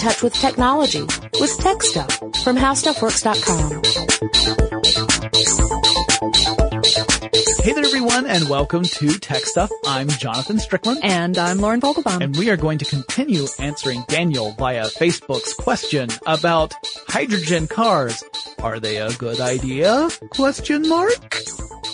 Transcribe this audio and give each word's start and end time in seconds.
touch 0.00 0.22
with 0.22 0.32
technology 0.32 1.02
with 1.02 1.58
Tech 1.58 1.82
Stuff 1.82 2.10
from 2.42 2.56
HowStuffWorks.com. 2.56 3.82
Hey 7.62 7.74
there 7.74 7.84
everyone 7.84 8.24
and 8.26 8.48
welcome 8.48 8.82
to 8.82 9.18
Tech 9.18 9.44
Stuff. 9.44 9.70
I'm 9.86 10.08
Jonathan 10.08 10.58
Strickland. 10.58 11.00
And 11.02 11.36
I'm 11.36 11.58
Lauren 11.58 11.82
Vogelbaum. 11.82 12.22
And 12.22 12.34
we 12.34 12.48
are 12.48 12.56
going 12.56 12.78
to 12.78 12.86
continue 12.86 13.46
answering 13.58 14.02
Daniel 14.08 14.52
via 14.52 14.86
Facebook's 14.86 15.52
question 15.52 16.08
about 16.26 16.72
hydrogen 17.08 17.66
cars. 17.66 18.24
Are 18.60 18.80
they 18.80 18.96
a 18.96 19.12
good 19.12 19.40
idea? 19.40 20.08
Question 20.30 20.88
mark? 20.88 21.36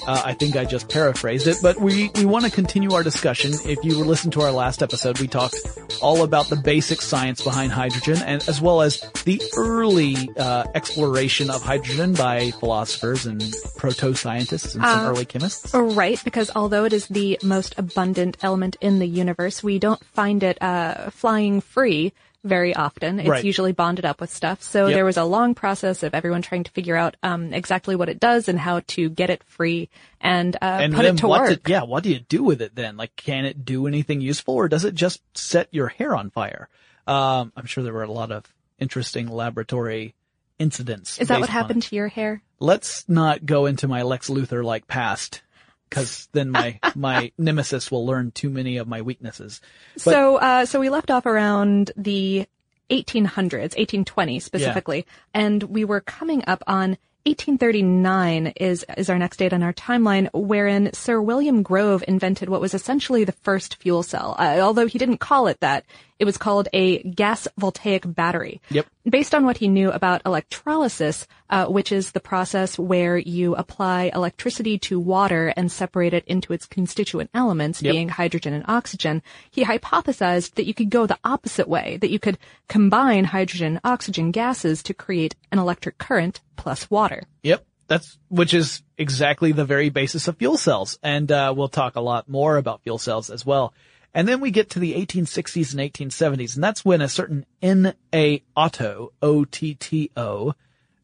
Uh, 0.06 0.22
I 0.24 0.34
think 0.34 0.56
I 0.56 0.64
just 0.64 0.88
paraphrased 0.88 1.46
it, 1.48 1.56
but 1.60 1.80
we, 1.80 2.10
we 2.14 2.24
want 2.24 2.44
to 2.44 2.50
continue 2.50 2.92
our 2.92 3.02
discussion. 3.02 3.52
If 3.64 3.84
you 3.84 3.98
listened 4.04 4.32
to 4.34 4.42
our 4.42 4.52
last 4.52 4.82
episode, 4.82 5.18
we 5.18 5.26
talked 5.26 5.56
all 6.00 6.22
about 6.22 6.46
the 6.46 6.56
basic 6.56 7.02
science 7.02 7.42
behind 7.42 7.72
hydrogen 7.72 8.18
and 8.24 8.46
as 8.48 8.60
well 8.60 8.82
as 8.82 9.00
the 9.24 9.42
early, 9.56 10.30
uh, 10.36 10.64
exploration 10.74 11.50
of 11.50 11.62
hydrogen 11.62 12.14
by 12.14 12.52
philosophers 12.52 13.26
and 13.26 13.42
proto-scientists 13.76 14.74
and 14.74 14.84
some 14.84 15.06
Uh, 15.06 15.10
early 15.10 15.24
chemists. 15.24 15.74
Right, 15.74 16.22
because 16.22 16.50
although 16.54 16.84
it 16.84 16.92
is 16.92 17.08
the 17.08 17.38
most 17.42 17.74
abundant 17.76 18.36
element 18.42 18.76
in 18.80 18.98
the 19.00 19.06
universe, 19.06 19.62
we 19.62 19.78
don't 19.78 20.02
find 20.14 20.42
it 20.42 20.60
uh, 20.62 21.10
flying 21.10 21.60
free 21.60 22.12
very 22.46 22.74
often. 22.74 23.20
It's 23.20 23.28
Right. 23.28 23.44
usually 23.44 23.72
bonded 23.72 24.04
up 24.04 24.20
with 24.20 24.32
stuff. 24.32 24.62
So 24.62 24.86
Yep. 24.86 24.94
there 24.94 25.04
was 25.04 25.16
a 25.16 25.24
long 25.24 25.54
process 25.54 26.02
of 26.02 26.14
everyone 26.14 26.42
trying 26.42 26.64
to 26.64 26.70
figure 26.70 26.96
out 26.96 27.16
um, 27.22 27.52
exactly 27.52 27.96
what 27.96 28.08
it 28.08 28.18
does 28.20 28.48
and 28.48 28.58
how 28.58 28.80
to 28.88 29.08
get 29.10 29.28
it 29.30 29.42
free 29.44 29.88
and, 30.20 30.56
uh, 30.56 30.78
and 30.80 30.94
put 30.94 31.04
it 31.04 31.18
to 31.18 31.28
work. 31.28 31.62
do- 31.64 31.70
yeah, 31.72 31.82
what 31.82 32.02
do 32.02 32.10
you 32.10 32.20
do 32.20 32.42
with 32.42 32.62
it 32.62 32.74
then? 32.74 32.96
Like, 32.96 33.14
can 33.16 33.44
it 33.44 33.64
do 33.64 33.86
anything 33.86 34.20
useful 34.20 34.54
or 34.54 34.68
does 34.68 34.84
it 34.84 34.94
just 34.94 35.20
set 35.36 35.68
your 35.72 35.88
hair 35.88 36.14
on 36.16 36.30
fire? 36.30 36.68
Um, 37.06 37.52
I'm 37.56 37.66
sure 37.66 37.84
there 37.84 37.92
were 37.92 38.02
a 38.02 38.10
lot 38.10 38.32
of 38.32 38.44
interesting 38.78 39.28
laboratory 39.28 40.14
incidents. 40.58 41.18
is 41.18 41.28
that 41.28 41.40
what 41.40 41.48
happened 41.50 41.84
it. 41.84 41.88
to 41.88 41.96
your 41.96 42.08
hair? 42.08 42.42
Let's 42.58 43.06
not 43.08 43.44
go 43.44 43.66
into 43.66 43.86
my 43.88 44.02
Lex 44.02 44.28
Luthor 44.30 44.64
like 44.64 44.86
past. 44.86 45.42
Cause 45.90 46.28
then 46.32 46.50
my, 46.50 46.78
my 46.94 47.32
nemesis 47.38 47.90
will 47.90 48.06
learn 48.06 48.30
too 48.32 48.50
many 48.50 48.76
of 48.76 48.88
my 48.88 49.02
weaknesses. 49.02 49.60
But- 49.94 50.00
so, 50.12 50.36
uh, 50.36 50.66
so 50.66 50.80
we 50.80 50.90
left 50.90 51.10
off 51.10 51.26
around 51.26 51.92
the 51.96 52.46
1800s, 52.90 53.74
1820 53.76 54.40
specifically, 54.40 55.06
and 55.34 55.62
we 55.62 55.84
were 55.84 56.00
coming 56.00 56.44
up 56.46 56.62
on 56.66 56.96
1839 57.26 58.52
is 58.56 58.86
is 58.96 59.10
our 59.10 59.18
next 59.18 59.38
date 59.38 59.52
on 59.52 59.64
our 59.64 59.72
timeline, 59.72 60.30
wherein 60.32 60.92
Sir 60.92 61.20
William 61.20 61.64
Grove 61.64 62.04
invented 62.06 62.48
what 62.48 62.60
was 62.60 62.72
essentially 62.72 63.24
the 63.24 63.32
first 63.32 63.76
fuel 63.76 64.04
cell. 64.04 64.36
Uh, 64.38 64.60
although 64.60 64.86
he 64.86 64.98
didn't 64.98 65.18
call 65.18 65.48
it 65.48 65.58
that, 65.58 65.84
it 66.20 66.24
was 66.24 66.38
called 66.38 66.68
a 66.72 67.02
gas 67.02 67.48
voltaic 67.58 68.04
battery. 68.06 68.60
Yep. 68.70 68.86
Based 69.10 69.34
on 69.34 69.44
what 69.44 69.56
he 69.58 69.66
knew 69.68 69.90
about 69.90 70.22
electrolysis, 70.24 71.26
uh, 71.50 71.66
which 71.66 71.90
is 71.92 72.12
the 72.12 72.20
process 72.20 72.78
where 72.78 73.18
you 73.18 73.54
apply 73.56 74.10
electricity 74.14 74.78
to 74.78 74.98
water 74.98 75.52
and 75.56 75.70
separate 75.70 76.14
it 76.14 76.24
into 76.26 76.52
its 76.52 76.64
constituent 76.66 77.30
elements, 77.34 77.82
Yep. 77.82 77.92
being 77.92 78.08
hydrogen 78.08 78.54
and 78.54 78.64
oxygen, 78.68 79.22
he 79.50 79.64
hypothesized 79.64 80.54
that 80.54 80.66
you 80.66 80.74
could 80.74 80.90
go 80.90 81.06
the 81.06 81.18
opposite 81.24 81.68
way, 81.68 81.98
that 82.00 82.10
you 82.10 82.18
could 82.18 82.38
combine 82.68 83.24
hydrogen 83.24 83.72
and 83.72 83.80
oxygen 83.84 84.30
gases 84.30 84.82
to 84.84 84.94
create 84.94 85.34
an 85.52 85.58
electric 85.58 85.98
current 85.98 86.40
plus 86.56 86.90
water. 86.90 87.22
Yep. 87.42 87.64
That's, 87.88 88.18
which 88.28 88.52
is 88.52 88.82
exactly 88.98 89.52
the 89.52 89.64
very 89.64 89.90
basis 89.90 90.26
of 90.26 90.38
fuel 90.38 90.56
cells. 90.56 90.98
And, 91.02 91.30
uh, 91.30 91.54
we'll 91.56 91.68
talk 91.68 91.96
a 91.96 92.00
lot 92.00 92.28
more 92.28 92.56
about 92.56 92.82
fuel 92.82 92.98
cells 92.98 93.30
as 93.30 93.46
well. 93.46 93.72
And 94.16 94.26
then 94.26 94.40
we 94.40 94.50
get 94.50 94.70
to 94.70 94.78
the 94.78 94.94
1860s 94.94 95.72
and 95.72 95.92
1870s, 95.92 96.54
and 96.54 96.64
that's 96.64 96.82
when 96.86 97.02
a 97.02 97.08
certain 97.08 97.44
N.A. 97.60 98.42
Otto, 98.56 99.12
O-T-T-O, 99.20 100.54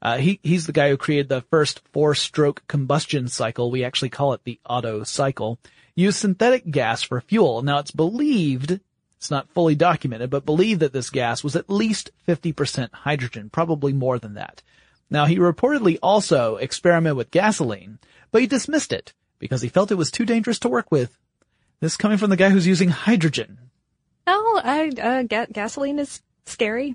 uh, 0.00 0.16
he, 0.16 0.40
he's 0.42 0.66
the 0.66 0.72
guy 0.72 0.88
who 0.88 0.96
created 0.96 1.28
the 1.28 1.42
first 1.42 1.82
four-stroke 1.92 2.66
combustion 2.68 3.28
cycle. 3.28 3.70
We 3.70 3.84
actually 3.84 4.08
call 4.08 4.32
it 4.32 4.40
the 4.44 4.58
Otto 4.64 5.04
cycle. 5.04 5.58
Used 5.94 6.20
synthetic 6.20 6.70
gas 6.70 7.02
for 7.02 7.20
fuel. 7.20 7.60
Now 7.60 7.80
it's 7.80 7.90
believed, 7.90 8.80
it's 9.18 9.30
not 9.30 9.50
fully 9.50 9.74
documented, 9.74 10.30
but 10.30 10.46
believed 10.46 10.80
that 10.80 10.94
this 10.94 11.10
gas 11.10 11.44
was 11.44 11.54
at 11.54 11.68
least 11.68 12.10
50% 12.26 12.92
hydrogen, 12.92 13.50
probably 13.50 13.92
more 13.92 14.18
than 14.18 14.34
that. 14.34 14.62
Now 15.12 15.26
he 15.26 15.36
reportedly 15.36 15.98
also 16.02 16.56
experimented 16.56 17.16
with 17.16 17.30
gasoline, 17.30 17.98
but 18.30 18.40
he 18.40 18.46
dismissed 18.46 18.92
it 18.92 19.12
because 19.38 19.62
he 19.62 19.68
felt 19.68 19.90
it 19.92 19.96
was 19.96 20.10
too 20.10 20.24
dangerous 20.24 20.58
to 20.60 20.68
work 20.68 20.90
with. 20.90 21.18
This 21.80 21.96
coming 21.96 22.18
from 22.18 22.30
the 22.30 22.36
guy 22.36 22.48
who's 22.50 22.66
using 22.66 22.88
hydrogen. 22.90 23.58
Oh, 24.26 24.60
I, 24.64 24.88
uh, 25.00 25.22
ga- 25.24 25.46
gasoline 25.52 25.98
is 25.98 26.22
scary. 26.46 26.94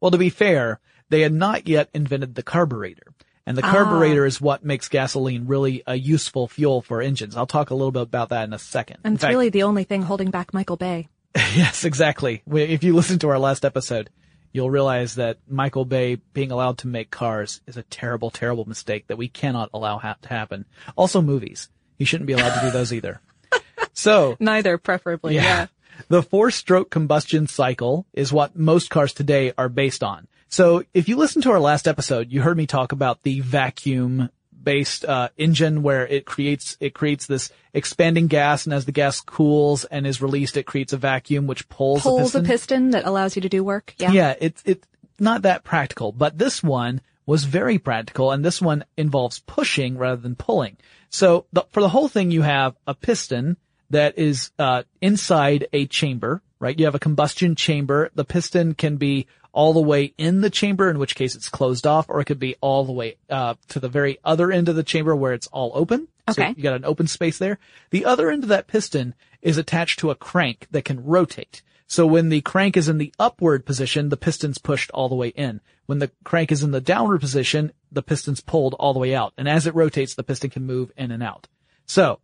Well, 0.00 0.10
to 0.10 0.18
be 0.18 0.28
fair, 0.30 0.78
they 1.08 1.22
had 1.22 1.32
not 1.32 1.66
yet 1.68 1.88
invented 1.94 2.34
the 2.34 2.42
carburetor. 2.42 3.14
And 3.46 3.56
the 3.56 3.62
carburetor 3.62 4.26
is 4.26 4.40
what 4.40 4.64
makes 4.64 4.88
gasoline 4.88 5.46
really 5.46 5.82
a 5.86 5.94
useful 5.94 6.48
fuel 6.48 6.82
for 6.82 7.00
engines. 7.00 7.36
I'll 7.36 7.46
talk 7.46 7.70
a 7.70 7.74
little 7.74 7.92
bit 7.92 8.02
about 8.02 8.28
that 8.30 8.42
in 8.44 8.52
a 8.52 8.58
second. 8.58 8.98
And 9.04 9.12
In 9.12 9.14
it's 9.14 9.22
fact- 9.22 9.30
really 9.30 9.48
the 9.50 9.62
only 9.62 9.84
thing 9.84 10.02
holding 10.02 10.30
back 10.30 10.52
Michael 10.54 10.76
Bay. 10.76 11.08
Yes, 11.54 11.84
exactly. 11.84 12.42
If 12.50 12.82
you 12.84 12.94
listen 12.94 13.18
to 13.20 13.28
our 13.28 13.38
last 13.38 13.64
episode, 13.64 14.10
you'll 14.52 14.70
realize 14.70 15.16
that 15.16 15.38
Michael 15.48 15.84
Bay 15.84 16.16
being 16.32 16.50
allowed 16.50 16.78
to 16.78 16.86
make 16.86 17.10
cars 17.10 17.60
is 17.66 17.76
a 17.76 17.82
terrible, 17.82 18.30
terrible 18.30 18.64
mistake 18.64 19.06
that 19.08 19.18
we 19.18 19.28
cannot 19.28 19.70
allow 19.74 19.98
ha- 19.98 20.16
to 20.22 20.28
happen. 20.28 20.64
Also 20.96 21.20
movies. 21.22 21.68
He 21.98 22.04
shouldn't 22.04 22.26
be 22.26 22.32
allowed 22.32 22.54
to 22.58 22.66
do 22.66 22.70
those 22.70 22.92
either. 22.92 23.20
So, 23.92 24.36
Neither, 24.38 24.76
preferably. 24.76 25.36
Yeah. 25.36 25.66
the 26.08 26.22
four-stroke 26.22 26.90
combustion 26.90 27.46
cycle 27.46 28.06
is 28.12 28.30
what 28.30 28.54
most 28.54 28.90
cars 28.90 29.14
today 29.14 29.52
are 29.56 29.70
based 29.70 30.02
on. 30.02 30.28
So 30.48 30.84
if 30.94 31.08
you 31.08 31.16
listen 31.16 31.42
to 31.42 31.50
our 31.50 31.60
last 31.60 31.88
episode, 31.88 32.30
you 32.30 32.42
heard 32.42 32.56
me 32.56 32.66
talk 32.66 32.92
about 32.92 33.22
the 33.22 33.40
vacuum 33.40 34.30
based 34.66 35.04
uh, 35.04 35.28
engine 35.38 35.82
where 35.82 36.04
it 36.06 36.26
creates 36.26 36.76
it 36.80 36.92
creates 36.92 37.26
this 37.26 37.52
expanding 37.72 38.26
gas 38.26 38.66
and 38.66 38.74
as 38.74 38.84
the 38.84 38.92
gas 38.92 39.20
cools 39.20 39.84
and 39.84 40.06
is 40.06 40.20
released 40.20 40.56
it 40.56 40.64
creates 40.66 40.92
a 40.92 40.96
vacuum 40.96 41.46
which 41.46 41.68
pulls, 41.68 42.02
Pulls 42.02 42.34
a 42.34 42.40
piston. 42.40 42.44
piston 42.44 42.90
that 42.90 43.06
allows 43.06 43.36
you 43.36 43.42
to 43.42 43.48
do 43.48 43.62
work. 43.62 43.94
Yeah. 43.96 44.10
Yeah, 44.10 44.34
it's 44.40 44.62
it's 44.66 44.86
not 45.20 45.42
that 45.42 45.62
practical, 45.62 46.10
but 46.10 46.36
this 46.36 46.62
one 46.62 47.00
was 47.24 47.44
very 47.44 47.78
practical, 47.78 48.32
and 48.32 48.44
this 48.44 48.60
one 48.60 48.84
involves 48.96 49.38
pushing 49.38 49.96
rather 49.98 50.20
than 50.20 50.34
pulling. 50.34 50.76
So 51.10 51.46
the, 51.52 51.64
for 51.70 51.80
the 51.80 51.88
whole 51.88 52.08
thing, 52.08 52.30
you 52.30 52.42
have 52.42 52.74
a 52.86 52.94
piston 52.94 53.56
that 53.90 54.18
is 54.18 54.50
uh, 54.58 54.82
inside 55.00 55.68
a 55.72 55.86
chamber, 55.86 56.42
right? 56.58 56.78
You 56.78 56.84
have 56.86 56.94
a 56.94 57.00
combustion 57.00 57.54
chamber. 57.54 58.10
The 58.14 58.24
piston 58.24 58.74
can 58.74 58.96
be 58.96 59.26
all 59.56 59.72
the 59.72 59.80
way 59.80 60.12
in 60.18 60.42
the 60.42 60.50
chamber, 60.50 60.90
in 60.90 60.98
which 60.98 61.14
case 61.14 61.34
it's 61.34 61.48
closed 61.48 61.86
off, 61.86 62.10
or 62.10 62.20
it 62.20 62.26
could 62.26 62.38
be 62.38 62.56
all 62.60 62.84
the 62.84 62.92
way 62.92 63.16
uh, 63.30 63.54
to 63.68 63.80
the 63.80 63.88
very 63.88 64.18
other 64.22 64.52
end 64.52 64.68
of 64.68 64.76
the 64.76 64.82
chamber 64.82 65.16
where 65.16 65.32
it's 65.32 65.46
all 65.46 65.72
open. 65.74 66.08
So 66.30 66.42
Okay. 66.42 66.52
you 66.56 66.62
got 66.62 66.76
an 66.76 66.84
open 66.84 67.06
space 67.06 67.38
there. 67.38 67.58
The 67.88 68.04
other 68.04 68.30
end 68.30 68.42
of 68.42 68.50
that 68.50 68.66
piston 68.66 69.14
is 69.40 69.56
attached 69.56 69.98
to 70.00 70.10
a 70.10 70.14
crank 70.14 70.66
that 70.72 70.84
can 70.84 71.02
rotate. 71.02 71.62
So 71.86 72.06
when 72.06 72.28
the 72.28 72.42
crank 72.42 72.76
is 72.76 72.88
in 72.88 72.98
the 72.98 73.14
upward 73.18 73.64
position, 73.64 74.10
the 74.10 74.16
piston's 74.18 74.58
pushed 74.58 74.90
all 74.90 75.08
the 75.08 75.14
way 75.14 75.28
in. 75.28 75.60
When 75.86 76.00
the 76.00 76.10
crank 76.22 76.52
is 76.52 76.62
in 76.62 76.72
the 76.72 76.80
downward 76.80 77.20
position, 77.20 77.72
the 77.90 78.02
piston's 78.02 78.40
pulled 78.42 78.74
all 78.74 78.92
the 78.92 78.98
way 78.98 79.14
out. 79.14 79.32
And 79.38 79.48
as 79.48 79.66
it 79.66 79.74
rotates, 79.74 80.14
the 80.14 80.24
piston 80.24 80.50
can 80.50 80.66
move 80.66 80.92
in 80.98 81.10
and 81.12 81.22
out. 81.22 81.48
So 81.86 82.18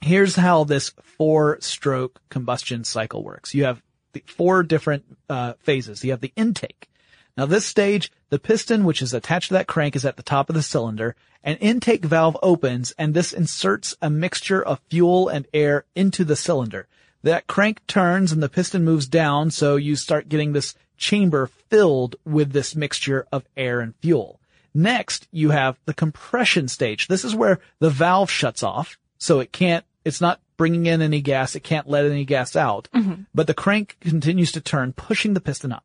here's 0.00 0.34
how 0.34 0.64
this 0.64 0.92
four 1.16 1.58
stroke 1.60 2.20
combustion 2.28 2.82
cycle 2.84 3.22
works. 3.22 3.54
You 3.54 3.64
have 3.66 3.82
the 4.16 4.32
four 4.32 4.62
different 4.62 5.04
uh, 5.28 5.54
phases. 5.58 6.04
You 6.04 6.12
have 6.12 6.20
the 6.20 6.32
intake. 6.36 6.88
Now 7.36 7.46
this 7.46 7.66
stage, 7.66 8.10
the 8.30 8.38
piston 8.38 8.84
which 8.84 9.02
is 9.02 9.12
attached 9.12 9.48
to 9.48 9.54
that 9.54 9.66
crank 9.66 9.94
is 9.94 10.06
at 10.06 10.16
the 10.16 10.22
top 10.22 10.48
of 10.48 10.54
the 10.54 10.62
cylinder. 10.62 11.14
An 11.42 11.56
intake 11.56 12.04
valve 12.04 12.36
opens 12.42 12.92
and 12.98 13.12
this 13.12 13.32
inserts 13.32 13.94
a 14.00 14.08
mixture 14.08 14.62
of 14.62 14.80
fuel 14.88 15.28
and 15.28 15.46
air 15.52 15.84
into 15.94 16.24
the 16.24 16.36
cylinder. 16.36 16.88
That 17.22 17.46
crank 17.46 17.86
turns 17.86 18.32
and 18.32 18.42
the 18.42 18.48
piston 18.48 18.84
moves 18.84 19.06
down 19.06 19.50
so 19.50 19.76
you 19.76 19.96
start 19.96 20.28
getting 20.28 20.52
this 20.52 20.74
chamber 20.96 21.48
filled 21.68 22.16
with 22.24 22.52
this 22.52 22.74
mixture 22.74 23.26
of 23.30 23.44
air 23.56 23.80
and 23.80 23.94
fuel. 23.96 24.40
Next, 24.72 25.28
you 25.30 25.50
have 25.50 25.78
the 25.84 25.94
compression 25.94 26.68
stage. 26.68 27.08
This 27.08 27.24
is 27.24 27.34
where 27.34 27.60
the 27.80 27.90
valve 27.90 28.30
shuts 28.30 28.62
off, 28.62 28.98
so 29.18 29.40
it 29.40 29.52
can't, 29.52 29.84
it's 30.04 30.20
not 30.20 30.40
bringing 30.56 30.86
in 30.86 31.02
any 31.02 31.20
gas, 31.20 31.54
it 31.54 31.60
can't 31.60 31.88
let 31.88 32.04
any 32.04 32.24
gas 32.24 32.56
out, 32.56 32.88
mm-hmm. 32.94 33.22
but 33.34 33.46
the 33.46 33.54
crank 33.54 33.96
continues 34.00 34.52
to 34.52 34.60
turn, 34.60 34.92
pushing 34.92 35.34
the 35.34 35.40
piston 35.40 35.72
up. 35.72 35.84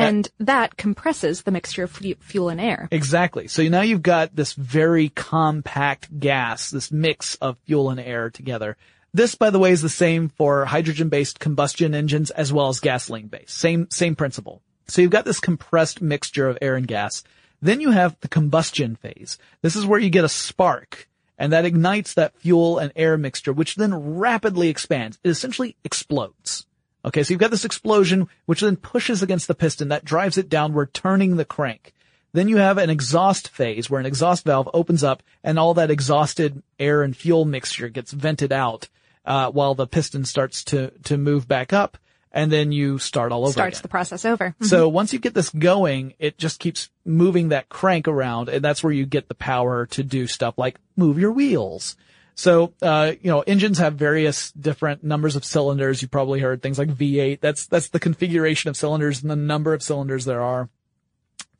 And 0.00 0.28
that 0.38 0.76
compresses 0.76 1.42
the 1.42 1.50
mixture 1.50 1.82
of 1.82 1.90
fu- 1.90 2.14
fuel 2.20 2.50
and 2.50 2.60
air. 2.60 2.88
Exactly. 2.92 3.48
So 3.48 3.64
now 3.64 3.80
you've 3.80 4.02
got 4.02 4.34
this 4.34 4.52
very 4.52 5.08
compact 5.08 6.20
gas, 6.20 6.70
this 6.70 6.92
mix 6.92 7.34
of 7.36 7.58
fuel 7.66 7.90
and 7.90 7.98
air 7.98 8.30
together. 8.30 8.76
This, 9.12 9.34
by 9.34 9.50
the 9.50 9.58
way, 9.58 9.72
is 9.72 9.82
the 9.82 9.88
same 9.88 10.28
for 10.28 10.66
hydrogen-based 10.66 11.40
combustion 11.40 11.94
engines 11.94 12.30
as 12.30 12.52
well 12.52 12.68
as 12.68 12.78
gasoline-based. 12.78 13.50
Same, 13.50 13.90
same 13.90 14.14
principle. 14.14 14.62
So 14.86 15.02
you've 15.02 15.10
got 15.10 15.24
this 15.24 15.40
compressed 15.40 16.00
mixture 16.00 16.48
of 16.48 16.58
air 16.62 16.76
and 16.76 16.86
gas. 16.86 17.24
Then 17.60 17.80
you 17.80 17.90
have 17.90 18.16
the 18.20 18.28
combustion 18.28 18.94
phase. 18.94 19.36
This 19.62 19.74
is 19.74 19.84
where 19.84 19.98
you 19.98 20.10
get 20.10 20.24
a 20.24 20.28
spark 20.28 21.08
and 21.38 21.52
that 21.52 21.64
ignites 21.64 22.14
that 22.14 22.36
fuel 22.36 22.78
and 22.78 22.92
air 22.96 23.16
mixture, 23.16 23.52
which 23.52 23.76
then 23.76 24.18
rapidly 24.18 24.68
expands. 24.68 25.18
It 25.22 25.30
essentially 25.30 25.76
explodes. 25.84 26.66
Okay, 27.04 27.22
so 27.22 27.32
you've 27.32 27.40
got 27.40 27.52
this 27.52 27.64
explosion, 27.64 28.28
which 28.46 28.60
then 28.60 28.76
pushes 28.76 29.22
against 29.22 29.46
the 29.46 29.54
piston 29.54 29.88
that 29.88 30.04
drives 30.04 30.36
it 30.36 30.48
downward, 30.48 30.92
turning 30.92 31.36
the 31.36 31.44
crank. 31.44 31.94
Then 32.32 32.48
you 32.48 32.58
have 32.58 32.76
an 32.76 32.90
exhaust 32.90 33.48
phase 33.48 33.88
where 33.88 34.00
an 34.00 34.06
exhaust 34.06 34.44
valve 34.44 34.68
opens 34.74 35.02
up 35.02 35.22
and 35.42 35.58
all 35.58 35.74
that 35.74 35.90
exhausted 35.90 36.62
air 36.78 37.02
and 37.02 37.16
fuel 37.16 37.44
mixture 37.44 37.88
gets 37.88 38.12
vented 38.12 38.52
out, 38.52 38.88
uh, 39.24 39.50
while 39.50 39.74
the 39.74 39.86
piston 39.86 40.24
starts 40.24 40.64
to, 40.64 40.90
to 41.04 41.16
move 41.16 41.46
back 41.46 41.72
up 41.72 41.96
and 42.32 42.52
then 42.52 42.72
you 42.72 42.98
start 42.98 43.32
all 43.32 43.42
over 43.42 43.52
Starts 43.52 43.78
again. 43.78 43.82
the 43.82 43.88
process 43.88 44.24
over. 44.24 44.54
So 44.62 44.88
once 44.88 45.12
you 45.12 45.18
get 45.18 45.34
this 45.34 45.50
going, 45.50 46.14
it 46.18 46.38
just 46.38 46.60
keeps 46.60 46.90
moving 47.04 47.48
that 47.48 47.68
crank 47.68 48.06
around 48.06 48.48
and 48.48 48.62
that's 48.62 48.82
where 48.82 48.92
you 48.92 49.06
get 49.06 49.28
the 49.28 49.34
power 49.34 49.86
to 49.86 50.02
do 50.02 50.26
stuff 50.26 50.54
like 50.58 50.78
move 50.96 51.18
your 51.18 51.32
wheels. 51.32 51.96
So, 52.34 52.72
uh, 52.82 53.14
you 53.20 53.30
know, 53.30 53.40
engines 53.40 53.78
have 53.78 53.94
various 53.94 54.52
different 54.52 55.02
numbers 55.02 55.34
of 55.34 55.44
cylinders. 55.44 56.02
You 56.02 56.08
probably 56.08 56.38
heard 56.38 56.62
things 56.62 56.78
like 56.78 56.88
V8. 56.88 57.40
That's, 57.40 57.66
that's 57.66 57.88
the 57.88 57.98
configuration 57.98 58.70
of 58.70 58.76
cylinders 58.76 59.22
and 59.22 59.30
the 59.30 59.34
number 59.34 59.74
of 59.74 59.82
cylinders 59.82 60.24
there 60.24 60.40
are. 60.40 60.68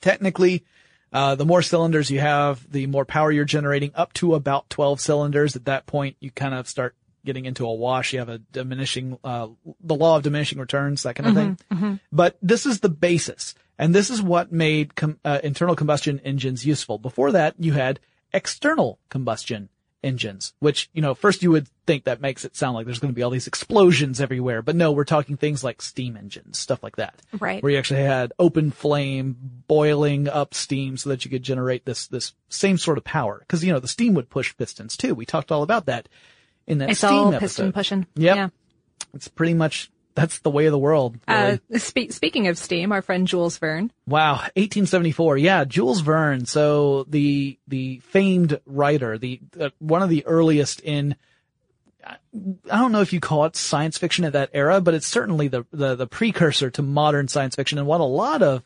Technically, 0.00 0.64
uh, 1.12 1.34
the 1.34 1.46
more 1.46 1.62
cylinders 1.62 2.10
you 2.10 2.20
have, 2.20 2.70
the 2.70 2.86
more 2.86 3.04
power 3.04 3.32
you're 3.32 3.44
generating 3.44 3.90
up 3.94 4.12
to 4.14 4.34
about 4.34 4.70
12 4.70 5.00
cylinders. 5.00 5.56
At 5.56 5.64
that 5.64 5.86
point, 5.86 6.16
you 6.20 6.30
kind 6.30 6.54
of 6.54 6.68
start 6.68 6.94
getting 7.24 7.44
into 7.44 7.66
a 7.66 7.74
wash. 7.74 8.12
You 8.12 8.20
have 8.20 8.28
a 8.28 8.38
diminishing, 8.38 9.18
uh, 9.24 9.48
the 9.80 9.94
law 9.94 10.16
of 10.16 10.22
diminishing 10.22 10.58
returns, 10.58 11.02
that 11.02 11.14
kind 11.14 11.28
of 11.28 11.34
thing. 11.34 12.00
But 12.12 12.38
this 12.42 12.66
is 12.66 12.80
the 12.80 12.88
basis. 12.88 13.54
And 13.78 13.94
this 13.94 14.10
is 14.10 14.20
what 14.20 14.50
made 14.50 14.96
com- 14.96 15.20
uh, 15.24 15.38
internal 15.44 15.76
combustion 15.76 16.20
engines 16.24 16.66
useful. 16.66 16.98
Before 16.98 17.32
that, 17.32 17.54
you 17.58 17.72
had 17.74 18.00
external 18.32 18.98
combustion 19.08 19.68
engines, 20.02 20.52
which, 20.60 20.90
you 20.92 21.02
know, 21.02 21.14
first 21.14 21.42
you 21.42 21.50
would 21.50 21.68
think 21.86 22.04
that 22.04 22.20
makes 22.20 22.44
it 22.44 22.56
sound 22.56 22.74
like 22.74 22.86
there's 22.86 22.98
going 22.98 23.12
to 23.12 23.16
be 23.16 23.22
all 23.22 23.30
these 23.30 23.46
explosions 23.46 24.20
everywhere. 24.20 24.62
But 24.62 24.76
no, 24.76 24.92
we're 24.92 25.04
talking 25.04 25.36
things 25.36 25.64
like 25.64 25.82
steam 25.82 26.16
engines, 26.16 26.58
stuff 26.58 26.82
like 26.82 26.96
that. 26.96 27.20
Right. 27.38 27.62
Where 27.62 27.72
you 27.72 27.78
actually 27.78 28.02
had 28.02 28.32
open 28.38 28.70
flame 28.70 29.36
boiling 29.66 30.28
up 30.28 30.54
steam 30.54 30.96
so 30.96 31.10
that 31.10 31.24
you 31.24 31.30
could 31.30 31.42
generate 31.42 31.84
this, 31.84 32.06
this 32.06 32.32
same 32.48 32.78
sort 32.78 32.98
of 32.98 33.04
power. 33.04 33.44
Cause, 33.48 33.64
you 33.64 33.72
know, 33.72 33.80
the 33.80 33.88
steam 33.88 34.14
would 34.14 34.30
push 34.30 34.56
pistons 34.56 34.96
too. 34.96 35.14
We 35.14 35.26
talked 35.26 35.50
all 35.50 35.62
about 35.62 35.86
that 35.86 36.08
in 36.68 36.78
that 36.78 36.90
It's 36.90 36.98
steam 37.00 37.10
all 37.10 37.28
episode. 37.34 37.40
piston 37.40 37.72
pushing. 37.72 38.06
Yep. 38.14 38.36
Yeah. 38.36 38.48
It's 39.14 39.26
pretty 39.28 39.54
much, 39.54 39.90
that's 40.14 40.38
the 40.40 40.50
way 40.50 40.66
of 40.66 40.72
the 40.72 40.78
world. 40.78 41.18
really. 41.28 41.60
Uh, 41.74 41.78
spe- 41.78 42.10
speaking 42.10 42.46
of 42.48 42.58
steam, 42.58 42.92
our 42.92 43.02
friend 43.02 43.26
Jules 43.26 43.56
Verne. 43.58 43.90
Wow, 44.06 44.32
1874. 44.54 45.38
Yeah, 45.38 45.64
Jules 45.64 46.00
Verne. 46.00 46.44
So 46.46 47.04
the 47.08 47.58
the 47.66 47.98
famed 48.00 48.60
writer, 48.66 49.16
the 49.18 49.40
uh, 49.58 49.70
one 49.78 50.02
of 50.02 50.08
the 50.10 50.24
earliest 50.26 50.80
in 50.80 51.16
I 52.04 52.78
don't 52.78 52.92
know 52.92 53.00
if 53.00 53.12
you 53.12 53.20
call 53.20 53.44
it 53.44 53.56
science 53.56 53.98
fiction 53.98 54.24
at 54.24 54.32
that 54.32 54.50
era, 54.54 54.80
but 54.80 54.94
it's 54.94 55.06
certainly 55.06 55.48
the 55.48 55.66
the, 55.72 55.94
the 55.94 56.06
precursor 56.06 56.70
to 56.70 56.82
modern 56.82 57.28
science 57.28 57.54
fiction 57.56 57.78
and 57.78 57.86
what 57.86 58.00
a 58.00 58.04
lot 58.04 58.42
of 58.42 58.62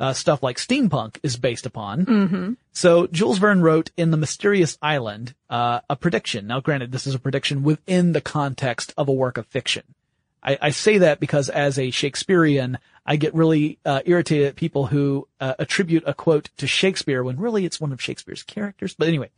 uh, 0.00 0.12
stuff 0.12 0.42
like 0.42 0.56
steampunk 0.56 1.18
is 1.22 1.36
based 1.36 1.66
upon. 1.66 2.06
Mm-hmm. 2.06 2.52
So 2.72 3.06
Jules 3.06 3.38
Verne 3.38 3.62
wrote 3.62 3.90
in 3.96 4.10
The 4.10 4.16
Mysterious 4.16 4.78
Island 4.82 5.34
uh, 5.50 5.80
a 5.88 5.96
prediction. 5.96 6.46
Now, 6.46 6.60
granted, 6.60 6.92
this 6.92 7.06
is 7.06 7.14
a 7.14 7.18
prediction 7.18 7.62
within 7.62 8.12
the 8.12 8.20
context 8.20 8.92
of 8.96 9.08
a 9.08 9.12
work 9.12 9.38
of 9.38 9.46
fiction. 9.46 9.84
I, 10.42 10.58
I 10.60 10.70
say 10.70 10.98
that 10.98 11.20
because 11.20 11.48
as 11.48 11.78
a 11.78 11.90
Shakespearean, 11.90 12.78
I 13.06 13.16
get 13.16 13.34
really 13.34 13.78
uh, 13.84 14.00
irritated 14.04 14.48
at 14.48 14.56
people 14.56 14.86
who 14.86 15.28
uh, 15.40 15.54
attribute 15.58 16.04
a 16.06 16.14
quote 16.14 16.50
to 16.56 16.66
Shakespeare 16.66 17.22
when 17.22 17.38
really 17.38 17.64
it's 17.64 17.80
one 17.80 17.92
of 17.92 18.02
Shakespeare's 18.02 18.42
characters. 18.42 18.94
But 18.94 19.08
anyway, 19.08 19.30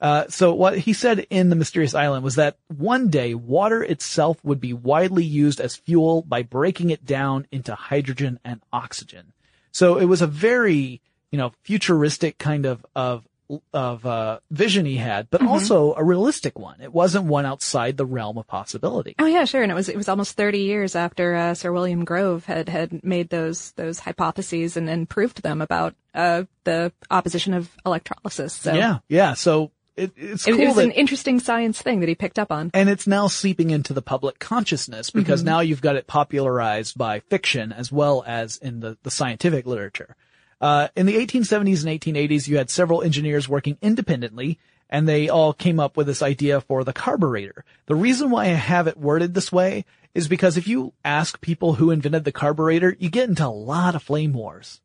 uh, 0.00 0.26
so 0.28 0.54
what 0.54 0.78
he 0.78 0.92
said 0.92 1.26
in 1.30 1.48
The 1.48 1.56
Mysterious 1.56 1.94
Island 1.94 2.24
was 2.24 2.34
that 2.36 2.56
one 2.68 3.08
day 3.08 3.34
water 3.34 3.82
itself 3.82 4.38
would 4.44 4.60
be 4.60 4.72
widely 4.72 5.24
used 5.24 5.60
as 5.60 5.76
fuel 5.76 6.22
by 6.22 6.42
breaking 6.42 6.90
it 6.90 7.04
down 7.04 7.46
into 7.50 7.74
hydrogen 7.74 8.38
and 8.44 8.60
oxygen. 8.72 9.32
So 9.74 9.98
it 9.98 10.04
was 10.04 10.22
a 10.22 10.26
very, 10.28 11.02
you 11.32 11.38
know, 11.38 11.52
futuristic 11.64 12.38
kind 12.38 12.64
of, 12.64 12.86
of, 12.94 13.24
of, 13.72 14.06
uh, 14.06 14.38
vision 14.50 14.86
he 14.86 14.96
had, 14.96 15.28
but 15.30 15.42
also 15.44 15.94
a 15.94 16.04
realistic 16.04 16.56
one. 16.58 16.80
It 16.80 16.94
wasn't 16.94 17.24
one 17.26 17.44
outside 17.44 17.96
the 17.96 18.06
realm 18.06 18.38
of 18.38 18.46
possibility. 18.46 19.16
Oh 19.18 19.26
yeah, 19.26 19.44
sure. 19.44 19.62
And 19.62 19.72
it 19.72 19.74
was 19.74 19.88
it 19.88 19.96
was 19.96 20.08
almost 20.08 20.36
30 20.36 20.60
years 20.60 20.94
after 20.94 21.34
uh, 21.34 21.54
Sir 21.54 21.72
William 21.72 22.04
Grove 22.04 22.46
had 22.46 22.68
had 22.68 23.04
made 23.04 23.28
those 23.28 23.72
those 23.72 23.98
hypotheses 23.98 24.76
and, 24.76 24.88
and 24.88 25.08
proved 25.08 25.42
them 25.42 25.60
about 25.60 25.94
uh, 26.14 26.44
the 26.62 26.92
opposition 27.10 27.52
of 27.52 27.68
electrolysis. 27.84 28.54
So 28.54 28.72
Yeah. 28.72 28.98
Yeah. 29.08 29.34
So 29.34 29.72
it, 29.96 30.12
it's 30.16 30.44
cool 30.44 30.60
it 30.60 30.66
was 30.66 30.76
that, 30.76 30.84
an 30.84 30.90
interesting 30.90 31.40
science 31.40 31.80
thing 31.80 32.00
that 32.00 32.08
he 32.08 32.14
picked 32.14 32.38
up 32.38 32.50
on. 32.50 32.70
and 32.74 32.88
it's 32.88 33.06
now 33.06 33.28
seeping 33.28 33.70
into 33.70 33.92
the 33.92 34.02
public 34.02 34.38
consciousness 34.38 35.10
because 35.10 35.42
now 35.42 35.60
you've 35.60 35.80
got 35.80 35.96
it 35.96 36.06
popularized 36.06 36.98
by 36.98 37.20
fiction 37.20 37.72
as 37.72 37.92
well 37.92 38.24
as 38.26 38.56
in 38.56 38.80
the, 38.80 38.96
the 39.02 39.10
scientific 39.10 39.66
literature. 39.66 40.16
Uh, 40.60 40.88
in 40.96 41.06
the 41.06 41.14
1870s 41.14 41.86
and 41.86 42.00
1880s, 42.00 42.48
you 42.48 42.56
had 42.56 42.70
several 42.70 43.02
engineers 43.02 43.48
working 43.48 43.76
independently 43.82 44.58
and 44.90 45.08
they 45.08 45.28
all 45.28 45.52
came 45.52 45.80
up 45.80 45.96
with 45.96 46.06
this 46.06 46.22
idea 46.22 46.60
for 46.60 46.84
the 46.84 46.92
carburetor. 46.92 47.64
The 47.86 47.94
reason 47.94 48.30
why 48.30 48.44
I 48.44 48.48
have 48.48 48.86
it 48.86 48.96
worded 48.96 49.34
this 49.34 49.50
way 49.50 49.84
is 50.14 50.28
because 50.28 50.56
if 50.56 50.68
you 50.68 50.92
ask 51.04 51.40
people 51.40 51.74
who 51.74 51.90
invented 51.90 52.24
the 52.24 52.32
carburetor, 52.32 52.96
you 52.98 53.10
get 53.10 53.28
into 53.28 53.46
a 53.46 53.48
lot 53.48 53.94
of 53.94 54.02
flame 54.02 54.32
wars. 54.32 54.80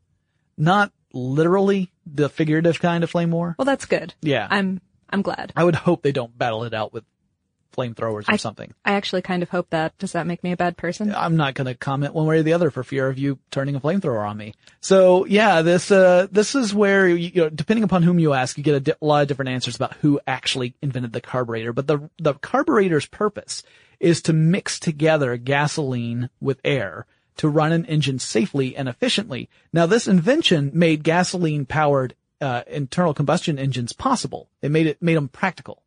Not 0.57 0.91
literally 1.13 1.91
the 2.05 2.29
figurative 2.29 2.79
kind 2.79 3.03
of 3.03 3.09
flame 3.09 3.31
war. 3.31 3.55
Well, 3.57 3.65
that's 3.65 3.85
good. 3.85 4.13
Yeah. 4.21 4.47
I'm 4.49 4.81
I'm 5.09 5.21
glad. 5.21 5.53
I 5.55 5.63
would 5.63 5.75
hope 5.75 6.01
they 6.01 6.11
don't 6.11 6.37
battle 6.37 6.63
it 6.63 6.73
out 6.73 6.93
with 6.93 7.03
flamethrowers 7.75 8.27
or 8.27 8.33
I- 8.33 8.37
something. 8.37 8.73
I 8.83 8.93
actually 8.93 9.21
kind 9.21 9.43
of 9.43 9.49
hope 9.49 9.69
that. 9.69 9.97
Does 9.97 10.13
that 10.13 10.27
make 10.27 10.43
me 10.43 10.51
a 10.51 10.57
bad 10.57 10.75
person? 10.77 11.13
I'm 11.13 11.35
not 11.35 11.53
going 11.53 11.67
to 11.67 11.75
comment 11.75 12.13
one 12.13 12.25
way 12.25 12.39
or 12.39 12.43
the 12.43 12.53
other 12.53 12.71
for 12.71 12.83
fear 12.83 13.07
of 13.07 13.17
you 13.17 13.39
turning 13.51 13.75
a 13.75 13.79
flamethrower 13.79 14.27
on 14.27 14.37
me. 14.37 14.53
So 14.81 15.25
yeah, 15.25 15.61
this 15.61 15.91
uh 15.91 16.27
this 16.31 16.55
is 16.55 16.73
where 16.73 17.07
you, 17.07 17.15
you 17.33 17.41
know, 17.41 17.49
depending 17.49 17.83
upon 17.83 18.03
whom 18.03 18.19
you 18.19 18.33
ask, 18.33 18.57
you 18.57 18.63
get 18.63 18.75
a, 18.75 18.79
di- 18.79 18.93
a 19.01 19.05
lot 19.05 19.21
of 19.21 19.27
different 19.27 19.49
answers 19.49 19.75
about 19.75 19.93
who 19.95 20.19
actually 20.27 20.73
invented 20.81 21.13
the 21.13 21.21
carburetor. 21.21 21.73
But 21.73 21.87
the 21.87 22.09
the 22.17 22.33
carburetor's 22.33 23.05
purpose 23.05 23.63
is 23.99 24.21
to 24.23 24.33
mix 24.33 24.79
together 24.79 25.37
gasoline 25.37 26.29
with 26.41 26.59
air 26.63 27.05
to 27.37 27.47
run 27.47 27.71
an 27.71 27.85
engine 27.85 28.19
safely 28.19 28.75
and 28.75 28.89
efficiently. 28.89 29.49
Now 29.71 29.85
this 29.85 30.07
invention 30.07 30.71
made 30.73 31.03
gasoline 31.03 31.65
powered 31.65 32.15
uh, 32.41 32.63
internal 32.67 33.13
combustion 33.13 33.59
engines 33.59 33.93
possible. 33.93 34.49
It 34.61 34.71
made 34.71 34.87
it 34.87 35.01
made 35.01 35.17
them 35.17 35.27
practical. 35.27 35.83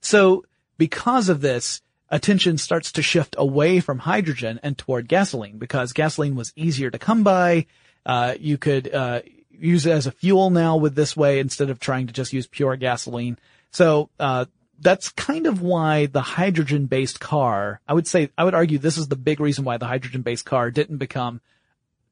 So 0.00 0.44
because 0.78 1.28
of 1.28 1.40
this, 1.40 1.82
attention 2.10 2.58
starts 2.58 2.92
to 2.92 3.02
shift 3.02 3.34
away 3.38 3.80
from 3.80 4.00
hydrogen 4.00 4.60
and 4.62 4.76
toward 4.76 5.08
gasoline 5.08 5.58
because 5.58 5.92
gasoline 5.92 6.36
was 6.36 6.52
easier 6.56 6.90
to 6.90 6.98
come 6.98 7.22
by. 7.22 7.66
Uh, 8.04 8.34
you 8.38 8.56
could, 8.56 8.92
uh, 8.94 9.20
use 9.50 9.86
it 9.86 9.90
as 9.90 10.06
a 10.06 10.12
fuel 10.12 10.50
now 10.50 10.76
with 10.76 10.94
this 10.94 11.16
way 11.16 11.40
instead 11.40 11.70
of 11.70 11.80
trying 11.80 12.06
to 12.06 12.12
just 12.12 12.32
use 12.32 12.46
pure 12.46 12.76
gasoline. 12.76 13.38
So, 13.70 14.10
uh, 14.20 14.44
that's 14.78 15.08
kind 15.08 15.46
of 15.46 15.62
why 15.62 16.06
the 16.06 16.20
hydrogen 16.20 16.86
based 16.86 17.18
car, 17.18 17.80
I 17.88 17.94
would 17.94 18.06
say, 18.06 18.30
I 18.36 18.44
would 18.44 18.54
argue 18.54 18.78
this 18.78 18.98
is 18.98 19.08
the 19.08 19.16
big 19.16 19.40
reason 19.40 19.64
why 19.64 19.78
the 19.78 19.86
hydrogen 19.86 20.22
based 20.22 20.44
car 20.44 20.70
didn't 20.70 20.98
become 20.98 21.40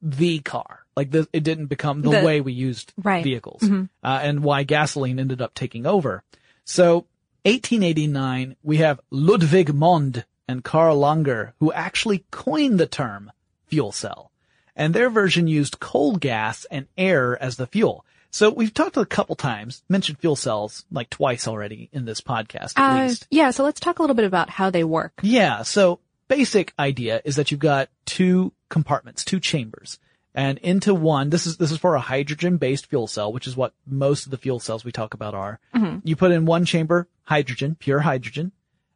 the 0.01 0.39
car. 0.39 0.84
Like 0.95 1.11
this, 1.11 1.27
it 1.33 1.43
didn't 1.43 1.65
become 1.67 2.01
the, 2.01 2.09
The- 2.11 2.23
way 2.23 2.41
we 2.41 2.53
used 2.53 2.93
Right. 3.01 3.23
vehicles, 3.23 3.63
uh, 3.63 3.87
and 4.03 4.43
why 4.43 4.63
gasoline 4.63 5.19
ended 5.19 5.41
up 5.41 5.53
taking 5.53 5.85
over. 5.85 6.23
So, 6.63 7.05
1889, 7.43 8.55
we 8.63 8.77
have 8.77 8.99
Ludwig 9.11 9.73
Mond 9.73 10.25
and 10.47 10.63
Karl 10.63 10.97
Langer, 10.99 11.53
who 11.59 11.71
actually 11.73 12.23
coined 12.31 12.79
the 12.79 12.85
term 12.87 13.31
fuel 13.67 13.91
cell, 13.91 14.31
and 14.75 14.93
their 14.93 15.09
version 15.09 15.47
used 15.47 15.79
coal 15.79 16.15
gas 16.15 16.65
and 16.71 16.85
air 16.97 17.41
as 17.41 17.57
the 17.57 17.67
fuel. 17.67 18.05
So 18.31 18.49
we've 18.51 18.73
talked 18.73 18.97
a 18.97 19.05
couple 19.05 19.35
times, 19.35 19.83
mentioned 19.89 20.19
fuel 20.19 20.35
cells 20.35 20.85
like 20.91 21.09
twice 21.09 21.47
already 21.47 21.89
in 21.93 22.05
this 22.05 22.21
podcast 22.21 22.73
at 22.77 22.99
Uh, 22.99 23.03
least. 23.03 23.27
yeah. 23.31 23.51
So 23.51 23.63
let's 23.63 23.79
talk 23.79 23.99
a 23.99 24.01
little 24.03 24.15
bit 24.15 24.25
about 24.25 24.49
how 24.49 24.69
they 24.69 24.83
work. 24.83 25.13
Yeah, 25.23 25.63
so 25.63 25.99
basic 26.27 26.73
idea 26.77 27.21
is 27.25 27.37
that 27.37 27.49
you've 27.51 27.59
got 27.61 27.89
two 28.05 28.51
compartments, 28.69 29.23
two 29.23 29.39
chambers. 29.39 29.99
And 30.35 30.57
into 30.57 30.93
one, 30.93 31.29
this 31.29 31.47
is, 31.47 31.55
this 31.55 31.71
is 31.71 31.77
for 31.77 31.95
a 31.95 32.01
hydrogen 32.01 32.57
based 32.57 32.87
fuel 32.87 33.07
cell, 33.07 33.31
which 33.31 33.47
is 33.47 33.55
what 33.55 33.73
most 33.87 34.25
of 34.25 34.31
the 34.31 34.37
fuel 34.37 34.59
cells 34.59 34.83
we 34.83 34.91
talk 34.91 35.13
about 35.13 35.33
are. 35.33 35.59
You 36.03 36.15
put 36.17 36.31
in 36.31 36.45
one 36.45 36.65
chamber, 36.65 37.07
hydrogen, 37.23 37.77
pure 37.79 37.99
hydrogen. 38.01 38.51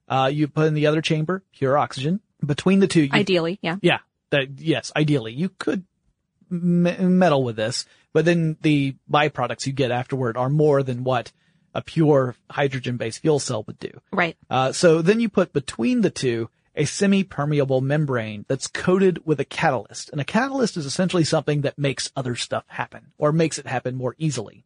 Uh, 0.08 0.30
you 0.32 0.50
put 0.50 0.68
in 0.68 0.74
the 0.74 0.88
other 0.88 1.02
chamber, 1.02 1.44
pure 1.54 1.78
oxygen. 1.78 2.20
Between 2.46 2.80
the 2.80 2.88
two, 2.88 3.04
you 3.04 3.10
Ideally, 3.14 3.58
yeah. 3.62 3.78
yeah, 3.82 4.00
that, 4.32 4.60
yes, 4.60 4.92
ideally 4.96 5.34
you 5.34 5.50
could 5.50 5.86
m- 6.52 7.18
meddle 7.18 7.44
with 7.44 7.56
this, 7.56 7.86
but 8.12 8.26
then 8.26 8.58
the 8.62 8.96
byproducts 9.10 9.66
you 9.66 9.74
get 9.74 9.92
afterward 9.92 10.36
are 10.36 10.50
more 10.50 10.84
than 10.84 11.04
what 11.04 11.32
a 11.74 11.82
pure 11.82 12.36
hydrogen 12.50 12.98
based 12.98 13.20
fuel 13.20 13.40
cell 13.40 13.64
would 13.68 13.80
do. 13.80 13.92
Right. 14.12 14.36
Uh, 14.50 14.72
so 14.72 15.02
then 15.02 15.20
you 15.20 15.30
put 15.30 15.54
between 15.54 16.02
the 16.02 16.10
two 16.10 16.50
a 16.80 16.86
semi-permeable 16.86 17.82
membrane 17.82 18.46
that's 18.48 18.68
coated 18.68 19.26
with 19.26 19.40
a 19.40 19.46
catalyst. 19.46 20.10
And 20.10 20.20
a 20.20 20.24
catalyst 20.26 20.78
is 20.78 20.86
essentially 20.86 21.26
something 21.26 21.62
that 21.62 21.78
makes 21.78 22.12
other 22.16 22.36
stuff 22.36 22.64
happen 22.68 23.12
or 23.18 23.32
makes 23.32 23.60
it 23.60 23.68
happen 23.68 23.96
more 23.96 24.16
easily. 24.18 24.64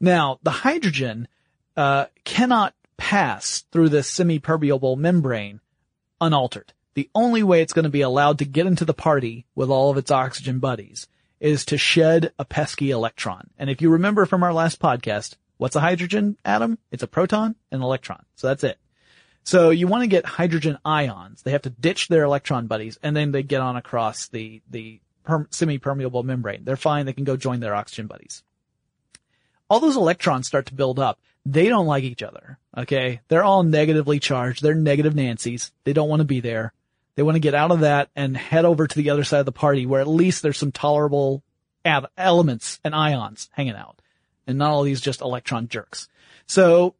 Now, 0.00 0.38
the 0.42 0.50
hydrogen, 0.50 1.28
uh, 1.76 2.06
cannot 2.24 2.74
pass 2.96 3.64
through 3.70 3.90
this 3.90 4.08
semi-permeable 4.08 4.96
membrane 4.96 5.60
unaltered. 6.20 6.72
the 6.94 7.10
only 7.14 7.42
way 7.42 7.62
it's 7.62 7.72
going 7.72 7.84
to 7.84 7.90
be 7.90 8.02
allowed 8.02 8.38
to 8.38 8.44
get 8.44 8.66
into 8.66 8.84
the 8.84 8.94
party 8.94 9.46
with 9.54 9.70
all 9.70 9.90
of 9.90 9.96
its 9.96 10.10
oxygen 10.10 10.58
buddies 10.58 11.06
is 11.40 11.64
to 11.64 11.78
shed 11.78 12.32
a 12.38 12.44
pesky 12.44 12.90
electron. 12.90 13.48
And 13.58 13.70
if 13.70 13.82
you 13.82 13.90
remember 13.90 14.26
from 14.26 14.42
our 14.42 14.52
last 14.52 14.78
podcast, 14.78 15.36
what's 15.56 15.76
a 15.76 15.80
hydrogen 15.80 16.36
atom? 16.44 16.78
It's 16.90 17.02
a 17.02 17.08
proton 17.08 17.56
and 17.70 17.80
an 17.80 17.82
electron. 17.82 18.24
So 18.36 18.46
that's 18.48 18.64
it. 18.64 18.78
So 19.44 19.70
you 19.70 19.88
want 19.88 20.02
to 20.02 20.08
get 20.08 20.24
hydrogen 20.24 20.78
ions. 20.84 21.42
They 21.42 21.50
have 21.50 21.62
to 21.62 21.70
ditch 21.70 22.08
their 22.08 22.24
electron 22.24 22.66
buddies 22.66 22.98
and 23.02 23.16
then 23.16 23.32
they 23.32 23.42
get 23.42 23.60
on 23.60 23.76
across 23.76 24.28
the, 24.28 24.62
the 24.70 25.00
perm- 25.24 25.48
semi-permeable 25.50 26.22
membrane. 26.22 26.64
They're 26.64 26.76
fine. 26.76 27.06
They 27.06 27.12
can 27.12 27.24
go 27.24 27.36
join 27.36 27.60
their 27.60 27.74
oxygen 27.74 28.06
buddies. 28.06 28.42
All 29.68 29.80
those 29.80 29.96
electrons 29.96 30.46
start 30.46 30.66
to 30.66 30.74
build 30.74 30.98
up. 30.98 31.18
They 31.44 31.68
don't 31.68 31.86
like 31.86 32.04
each 32.04 32.22
other. 32.22 32.58
Okay. 32.76 33.20
They're 33.28 33.44
all 33.44 33.64
negatively 33.64 34.20
charged. 34.20 34.62
They're 34.62 34.74
negative 34.74 35.14
Nancy's. 35.14 35.72
They 35.84 35.92
don't 35.92 36.08
want 36.08 36.20
to 36.20 36.24
be 36.24 36.40
there. 36.40 36.72
They 37.14 37.22
want 37.22 37.34
to 37.36 37.40
get 37.40 37.54
out 37.54 37.72
of 37.72 37.80
that 37.80 38.10
and 38.14 38.36
head 38.36 38.64
over 38.64 38.86
to 38.86 38.96
the 38.96 39.10
other 39.10 39.24
side 39.24 39.40
of 39.40 39.46
the 39.46 39.52
party 39.52 39.86
where 39.86 40.00
at 40.00 40.08
least 40.08 40.42
there's 40.42 40.56
some 40.56 40.72
tolerable 40.72 41.42
ab- 41.84 42.10
elements 42.16 42.80
and 42.84 42.94
ions 42.94 43.50
hanging 43.52 43.74
out 43.74 44.00
and 44.46 44.56
not 44.58 44.70
all 44.70 44.82
these 44.82 45.00
just 45.00 45.20
electron 45.20 45.68
jerks. 45.68 46.08
So 46.46 46.94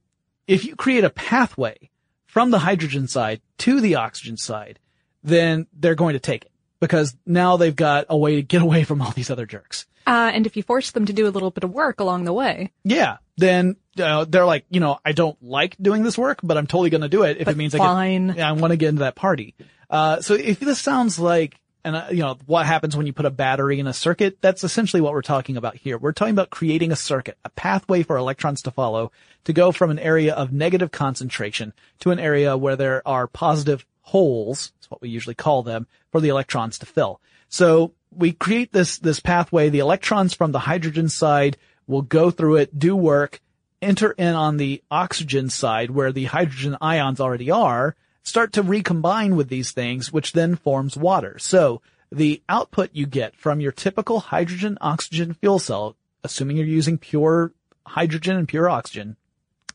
if 0.47 0.65
you 0.65 0.77
create 0.77 1.05
a 1.05 1.11
pathway 1.11 1.91
from 2.33 2.51
the 2.51 2.59
hydrogen 2.59 3.07
side 3.09 3.43
to 3.59 3.79
the 3.83 3.97
oxygen 3.97 4.39
side, 4.39 4.79
then 5.23 5.67
they're 5.79 5.95
going 5.95 6.15
to 6.15 6.19
take 6.19 6.47
it 6.47 6.51
because 6.81 7.15
now 7.27 7.59
they've 7.59 7.77
got 7.77 8.07
a 8.09 8.17
way 8.17 8.37
to 8.37 8.43
get 8.43 8.63
away 8.69 8.85
from 8.85 9.03
all 9.03 9.11
these 9.11 9.31
other 9.31 9.45
jerks. 9.45 9.85
Uh, 10.07 10.31
and 10.33 10.47
if 10.47 10.57
you 10.57 10.63
force 10.63 10.93
them 10.93 11.05
to 11.05 11.13
do 11.13 11.29
a 11.29 11.31
little 11.31 11.51
bit 11.51 11.63
of 11.63 11.71
work 11.71 12.01
along 12.01 12.25
the 12.25 12.33
way, 12.33 12.73
Yeah. 12.85 13.19
Then 13.37 13.77
uh, 13.99 14.25
they're 14.29 14.47
like, 14.47 14.65
you 14.71 14.81
know, 14.81 14.99
I 15.05 15.13
don't 15.13 15.37
like 15.43 15.77
doing 15.81 16.03
this 16.03 16.17
work, 16.17 16.41
but 16.43 16.57
I'm 16.57 16.67
totally 16.67 16.91
going 16.91 17.03
to 17.03 17.09
do 17.09 17.23
it 17.25 17.37
if 17.39 17.45
But 17.45 17.53
it 17.53 17.57
means 17.59 17.75
I 17.75 17.79
fine. 17.79 18.27
get, 18.29 18.37
yeah, 18.39 18.49
I 18.49 18.53
want 18.53 18.71
to 18.73 18.77
get 18.77 18.89
into 18.89 19.01
that 19.01 19.15
party. 19.15 19.55
Uh, 19.91 20.21
so 20.23 20.35
if 20.35 20.59
this 20.61 20.79
sounds 20.81 21.19
like, 21.19 21.59
and 21.85 21.97
uh, 21.97 22.07
you 22.11 22.19
know, 22.19 22.39
what 22.47 22.67
happens 22.67 22.97
when 22.97 23.07
you 23.07 23.13
put 23.13 23.27
a 23.27 23.31
battery 23.31 23.81
in 23.81 23.87
a 23.87 23.93
circuit, 23.93 24.39
that's 24.41 24.65
essentially 24.65 25.01
what 25.01 25.13
we're 25.13 25.23
talking 25.23 25.57
about 25.57 25.77
here. 25.77 25.99
We're 25.99 26.13
talking 26.13 26.35
about 26.35 26.51
creating 26.51 26.93
a 26.93 26.97
circuit, 26.97 27.39
a 27.45 27.51
pathway 27.51 28.03
for 28.03 28.17
electrons 28.17 28.63
to 28.63 28.71
follow 28.71 29.11
to 29.45 29.53
go 29.53 29.73
from 29.73 29.91
an 29.91 29.99
area 29.99 30.35
of 30.35 30.53
negative 30.53 30.93
concentration 30.93 31.73
to 32.01 32.11
an 32.11 32.19
area 32.19 32.57
where 32.57 32.77
there 32.77 33.07
are 33.07 33.27
positive 33.27 33.85
holes, 34.03 34.73
that's 34.77 34.91
what 34.91 35.03
we 35.03 35.09
usually 35.09 35.35
call 35.35 35.63
them, 35.63 35.87
for 36.11 36.21
the 36.21 36.29
electrons 36.29 36.79
to 36.79 36.87
fill. 36.87 37.21
So 37.49 37.93
we 38.11 38.33
create 38.33 38.73
this, 38.73 38.99
this 38.99 39.21
pathway. 39.21 39.69
The 39.69 39.81
electrons 39.81 40.35
from 40.35 40.53
the 40.53 40.59
hydrogen 40.59 41.09
side 41.09 41.57
will 41.87 42.03
go 42.03 42.31
through 42.31 42.57
it, 42.57 42.79
do 42.79 42.95
work, 42.95 43.41
enter 43.81 44.13
in 44.13 44.35
on 44.35 44.57
the 44.57 44.83
oxygen 44.91 45.51
side 45.51 45.91
where 45.91 46.13
the 46.13 46.25
hydrogen 46.25 46.77
ions 46.81 47.21
already 47.21 47.51
are, 47.51 47.97
start 48.23 48.53
to 48.55 48.63
recombine 48.63 49.37
with 49.37 49.49
these 49.49 49.73
things, 49.73 50.13
which 50.13 50.33
then 50.33 50.57
forms 50.57 50.97
water. 50.97 51.39
So 51.39 51.83
the 52.11 52.43
output 52.49 52.91
you 52.93 53.07
get 53.07 53.37
from 53.37 53.61
your 53.61 53.73
typical 53.73 54.21
hydrogen 54.21 54.79
oxygen 54.81 55.35
fuel 55.35 55.59
cell, 55.59 55.97
assuming 56.23 56.57
you're 56.57 56.67
using 56.67 56.99
pure 56.99 57.53
hydrogen 57.87 58.37
and 58.37 58.47
pure 58.47 58.69
oxygen, 58.69 59.17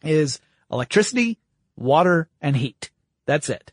is 0.03 0.39
electricity, 0.71 1.39
water, 1.75 2.29
and 2.41 2.55
heat. 2.55 2.91
That's 3.25 3.49
it. 3.49 3.71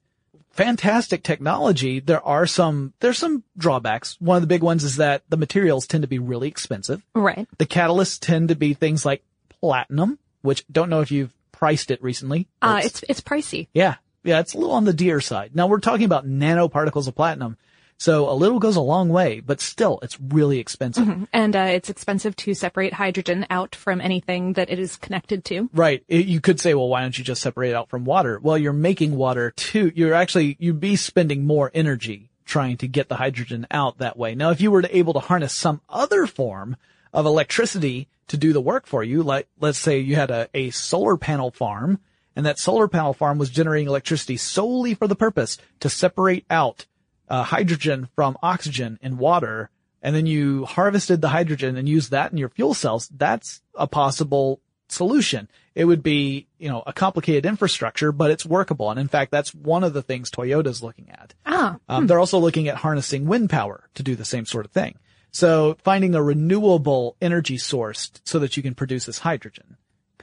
Fantastic 0.50 1.22
technology. 1.24 1.98
There 2.00 2.24
are 2.24 2.46
some, 2.46 2.92
there's 3.00 3.18
some 3.18 3.42
drawbacks. 3.56 4.16
One 4.20 4.36
of 4.36 4.42
the 4.42 4.46
big 4.46 4.62
ones 4.62 4.84
is 4.84 4.96
that 4.96 5.22
the 5.28 5.36
materials 5.36 5.86
tend 5.86 6.02
to 6.02 6.08
be 6.08 6.18
really 6.20 6.48
expensive. 6.48 7.04
right. 7.14 7.48
The 7.58 7.66
catalysts 7.66 8.18
tend 8.20 8.48
to 8.48 8.54
be 8.54 8.72
things 8.72 9.04
like 9.04 9.24
platinum, 9.48 10.18
which 10.42 10.64
don't 10.70 10.90
know 10.90 11.00
if 11.00 11.10
you've 11.10 11.34
priced 11.50 11.90
it 11.90 12.02
recently. 12.02 12.46
Uh, 12.62 12.80
it's, 12.84 13.02
it's 13.08 13.20
pricey. 13.20 13.68
yeah, 13.74 13.96
yeah, 14.24 14.40
it's 14.40 14.54
a 14.54 14.58
little 14.58 14.74
on 14.74 14.84
the 14.84 14.92
dear 14.92 15.20
side. 15.20 15.54
Now 15.54 15.66
we're 15.68 15.78
talking 15.80 16.06
about 16.06 16.26
nanoparticles 16.26 17.06
of 17.06 17.14
platinum. 17.14 17.56
So 17.96 18.28
a 18.28 18.34
little 18.34 18.58
goes 18.58 18.74
a 18.74 18.80
long 18.80 19.08
way, 19.08 19.38
but 19.38 19.60
still 19.60 20.00
it's 20.02 20.20
really 20.20 20.58
expensive. 20.58 21.28
And, 21.32 21.54
uh, 21.54 21.60
it's 21.70 21.88
expensive 21.88 22.34
to 22.36 22.52
separate 22.52 22.92
hydrogen 22.92 23.46
out 23.50 23.76
from 23.76 24.00
anything 24.00 24.54
that 24.54 24.68
it 24.68 24.80
is 24.80 24.96
connected 24.96 25.44
to. 25.46 25.70
Right. 25.72 26.02
It- 26.08 26.26
you 26.26 26.40
could 26.40 26.58
say, 26.58 26.74
well, 26.74 26.88
why 26.88 27.02
don't 27.02 27.16
you 27.16 27.22
just 27.22 27.40
separate 27.40 27.70
it 27.70 27.76
out 27.76 27.88
from 27.90 28.04
water? 28.04 28.40
Well, 28.42 28.58
you're 28.58 28.72
making 28.72 29.14
water 29.16 29.52
too. 29.52 29.92
You're 29.94 30.12
actually, 30.12 30.56
you'd 30.58 30.80
be 30.80 30.96
spending 30.96 31.44
more 31.46 31.70
energy 31.72 32.30
trying 32.44 32.76
to 32.78 32.88
get 32.88 33.08
the 33.08 33.16
hydrogen 33.16 33.64
out 33.70 33.98
that 33.98 34.18
way. 34.18 34.34
Now, 34.34 34.50
if 34.50 34.60
you 34.60 34.72
were 34.72 34.82
to 34.82 34.96
able 34.96 35.12
to 35.14 35.20
harness 35.20 35.54
some 35.54 35.80
other 35.88 36.26
form 36.26 36.76
of 37.12 37.26
electricity 37.26 38.08
to 38.26 38.36
do 38.36 38.52
the 38.52 38.60
work 38.60 38.86
for 38.86 39.04
you, 39.04 39.22
like 39.22 39.46
let's 39.60 39.78
say 39.78 40.00
you 40.00 40.16
had 40.16 40.32
a, 40.32 40.48
a 40.52 40.70
solar 40.70 41.16
panel 41.16 41.52
farm 41.52 42.00
and 42.36 42.44
that 42.46 42.58
solar 42.58 42.88
panel 42.88 43.14
farm 43.14 43.38
was 43.38 43.50
generating 43.50 43.88
electricity 43.88 44.36
solely 44.36 44.94
for 44.94 45.06
the 45.08 45.16
purpose 45.16 45.58
to 45.80 45.88
separate 45.88 46.44
out 46.50 46.86
uh, 47.28 47.42
hydrogen 47.42 48.08
from 48.14 48.36
oxygen 48.42 48.98
in 49.02 49.18
water, 49.18 49.70
and 50.02 50.14
then 50.14 50.26
you 50.26 50.64
harvested 50.64 51.20
the 51.20 51.28
hydrogen 51.28 51.76
and 51.76 51.88
used 51.88 52.10
that 52.10 52.32
in 52.32 52.38
your 52.38 52.50
fuel 52.50 52.74
cells, 52.74 53.08
that's 53.08 53.62
a 53.74 53.86
possible 53.86 54.60
solution. 54.88 55.48
It 55.74 55.86
would 55.86 56.02
be, 56.02 56.46
you 56.58 56.68
know, 56.68 56.82
a 56.86 56.92
complicated 56.92 57.46
infrastructure, 57.46 58.12
but 58.12 58.30
it's 58.30 58.44
workable. 58.46 58.90
And 58.90 59.00
in 59.00 59.08
fact, 59.08 59.30
that's 59.30 59.54
one 59.54 59.82
of 59.82 59.92
the 59.92 60.02
things 60.02 60.30
Toyota's 60.30 60.82
looking 60.82 61.10
at. 61.10 61.34
Ah, 61.46 61.78
Um, 61.88 62.06
They're 62.06 62.20
also 62.20 62.38
looking 62.38 62.68
at 62.68 62.76
harnessing 62.76 63.26
wind 63.26 63.50
power 63.50 63.88
to 63.94 64.02
do 64.02 64.14
the 64.14 64.24
same 64.24 64.44
sort 64.44 64.66
of 64.66 64.72
thing. 64.72 64.98
So 65.32 65.76
finding 65.82 66.14
a 66.14 66.22
renewable 66.22 67.16
energy 67.20 67.58
source 67.58 68.12
so 68.24 68.38
that 68.38 68.56
you 68.56 68.62
can 68.62 68.74
produce 68.74 69.06
this 69.06 69.18
hydrogen. 69.18 69.73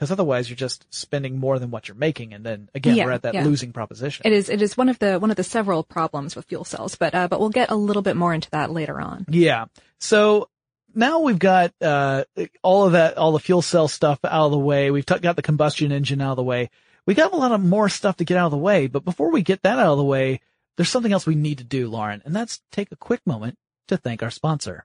Because 0.02 0.10
otherwise 0.10 0.50
you're 0.50 0.56
just 0.56 0.84
spending 0.92 1.38
more 1.38 1.60
than 1.60 1.70
what 1.70 1.86
you're 1.86 1.94
making. 1.94 2.34
And 2.34 2.44
then 2.44 2.68
again, 2.74 2.96
Yeah, 2.96 3.04
we're 3.04 3.12
at 3.12 3.22
that 3.22 3.34
yeah. 3.34 3.44
losing 3.44 3.72
proposition. 3.72 4.26
it 4.26 4.32
is, 4.32 4.48
it 4.48 4.60
is 4.60 4.76
one 4.76 4.88
of 4.88 4.98
the, 4.98 5.20
one 5.20 5.30
of 5.30 5.36
the 5.36 5.44
several 5.44 5.84
problems 5.84 6.34
with 6.34 6.46
fuel 6.46 6.64
cells, 6.64 6.96
but, 6.96 7.14
uh, 7.14 7.28
but 7.28 7.38
we'll 7.38 7.50
get 7.50 7.70
a 7.70 7.76
little 7.76 8.02
bit 8.02 8.16
more 8.16 8.34
into 8.34 8.50
that 8.50 8.72
later 8.72 9.00
on. 9.00 9.26
Yeah. 9.28 9.66
So 10.00 10.48
now 10.92 11.20
we've 11.20 11.38
got, 11.38 11.72
uh, 11.80 12.24
all 12.64 12.84
of 12.84 12.92
that, 12.94 13.16
all 13.16 13.30
the 13.30 13.38
fuel 13.38 13.62
cell 13.62 13.86
stuff 13.86 14.18
out 14.24 14.46
of 14.46 14.50
the 14.50 14.58
way. 14.58 14.90
We've 14.90 15.06
t- 15.06 15.20
got 15.20 15.36
the 15.36 15.42
combustion 15.42 15.92
engine 15.92 16.20
out 16.20 16.32
of 16.32 16.36
the 16.36 16.42
way. 16.42 16.70
We 17.06 17.14
got 17.14 17.32
a 17.32 17.36
lot 17.36 17.52
of 17.52 17.62
more 17.62 17.88
stuff 17.88 18.16
to 18.16 18.24
get 18.24 18.36
out 18.36 18.46
of 18.46 18.50
the 18.50 18.58
way. 18.58 18.88
But 18.88 19.04
before 19.04 19.30
we 19.30 19.42
get 19.42 19.62
that 19.62 19.78
out 19.78 19.92
of 19.92 19.98
the 19.98 20.04
way, 20.04 20.40
there's 20.76 20.88
something 20.88 21.12
else 21.12 21.26
we 21.28 21.36
need 21.36 21.58
to 21.58 21.64
do, 21.64 21.88
Lauren, 21.88 22.22
and 22.24 22.34
that's 22.34 22.60
take 22.72 22.90
a 22.90 22.96
quick 22.96 23.20
moment 23.24 23.56
to 23.86 23.96
thank 23.96 24.24
our 24.24 24.30
sponsor. 24.30 24.84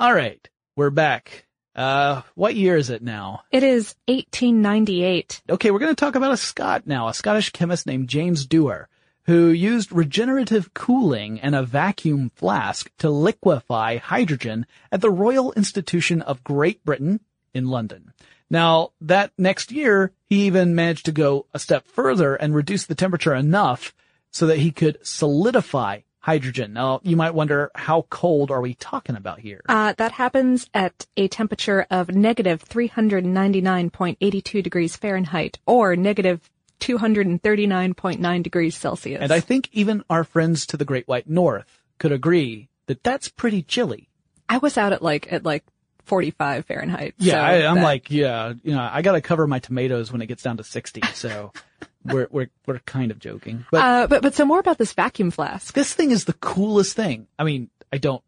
All 0.00 0.12
right. 0.12 0.44
We're 0.74 0.90
back. 0.90 1.46
Uh, 1.80 2.20
what 2.34 2.54
year 2.54 2.76
is 2.76 2.90
it 2.90 3.02
now? 3.02 3.40
It 3.50 3.62
is 3.62 3.94
1898. 4.04 5.40
Okay, 5.48 5.70
we're 5.70 5.78
going 5.78 5.90
to 5.90 5.98
talk 5.98 6.14
about 6.14 6.30
a 6.30 6.36
Scot 6.36 6.86
now, 6.86 7.08
a 7.08 7.14
Scottish 7.14 7.52
chemist 7.52 7.86
named 7.86 8.06
James 8.10 8.44
Dewar, 8.44 8.86
who 9.22 9.48
used 9.48 9.90
regenerative 9.90 10.74
cooling 10.74 11.40
and 11.40 11.54
a 11.54 11.62
vacuum 11.62 12.32
flask 12.34 12.90
to 12.98 13.08
liquefy 13.08 13.96
hydrogen 13.96 14.66
at 14.92 15.00
the 15.00 15.10
Royal 15.10 15.52
Institution 15.52 16.20
of 16.20 16.44
Great 16.44 16.84
Britain 16.84 17.20
in 17.54 17.68
London. 17.68 18.12
Now, 18.50 18.90
that 19.00 19.32
next 19.38 19.72
year, 19.72 20.12
he 20.26 20.42
even 20.42 20.74
managed 20.74 21.06
to 21.06 21.12
go 21.12 21.46
a 21.54 21.58
step 21.58 21.86
further 21.86 22.34
and 22.34 22.54
reduce 22.54 22.84
the 22.84 22.94
temperature 22.94 23.34
enough 23.34 23.94
so 24.30 24.46
that 24.48 24.58
he 24.58 24.70
could 24.70 24.98
solidify 25.00 26.00
hydrogen. 26.20 26.74
Now, 26.74 27.00
you 27.02 27.16
might 27.16 27.34
wonder, 27.34 27.70
how 27.74 28.06
cold 28.10 28.50
are 28.50 28.60
we 28.60 28.74
talking 28.74 29.16
about 29.16 29.40
here? 29.40 29.62
Uh, 29.68 29.94
that 29.96 30.12
happens 30.12 30.68
at 30.74 31.06
a 31.16 31.28
temperature 31.28 31.86
of 31.90 32.14
negative 32.14 32.62
399.82 32.68 34.62
degrees 34.62 34.96
Fahrenheit 34.96 35.58
or 35.66 35.96
negative 35.96 36.48
239.9 36.80 38.42
degrees 38.42 38.76
Celsius. 38.76 39.20
And 39.20 39.32
I 39.32 39.40
think 39.40 39.68
even 39.72 40.04
our 40.08 40.24
friends 40.24 40.66
to 40.66 40.76
the 40.76 40.84
Great 40.84 41.08
White 41.08 41.28
North 41.28 41.82
could 41.98 42.12
agree 42.12 42.68
that 42.86 43.02
that's 43.02 43.28
pretty 43.28 43.62
chilly. 43.62 44.08
I 44.48 44.58
was 44.58 44.76
out 44.76 44.92
at 44.92 45.02
like, 45.02 45.32
at 45.32 45.44
like 45.44 45.64
45 46.04 46.64
Fahrenheit. 46.66 47.14
Yeah, 47.18 47.34
so 47.34 47.38
I, 47.38 47.68
I'm 47.68 47.76
that- 47.76 47.84
like, 47.84 48.10
yeah, 48.10 48.54
you 48.62 48.74
know, 48.74 48.88
I 48.90 49.02
gotta 49.02 49.20
cover 49.20 49.46
my 49.46 49.58
tomatoes 49.58 50.10
when 50.10 50.20
it 50.22 50.26
gets 50.26 50.42
down 50.42 50.56
to 50.56 50.64
60, 50.64 51.02
so 51.14 51.52
we're, 52.04 52.28
we're, 52.30 52.50
we're 52.66 52.78
kind 52.80 53.10
of 53.10 53.18
joking. 53.18 53.64
But 53.70 53.84
uh, 53.84 54.06
but, 54.06 54.22
but 54.22 54.34
so 54.34 54.44
more 54.44 54.58
about 54.58 54.78
this 54.78 54.92
vacuum 54.92 55.30
flask. 55.30 55.74
this 55.74 55.92
thing 55.94 56.10
is 56.10 56.24
the 56.24 56.32
coolest 56.34 56.96
thing. 56.96 57.26
I 57.38 57.44
mean, 57.44 57.70
I 57.92 57.98
don't, 57.98 58.22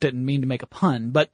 didn't 0.00 0.24
mean 0.24 0.42
to 0.42 0.46
make 0.46 0.62
a 0.62 0.66
pun, 0.66 1.10
but 1.10 1.30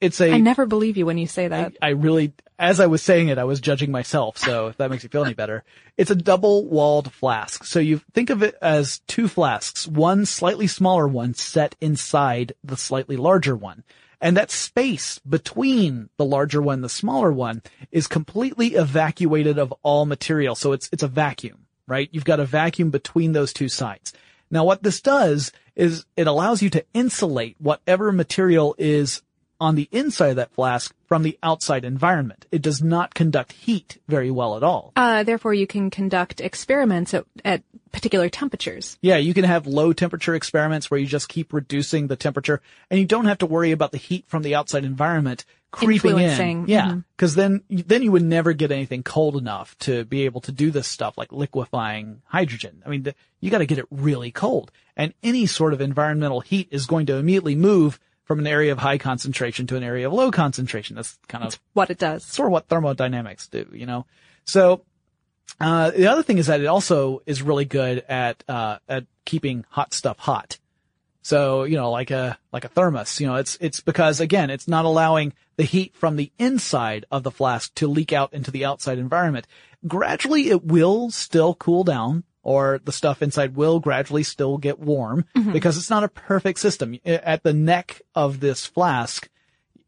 it's 0.00 0.20
a, 0.20 0.32
I 0.32 0.38
never 0.38 0.66
believe 0.66 0.96
you 0.96 1.06
when 1.06 1.18
you 1.18 1.26
say 1.26 1.48
that. 1.48 1.76
I 1.82 1.90
really, 1.90 2.32
as 2.58 2.78
I 2.78 2.86
was 2.86 3.02
saying 3.02 3.28
it, 3.28 3.38
I 3.38 3.44
was 3.44 3.60
judging 3.60 3.90
myself. 3.90 4.38
So 4.38 4.68
if 4.68 4.76
that 4.78 4.90
makes 4.90 5.02
you 5.02 5.08
feel 5.08 5.24
any 5.24 5.34
better, 5.34 5.64
it's 5.96 6.10
a 6.10 6.16
double 6.16 6.66
walled 6.66 7.12
flask. 7.12 7.64
So 7.64 7.80
you 7.80 8.00
think 8.12 8.30
of 8.30 8.42
it 8.42 8.56
as 8.62 9.00
two 9.06 9.28
flasks, 9.28 9.86
one 9.86 10.26
slightly 10.26 10.66
smaller 10.66 11.08
one 11.08 11.34
set 11.34 11.74
inside 11.80 12.52
the 12.62 12.76
slightly 12.76 13.16
larger 13.16 13.56
one. 13.56 13.82
And 14.20 14.36
that 14.36 14.50
space 14.50 15.20
between 15.20 16.08
the 16.16 16.24
larger 16.24 16.60
one 16.60 16.74
and 16.74 16.84
the 16.84 16.88
smaller 16.88 17.32
one 17.32 17.62
is 17.92 18.06
completely 18.06 18.74
evacuated 18.74 19.58
of 19.58 19.72
all 19.82 20.06
material. 20.06 20.54
So 20.54 20.72
it's, 20.72 20.88
it's 20.92 21.04
a 21.04 21.08
vacuum, 21.08 21.66
right? 21.86 22.08
You've 22.10 22.24
got 22.24 22.40
a 22.40 22.44
vacuum 22.44 22.90
between 22.90 23.32
those 23.32 23.52
two 23.52 23.68
sides. 23.68 24.12
Now 24.50 24.64
what 24.64 24.82
this 24.82 25.00
does 25.00 25.52
is 25.76 26.04
it 26.16 26.26
allows 26.26 26.62
you 26.62 26.70
to 26.70 26.84
insulate 26.92 27.56
whatever 27.58 28.10
material 28.10 28.74
is 28.78 29.22
on 29.60 29.74
the 29.74 29.88
inside 29.90 30.30
of 30.30 30.36
that 30.36 30.52
flask 30.52 30.94
from 31.06 31.22
the 31.22 31.38
outside 31.42 31.84
environment. 31.84 32.46
It 32.52 32.62
does 32.62 32.82
not 32.82 33.14
conduct 33.14 33.52
heat 33.52 33.98
very 34.08 34.30
well 34.30 34.56
at 34.56 34.62
all. 34.62 34.92
Uh, 34.94 35.22
therefore 35.24 35.54
you 35.54 35.66
can 35.66 35.90
conduct 35.90 36.40
experiments 36.40 37.14
at, 37.14 37.24
at 37.44 37.62
particular 37.90 38.28
temperatures. 38.28 38.98
Yeah, 39.00 39.16
you 39.16 39.34
can 39.34 39.44
have 39.44 39.66
low 39.66 39.92
temperature 39.92 40.34
experiments 40.34 40.90
where 40.90 41.00
you 41.00 41.06
just 41.06 41.28
keep 41.28 41.52
reducing 41.52 42.06
the 42.06 42.16
temperature 42.16 42.60
and 42.90 43.00
you 43.00 43.06
don't 43.06 43.24
have 43.24 43.38
to 43.38 43.46
worry 43.46 43.72
about 43.72 43.92
the 43.92 43.98
heat 43.98 44.24
from 44.28 44.42
the 44.42 44.54
outside 44.54 44.84
environment 44.84 45.44
creeping 45.70 46.18
in. 46.18 46.64
Yeah. 46.66 46.86
mhm. 46.86 47.04
Cause 47.16 47.34
then, 47.34 47.62
then 47.68 48.02
you 48.02 48.12
would 48.12 48.22
never 48.22 48.52
get 48.52 48.70
anything 48.70 49.02
cold 49.02 49.36
enough 49.36 49.76
to 49.80 50.04
be 50.04 50.24
able 50.24 50.40
to 50.42 50.52
do 50.52 50.70
this 50.70 50.86
stuff 50.86 51.18
like 51.18 51.32
liquefying 51.32 52.22
hydrogen. 52.26 52.82
I 52.86 52.90
mean, 52.90 53.02
the, 53.02 53.14
you 53.40 53.50
gotta 53.50 53.66
get 53.66 53.78
it 53.78 53.86
really 53.90 54.30
cold 54.30 54.70
and 54.96 55.14
any 55.22 55.46
sort 55.46 55.72
of 55.72 55.80
environmental 55.80 56.40
heat 56.40 56.68
is 56.70 56.86
going 56.86 57.06
to 57.06 57.16
immediately 57.16 57.54
move 57.54 57.98
from 58.28 58.38
an 58.38 58.46
area 58.46 58.70
of 58.70 58.78
high 58.78 58.98
concentration 58.98 59.66
to 59.66 59.76
an 59.76 59.82
area 59.82 60.06
of 60.06 60.12
low 60.12 60.30
concentration. 60.30 60.94
That's 60.96 61.18
kind 61.28 61.42
of 61.42 61.58
What 61.72 61.88
it 61.90 61.98
does. 61.98 62.22
sort 62.24 62.46
of 62.46 62.52
what 62.52 62.68
thermodynamics 62.68 63.48
do, 63.48 63.66
you 63.72 63.86
know? 63.86 64.04
So, 64.44 64.84
uh, 65.58 65.90
the 65.90 66.06
other 66.06 66.22
thing 66.22 66.36
is 66.36 66.46
that 66.46 66.60
it 66.60 66.66
also 66.66 67.22
is 67.24 67.40
really 67.42 67.64
good 67.64 68.04
at, 68.06 68.44
uh, 68.46 68.78
at 68.86 69.06
keeping 69.24 69.64
hot 69.70 69.94
stuff 69.94 70.18
hot. 70.18 70.58
So, 71.22 71.64
you 71.64 71.76
know, 71.76 71.90
like 71.90 72.10
a, 72.10 72.38
like 72.52 72.64
a 72.64 72.68
thermos, 72.68 73.18
you 73.18 73.26
know, 73.26 73.36
it's, 73.36 73.56
it's 73.60 73.80
because 73.80 74.20
again, 74.20 74.50
it's 74.50 74.68
not 74.68 74.84
allowing 74.84 75.32
the 75.56 75.64
heat 75.64 75.96
from 75.96 76.16
the 76.16 76.30
inside 76.38 77.06
of 77.10 77.22
the 77.22 77.30
flask 77.30 77.74
to 77.76 77.88
leak 77.88 78.12
out 78.12 78.32
into 78.34 78.50
the 78.50 78.64
outside 78.66 78.98
environment. 78.98 79.46
Gradually 79.86 80.50
it 80.50 80.64
will 80.64 81.10
still 81.10 81.54
cool 81.54 81.82
down 81.82 82.24
or 82.48 82.80
the 82.82 82.92
stuff 82.92 83.20
inside 83.20 83.54
will 83.56 83.78
gradually 83.78 84.22
still 84.22 84.56
get 84.56 84.78
warm 84.78 85.26
mm-hmm. 85.36 85.52
because 85.52 85.76
it's 85.76 85.90
not 85.90 86.02
a 86.02 86.08
perfect 86.08 86.58
system. 86.58 86.98
At 87.04 87.42
the 87.42 87.52
neck 87.52 88.00
of 88.14 88.40
this 88.40 88.64
flask, 88.64 89.28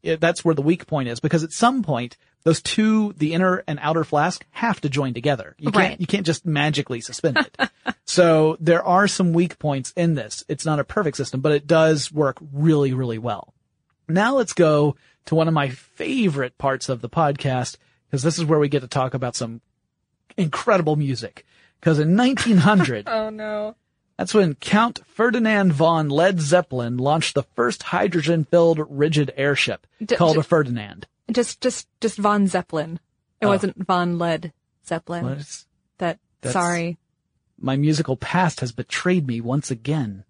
that's 0.03 0.45
where 0.45 0.55
the 0.55 0.61
weak 0.61 0.87
point 0.87 1.09
is 1.09 1.21
because 1.21 1.43
at 1.43 1.53
some 1.53 1.83
point 1.83 2.19
those 2.43 2.61
two, 2.61 3.15
the 3.15 3.33
inner 3.33 3.65
and 3.67 3.79
outer 3.81 4.05
flask 4.05 4.45
have 4.51 4.79
to 4.83 4.91
join 4.91 5.15
together. 5.15 5.57
You 5.57 5.71
can't, 5.71 5.77
Right. 5.77 6.01
you 6.03 6.07
can't 6.07 6.27
just 6.27 6.45
magically 6.45 7.01
suspend 7.01 7.39
it. 7.39 7.71
so 8.05 8.59
there 8.61 8.85
are 8.85 9.09
some 9.09 9.33
weak 9.33 9.59
points 9.59 9.95
in 9.97 10.15
this. 10.15 10.45
It's 10.47 10.67
not 10.67 10.81
a 10.81 10.85
perfect 10.85 11.17
system, 11.17 11.41
but 11.41 11.53
it 11.53 11.67
does 11.67 12.13
work 12.13 12.37
really, 12.53 12.93
really 12.93 13.19
well. 13.19 13.55
Now 14.07 14.37
let's 14.37 14.53
go 14.53 14.97
to 15.25 15.35
one 15.35 15.49
of 15.49 15.55
my 15.55 15.71
favorite 15.71 16.59
parts 16.59 16.91
of 16.91 17.01
the 17.01 17.09
podcast 17.09 17.79
because 18.11 18.23
this 18.23 18.39
is 18.39 18.45
where 18.45 18.59
we 18.59 18.69
get 18.69 18.81
to 18.81 18.87
talk 18.87 19.15
about 19.15 19.35
some 19.35 19.63
incredible 20.37 20.97
music. 20.97 21.47
Cause 21.81 21.99
in 21.99 22.17
1900, 22.17 23.05
Oh 23.11 23.31
no. 23.31 23.75
that's 24.19 24.35
when 24.35 24.55
Count 24.57 25.01
Ferdinand 25.07 25.73
von 25.73 26.09
Led 26.11 26.41
Zeppelin 26.41 26.99
launched 26.99 27.35
the 27.35 27.43
first 27.55 27.83
hydrogen-filled 27.85 28.81
rigid 28.91 29.33
airship 29.37 29.87
D- 30.05 30.17
called 30.17 30.35
d- 30.35 30.41
a 30.41 30.43
Ferdinand. 30.43 31.07
Just, 31.33 31.61
just, 31.61 31.89
just 32.01 32.19
von 32.19 32.47
Zeppelin. 32.47 33.01
It 33.41 33.47
Oh. 33.47 33.49
wasn't 33.51 33.87
von 33.87 34.19
Led 34.19 34.53
Zeppelin. 34.87 35.25
That, 35.99 36.19
That's- 36.43 36.53
sorry. 36.53 36.99
my 37.59 37.77
musical 37.77 38.17
past 38.17 38.61
has 38.61 38.73
betrayed 38.73 39.27
me 39.27 39.41
once 39.41 39.71
again. 39.71 40.25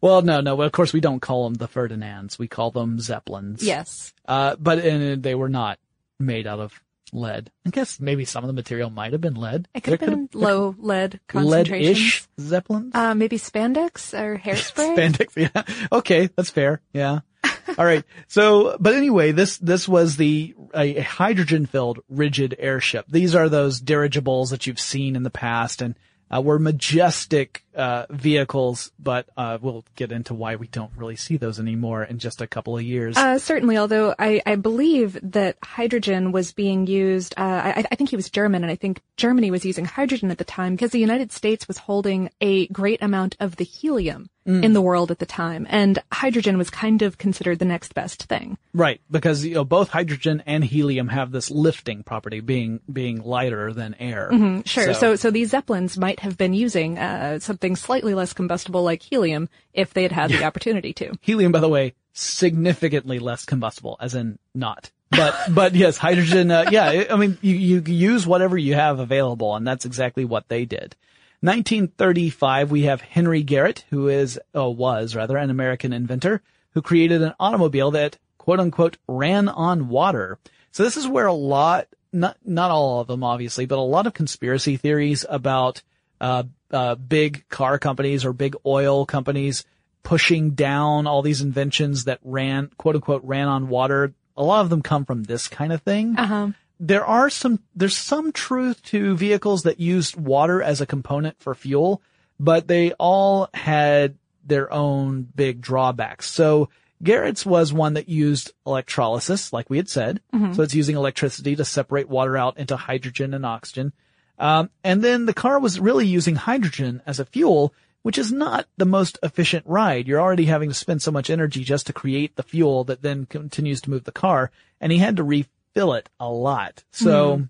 Well, 0.00 0.20
no, 0.22 0.40
no. 0.40 0.60
Of 0.60 0.72
course, 0.72 0.92
we 0.92 1.00
don't 1.00 1.20
call 1.20 1.44
them 1.44 1.54
the 1.54 1.68
Ferdinands. 1.68 2.38
We 2.38 2.48
call 2.48 2.70
them 2.72 2.98
Zeppelins. 2.98 3.62
Yes. 3.62 4.12
Uh, 4.26 4.56
but 4.58 4.78
and 4.80 5.22
they 5.22 5.34
were 5.34 5.48
not 5.48 5.78
made 6.18 6.46
out 6.46 6.58
of 6.58 6.82
lead. 7.12 7.50
I 7.66 7.70
guess 7.70 8.00
maybe 8.00 8.24
some 8.24 8.44
of 8.44 8.48
the 8.48 8.54
material 8.54 8.90
might 8.90 9.12
have 9.12 9.20
been 9.20 9.34
lead. 9.34 9.68
It 9.74 9.82
could 9.82 10.00
have 10.00 10.10
been 10.10 10.28
low 10.32 10.74
lead 10.78 11.20
lead-ish 11.32 12.26
concentrations. 12.26 12.28
Zeppelins. 12.40 12.94
Uh, 12.94 13.14
maybe 13.14 13.38
spandex 13.38 14.18
or 14.18 14.38
hairspray. 14.44 14.96
Spandex, 14.96 15.36
yeah. 15.36 15.86
Okay, 15.92 16.28
that's 16.36 16.50
fair. 16.50 16.80
Yeah. 16.92 17.20
All 17.78 17.84
right. 17.84 18.04
So, 18.28 18.76
but 18.78 18.94
anyway, 18.94 19.32
this, 19.32 19.58
this 19.58 19.88
was 19.88 20.16
the, 20.16 20.54
a, 20.74 20.98
a 20.98 21.02
hydrogen 21.02 21.66
filled 21.66 22.00
rigid 22.08 22.56
airship. 22.58 23.06
These 23.08 23.34
are 23.34 23.48
those 23.48 23.80
dirigibles 23.80 24.50
that 24.50 24.66
you've 24.66 24.80
seen 24.80 25.16
in 25.16 25.22
the 25.22 25.30
past 25.30 25.82
and, 25.82 25.96
uh, 26.34 26.40
were 26.40 26.58
majestic, 26.58 27.64
uh, 27.76 28.06
vehicles, 28.10 28.90
but, 28.98 29.28
uh, 29.36 29.58
we'll 29.60 29.84
get 29.94 30.12
into 30.12 30.34
why 30.34 30.56
we 30.56 30.66
don't 30.66 30.90
really 30.96 31.16
see 31.16 31.36
those 31.36 31.60
anymore 31.60 32.02
in 32.02 32.18
just 32.18 32.40
a 32.40 32.46
couple 32.46 32.76
of 32.76 32.82
years. 32.82 33.16
Uh, 33.16 33.38
certainly, 33.38 33.76
although 33.76 34.14
I, 34.18 34.42
I 34.46 34.56
believe 34.56 35.18
that 35.22 35.56
hydrogen 35.62 36.32
was 36.32 36.52
being 36.52 36.86
used, 36.86 37.34
uh, 37.36 37.42
I, 37.42 37.84
I 37.90 37.94
think 37.94 38.10
he 38.10 38.16
was 38.16 38.30
German, 38.30 38.62
and 38.62 38.70
I 38.70 38.76
think 38.76 39.00
Germany 39.16 39.50
was 39.50 39.64
using 39.64 39.84
hydrogen 39.84 40.30
at 40.30 40.38
the 40.38 40.44
time 40.44 40.74
because 40.74 40.90
the 40.90 40.98
United 40.98 41.32
States 41.32 41.68
was 41.68 41.78
holding 41.78 42.30
a 42.40 42.66
great 42.68 43.02
amount 43.02 43.36
of 43.40 43.56
the 43.56 43.64
helium 43.64 44.30
in 44.48 44.74
the 44.74 44.80
world 44.80 45.10
at 45.10 45.18
the 45.18 45.26
time, 45.26 45.66
and 45.68 45.98
hydrogen 46.12 46.56
was 46.56 46.70
kind 46.70 47.02
of 47.02 47.18
considered 47.18 47.58
the 47.58 47.64
next 47.64 47.94
best 47.94 48.22
thing. 48.24 48.56
right. 48.72 49.00
Because, 49.10 49.44
you 49.44 49.54
know, 49.54 49.64
both 49.64 49.88
hydrogen 49.88 50.40
and 50.46 50.62
helium 50.62 51.08
have 51.08 51.32
this 51.32 51.50
lifting 51.50 52.04
property 52.04 52.38
being, 52.38 52.78
being 52.90 53.24
lighter 53.24 53.72
than 53.72 53.96
air. 53.98 54.30
Sure. 54.64 54.94
So, 54.94 55.16
so, 55.16 55.32
these 55.32 55.50
zeppelins 55.50 55.98
might 55.98 56.20
have 56.20 56.38
been 56.38 56.54
using 56.54 56.96
uh, 56.96 57.40
slightly 57.74 58.14
less 58.14 58.32
combustible 58.32 58.84
like 58.84 59.02
helium 59.02 59.48
if 59.72 59.92
they 59.92 60.02
had 60.02 60.12
had 60.12 60.30
the 60.30 60.44
opportunity 60.44 60.92
to. 60.92 61.12
Helium, 61.22 61.50
by 61.50 61.60
the 61.60 61.68
way, 61.68 61.94
significantly 62.12 63.18
less 63.18 63.44
combustible, 63.44 63.96
as 64.00 64.14
in 64.14 64.38
not. 64.54 64.90
But, 65.10 65.34
but 65.50 65.74
yes, 65.74 65.96
hydrogen, 65.96 66.50
uh, 66.50 66.66
yeah, 66.70 67.04
I- 67.10 67.16
mean, 67.16 67.38
you, 67.40 67.54
you 67.56 67.82
use 67.86 68.26
whatever 68.26 68.56
you 68.56 68.74
have 68.74 69.00
available, 69.00 69.56
and 69.56 69.66
that's 69.66 69.84
exactly 69.84 70.24
what 70.24 70.48
they 70.48 70.64
did. 70.64 70.94
1935, 71.40 72.70
we 72.70 72.82
have 72.82 73.00
Henry 73.00 73.42
Garrett, 73.42 73.84
who 73.90 74.08
is, 74.08 74.38
oh, 74.54 74.70
was 74.70 75.14
rather, 75.14 75.36
an 75.36 75.50
American 75.50 75.92
inventor, 75.92 76.42
who 76.70 76.82
created 76.82 77.22
an 77.22 77.34
automobile 77.38 77.90
that, 77.92 78.18
quote 78.38 78.60
unquote, 78.60 78.96
ran 79.08 79.48
on 79.48 79.88
water. 79.88 80.38
So 80.72 80.82
this 80.82 80.96
is 80.96 81.06
where 81.08 81.26
a 81.26 81.32
lot, 81.32 81.88
not, 82.12 82.36
not 82.44 82.70
all 82.70 83.00
of 83.00 83.06
them 83.06 83.24
obviously, 83.24 83.66
but 83.66 83.78
a 83.78 83.80
lot 83.80 84.06
of 84.06 84.14
conspiracy 84.14 84.76
theories 84.76 85.24
about, 85.28 85.82
uh, 86.20 86.44
uh, 86.70 86.94
big 86.94 87.48
car 87.48 87.78
companies 87.78 88.24
or 88.24 88.32
big 88.32 88.56
oil 88.64 89.06
companies 89.06 89.64
pushing 90.02 90.50
down 90.50 91.06
all 91.06 91.22
these 91.22 91.42
inventions 91.42 92.04
that 92.04 92.20
ran, 92.22 92.70
quote 92.76 92.94
unquote, 92.94 93.24
ran 93.24 93.48
on 93.48 93.68
water. 93.68 94.14
A 94.36 94.42
lot 94.42 94.60
of 94.60 94.70
them 94.70 94.82
come 94.82 95.04
from 95.04 95.24
this 95.24 95.48
kind 95.48 95.72
of 95.72 95.82
thing. 95.82 96.16
Uh-huh. 96.16 96.50
There 96.78 97.04
are 97.04 97.30
some, 97.30 97.60
there's 97.74 97.96
some 97.96 98.32
truth 98.32 98.82
to 98.84 99.16
vehicles 99.16 99.64
that 99.64 99.80
used 99.80 100.14
water 100.14 100.62
as 100.62 100.80
a 100.80 100.86
component 100.86 101.40
for 101.40 101.54
fuel, 101.54 102.02
but 102.38 102.68
they 102.68 102.92
all 102.92 103.48
had 103.54 104.16
their 104.44 104.72
own 104.72 105.22
big 105.22 105.60
drawbacks. 105.60 106.30
So 106.30 106.68
Garrett's 107.02 107.44
was 107.44 107.72
one 107.72 107.94
that 107.94 108.08
used 108.08 108.52
electrolysis, 108.66 109.52
like 109.52 109.68
we 109.68 109.76
had 109.76 109.88
said. 109.88 110.20
So 110.54 110.62
it's 110.62 110.74
using 110.74 110.96
electricity 110.96 111.56
to 111.56 111.64
separate 111.64 112.08
water 112.08 112.36
out 112.36 112.58
into 112.58 112.76
hydrogen 112.76 113.34
and 113.34 113.44
oxygen. 113.44 113.92
Um, 114.38 114.70
and 114.84 115.02
then 115.02 115.26
the 115.26 115.34
car 115.34 115.58
was 115.58 115.80
really 115.80 116.06
using 116.06 116.36
hydrogen 116.36 117.02
as 117.06 117.20
a 117.20 117.24
fuel, 117.24 117.72
which 118.02 118.18
is 118.18 118.32
not 118.32 118.66
the 118.76 118.84
most 118.84 119.18
efficient 119.22 119.64
ride. 119.66 120.06
You're 120.06 120.20
already 120.20 120.44
having 120.44 120.68
to 120.68 120.74
spend 120.74 121.02
so 121.02 121.10
much 121.10 121.30
energy 121.30 121.64
just 121.64 121.86
to 121.86 121.92
create 121.92 122.36
the 122.36 122.42
fuel 122.42 122.84
that 122.84 123.02
then 123.02 123.26
continues 123.26 123.80
to 123.82 123.90
move 123.90 124.04
the 124.04 124.12
car. 124.12 124.50
And 124.80 124.92
he 124.92 124.98
had 124.98 125.16
to 125.16 125.24
refill 125.24 125.94
it 125.94 126.08
a 126.20 126.30
lot. 126.30 126.84
So 126.90 127.48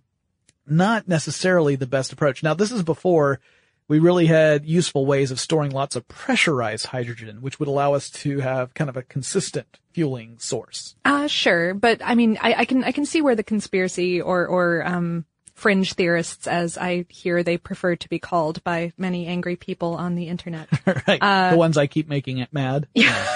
not 0.67 1.09
necessarily 1.09 1.77
the 1.77 1.87
best 1.87 2.13
approach. 2.13 2.43
Now 2.43 2.55
this 2.55 2.73
is 2.73 2.83
before 2.83 3.41
we 3.89 3.99
really 3.99 4.27
had 4.27 4.67
useful 4.67 5.07
ways 5.07 5.31
of 5.31 5.39
storing 5.39 5.71
lots 5.71 5.95
of 5.95 6.09
pressurized 6.09 6.87
hydrogen, 6.87 7.41
which 7.41 7.61
would 7.61 7.69
allow 7.69 7.95
us 7.95 8.11
to 8.11 8.41
have 8.41 8.75
kind 8.75 8.91
of 8.91 8.97
a 8.97 9.03
consistent 9.03 9.79
fueling 9.93 10.39
source. 10.39 10.97
Uh, 11.05 11.29
sure, 11.29 11.73
but 11.75 12.01
I 12.05 12.15
mean, 12.15 12.39
I, 12.41 12.55
I 12.55 12.65
can 12.65 12.83
I 12.83 12.93
can 12.93 13.07
see 13.07 13.23
where 13.23 13.37
the 13.37 13.45
conspiracy 13.45 14.21
or 14.21 14.47
or 14.47 14.85
um, 14.85 15.25
fringe 15.57 15.95
theorists, 15.95 16.47
as 16.47 16.79
I 16.79 17.07
hear 17.09 17.43
they 17.43 17.57
prefer 17.57 17.97
to 17.97 18.09
be 18.09 18.19
called 18.19 18.63
by 18.63 18.93
many 18.97 19.27
angry 19.27 19.57
people 19.57 19.95
on 19.95 20.15
the 20.15 20.29
internet. 20.29 20.69
right. 21.09 21.51
the 21.51 21.57
ones 21.57 21.77
I 21.77 21.89
keep 21.89 22.09
making 22.09 22.39
it 22.39 22.53
mad. 22.53 22.87
Yeah. 22.95 23.27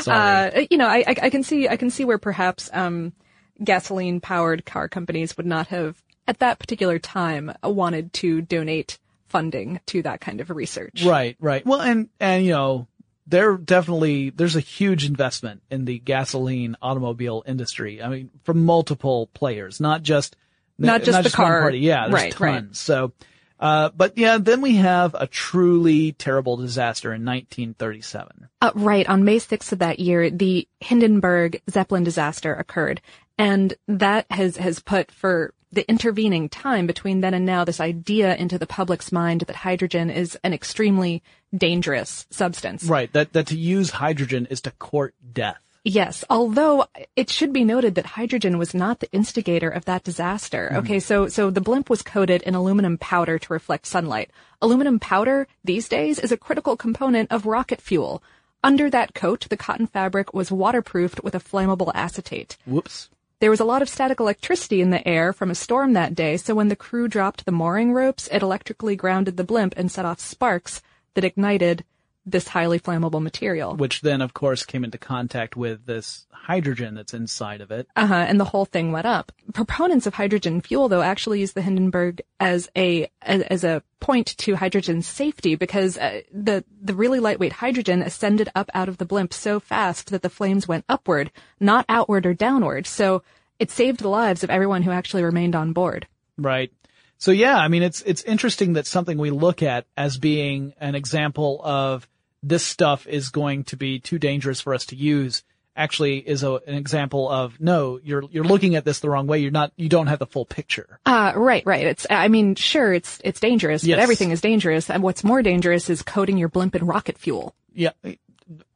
Sorry. 0.00 0.18
uh, 0.18 0.66
you 0.70 0.76
know, 0.76 0.86
I, 0.86 1.04
I 1.06 1.14
I 1.22 1.30
can 1.30 1.42
see 1.42 1.68
I 1.68 1.78
can 1.78 1.88
see 1.88 2.04
where 2.04 2.18
perhaps 2.18 2.68
um, 2.70 3.14
gasoline 3.62 4.20
powered 4.20 4.66
car 4.66 4.88
companies 4.88 5.38
would 5.38 5.46
not 5.46 5.68
have 5.68 6.02
at 6.26 6.40
that 6.40 6.58
particular 6.58 6.98
time 6.98 7.50
wanted 7.62 8.12
to 8.14 8.42
donate 8.42 8.98
funding 9.28 9.80
to 9.86 10.02
that 10.02 10.20
kind 10.20 10.40
of 10.40 10.50
research. 10.50 11.04
Right, 11.04 11.36
right. 11.40 11.64
Well, 11.66 11.80
and, 11.80 12.08
and, 12.20 12.44
you 12.44 12.52
know, 12.52 12.86
there 13.26 13.56
definitely, 13.56 14.30
there's 14.30 14.56
a 14.56 14.60
huge 14.60 15.04
investment 15.04 15.62
in 15.70 15.84
the 15.84 15.98
gasoline 15.98 16.76
automobile 16.80 17.42
industry. 17.46 18.02
I 18.02 18.08
mean, 18.08 18.30
from 18.44 18.64
multiple 18.64 19.28
players, 19.34 19.80
not 19.80 20.02
just, 20.02 20.36
Not 20.78 21.02
just 21.02 21.22
the 21.22 21.40
one 21.40 21.48
car. 21.48 21.60
party. 21.62 21.78
Yeah, 21.78 22.08
there's 22.08 22.12
Right, 22.12 22.40
right. 22.40 22.54
tons. 22.54 22.78
So, 22.78 23.12
uh, 23.60 23.90
but 23.96 24.18
yeah, 24.18 24.38
then 24.38 24.60
we 24.60 24.76
have 24.76 25.14
a 25.14 25.26
truly 25.26 26.12
terrible 26.12 26.56
disaster 26.56 27.14
in 27.14 27.24
1937. 27.24 28.48
Uh, 28.60 28.72
right. 28.74 29.08
On 29.08 29.24
May 29.24 29.38
6th 29.38 29.72
of 29.72 29.78
that 29.78 30.00
year, 30.00 30.30
the 30.30 30.68
Hindenburg 30.80 31.62
Zeppelin 31.70 32.04
disaster 32.04 32.52
occurred. 32.54 33.00
And 33.38 33.74
that 33.88 34.26
has, 34.30 34.56
has 34.56 34.80
put 34.80 35.10
for 35.10 35.54
the 35.72 35.88
intervening 35.88 36.48
time 36.48 36.86
between 36.86 37.20
then 37.20 37.34
and 37.34 37.44
now 37.44 37.64
this 37.64 37.80
idea 37.80 38.36
into 38.36 38.58
the 38.58 38.66
public's 38.66 39.10
mind 39.10 39.42
that 39.42 39.56
hydrogen 39.56 40.10
is 40.10 40.38
an 40.44 40.52
extremely 40.52 41.22
dangerous 41.56 42.26
substance. 42.30 42.84
Right. 42.84 43.12
That, 43.12 43.32
that 43.32 43.48
to 43.48 43.56
use 43.56 43.90
hydrogen 43.90 44.46
is 44.50 44.60
to 44.62 44.70
court 44.72 45.14
death. 45.32 45.60
Yes, 45.84 46.24
although 46.30 46.86
it 47.14 47.28
should 47.28 47.52
be 47.52 47.62
noted 47.62 47.94
that 47.94 48.06
hydrogen 48.06 48.56
was 48.56 48.72
not 48.72 49.00
the 49.00 49.12
instigator 49.12 49.68
of 49.68 49.84
that 49.84 50.02
disaster. 50.02 50.68
Mm-hmm. 50.68 50.78
Okay, 50.78 50.98
so 51.00 51.28
so 51.28 51.50
the 51.50 51.60
blimp 51.60 51.90
was 51.90 52.00
coated 52.00 52.40
in 52.42 52.54
aluminum 52.54 52.96
powder 52.96 53.38
to 53.38 53.52
reflect 53.52 53.84
sunlight. 53.84 54.30
Aluminum 54.62 54.98
powder 54.98 55.46
these 55.62 55.86
days 55.86 56.18
is 56.18 56.32
a 56.32 56.38
critical 56.38 56.74
component 56.74 57.30
of 57.30 57.44
rocket 57.44 57.82
fuel. 57.82 58.22
Under 58.62 58.88
that 58.88 59.14
coat, 59.14 59.46
the 59.50 59.58
cotton 59.58 59.86
fabric 59.86 60.32
was 60.32 60.50
waterproofed 60.50 61.22
with 61.22 61.34
a 61.34 61.38
flammable 61.38 61.92
acetate. 61.94 62.56
Whoops. 62.64 63.10
There 63.40 63.50
was 63.50 63.60
a 63.60 63.64
lot 63.66 63.82
of 63.82 63.90
static 63.90 64.20
electricity 64.20 64.80
in 64.80 64.88
the 64.88 65.06
air 65.06 65.34
from 65.34 65.50
a 65.50 65.54
storm 65.54 65.92
that 65.92 66.14
day, 66.14 66.38
so 66.38 66.54
when 66.54 66.68
the 66.68 66.76
crew 66.76 67.08
dropped 67.08 67.44
the 67.44 67.52
mooring 67.52 67.92
ropes, 67.92 68.26
it 68.32 68.40
electrically 68.40 68.96
grounded 68.96 69.36
the 69.36 69.44
blimp 69.44 69.74
and 69.76 69.92
set 69.92 70.06
off 70.06 70.18
sparks 70.18 70.80
that 71.12 71.24
ignited 71.24 71.84
this 72.26 72.48
highly 72.48 72.80
flammable 72.80 73.22
material. 73.22 73.76
Which 73.76 74.00
then, 74.00 74.20
of 74.20 74.34
course, 74.34 74.64
came 74.64 74.84
into 74.84 74.98
contact 74.98 75.56
with 75.56 75.86
this 75.86 76.26
hydrogen 76.30 76.94
that's 76.94 77.14
inside 77.14 77.60
of 77.60 77.70
it. 77.70 77.88
Uh-huh, 77.96 78.14
and 78.14 78.38
the 78.38 78.44
whole 78.44 78.64
thing 78.64 78.92
went 78.92 79.06
up. 79.06 79.32
Proponents 79.52 80.06
of 80.06 80.14
hydrogen 80.14 80.60
fuel, 80.60 80.88
though, 80.88 81.02
actually 81.02 81.40
use 81.40 81.52
the 81.52 81.62
Hindenburg 81.62 82.22
as 82.40 82.70
a 82.76 83.10
as, 83.22 83.42
as 83.42 83.64
a 83.64 83.82
point 84.00 84.36
to 84.38 84.56
hydrogen 84.56 85.02
safety 85.02 85.54
because 85.54 85.96
uh, 85.96 86.20
the 86.32 86.64
the 86.82 86.94
really 86.94 87.20
lightweight 87.20 87.52
hydrogen 87.52 88.02
ascended 88.02 88.48
up 88.54 88.70
out 88.74 88.88
of 88.88 88.98
the 88.98 89.06
blimp 89.06 89.32
so 89.32 89.60
fast 89.60 90.10
that 90.10 90.22
the 90.22 90.30
flames 90.30 90.68
went 90.68 90.84
upward, 90.88 91.30
not 91.60 91.86
outward 91.88 92.26
or 92.26 92.34
downward. 92.34 92.86
So 92.86 93.22
it 93.58 93.70
saved 93.70 94.00
the 94.00 94.08
lives 94.08 94.44
of 94.44 94.50
everyone 94.50 94.82
who 94.82 94.90
actually 94.90 95.22
remained 95.22 95.54
on 95.54 95.72
board. 95.72 96.06
Right. 96.36 96.72
So 97.18 97.30
yeah, 97.30 97.56
I 97.56 97.68
mean, 97.68 97.82
it's, 97.82 98.02
it's 98.02 98.22
interesting 98.22 98.74
that 98.74 98.86
something 98.86 99.16
we 99.16 99.30
look 99.30 99.62
at 99.62 99.86
as 99.96 100.18
being 100.18 100.74
an 100.78 100.94
example 100.94 101.60
of 101.64 102.06
this 102.48 102.64
stuff 102.64 103.06
is 103.06 103.30
going 103.30 103.64
to 103.64 103.76
be 103.76 103.98
too 103.98 104.18
dangerous 104.18 104.60
for 104.60 104.74
us 104.74 104.86
to 104.86 104.96
use 104.96 105.42
actually 105.76 106.18
is 106.18 106.42
a, 106.44 106.52
an 106.68 106.74
example 106.74 107.28
of 107.28 107.60
no, 107.60 107.98
you're, 108.04 108.22
you're 108.30 108.44
looking 108.44 108.76
at 108.76 108.84
this 108.84 109.00
the 109.00 109.10
wrong 109.10 109.26
way. 109.26 109.38
You're 109.40 109.50
not, 109.50 109.72
you 109.76 109.88
don't 109.88 110.06
have 110.06 110.20
the 110.20 110.26
full 110.26 110.44
picture. 110.44 111.00
Uh, 111.04 111.32
right, 111.34 111.64
right. 111.66 111.84
It's, 111.86 112.06
I 112.08 112.28
mean, 112.28 112.54
sure, 112.54 112.92
it's, 112.92 113.20
it's 113.24 113.40
dangerous, 113.40 113.82
Yes. 113.82 113.96
but 113.96 114.02
everything 114.02 114.30
is 114.30 114.40
dangerous. 114.40 114.88
And 114.88 115.02
what's 115.02 115.24
more 115.24 115.42
dangerous 115.42 115.90
is 115.90 116.02
coating 116.02 116.38
your 116.38 116.48
blimp 116.48 116.76
in 116.76 116.86
rocket 116.86 117.18
fuel. 117.18 117.56
Yeah. 117.72 117.90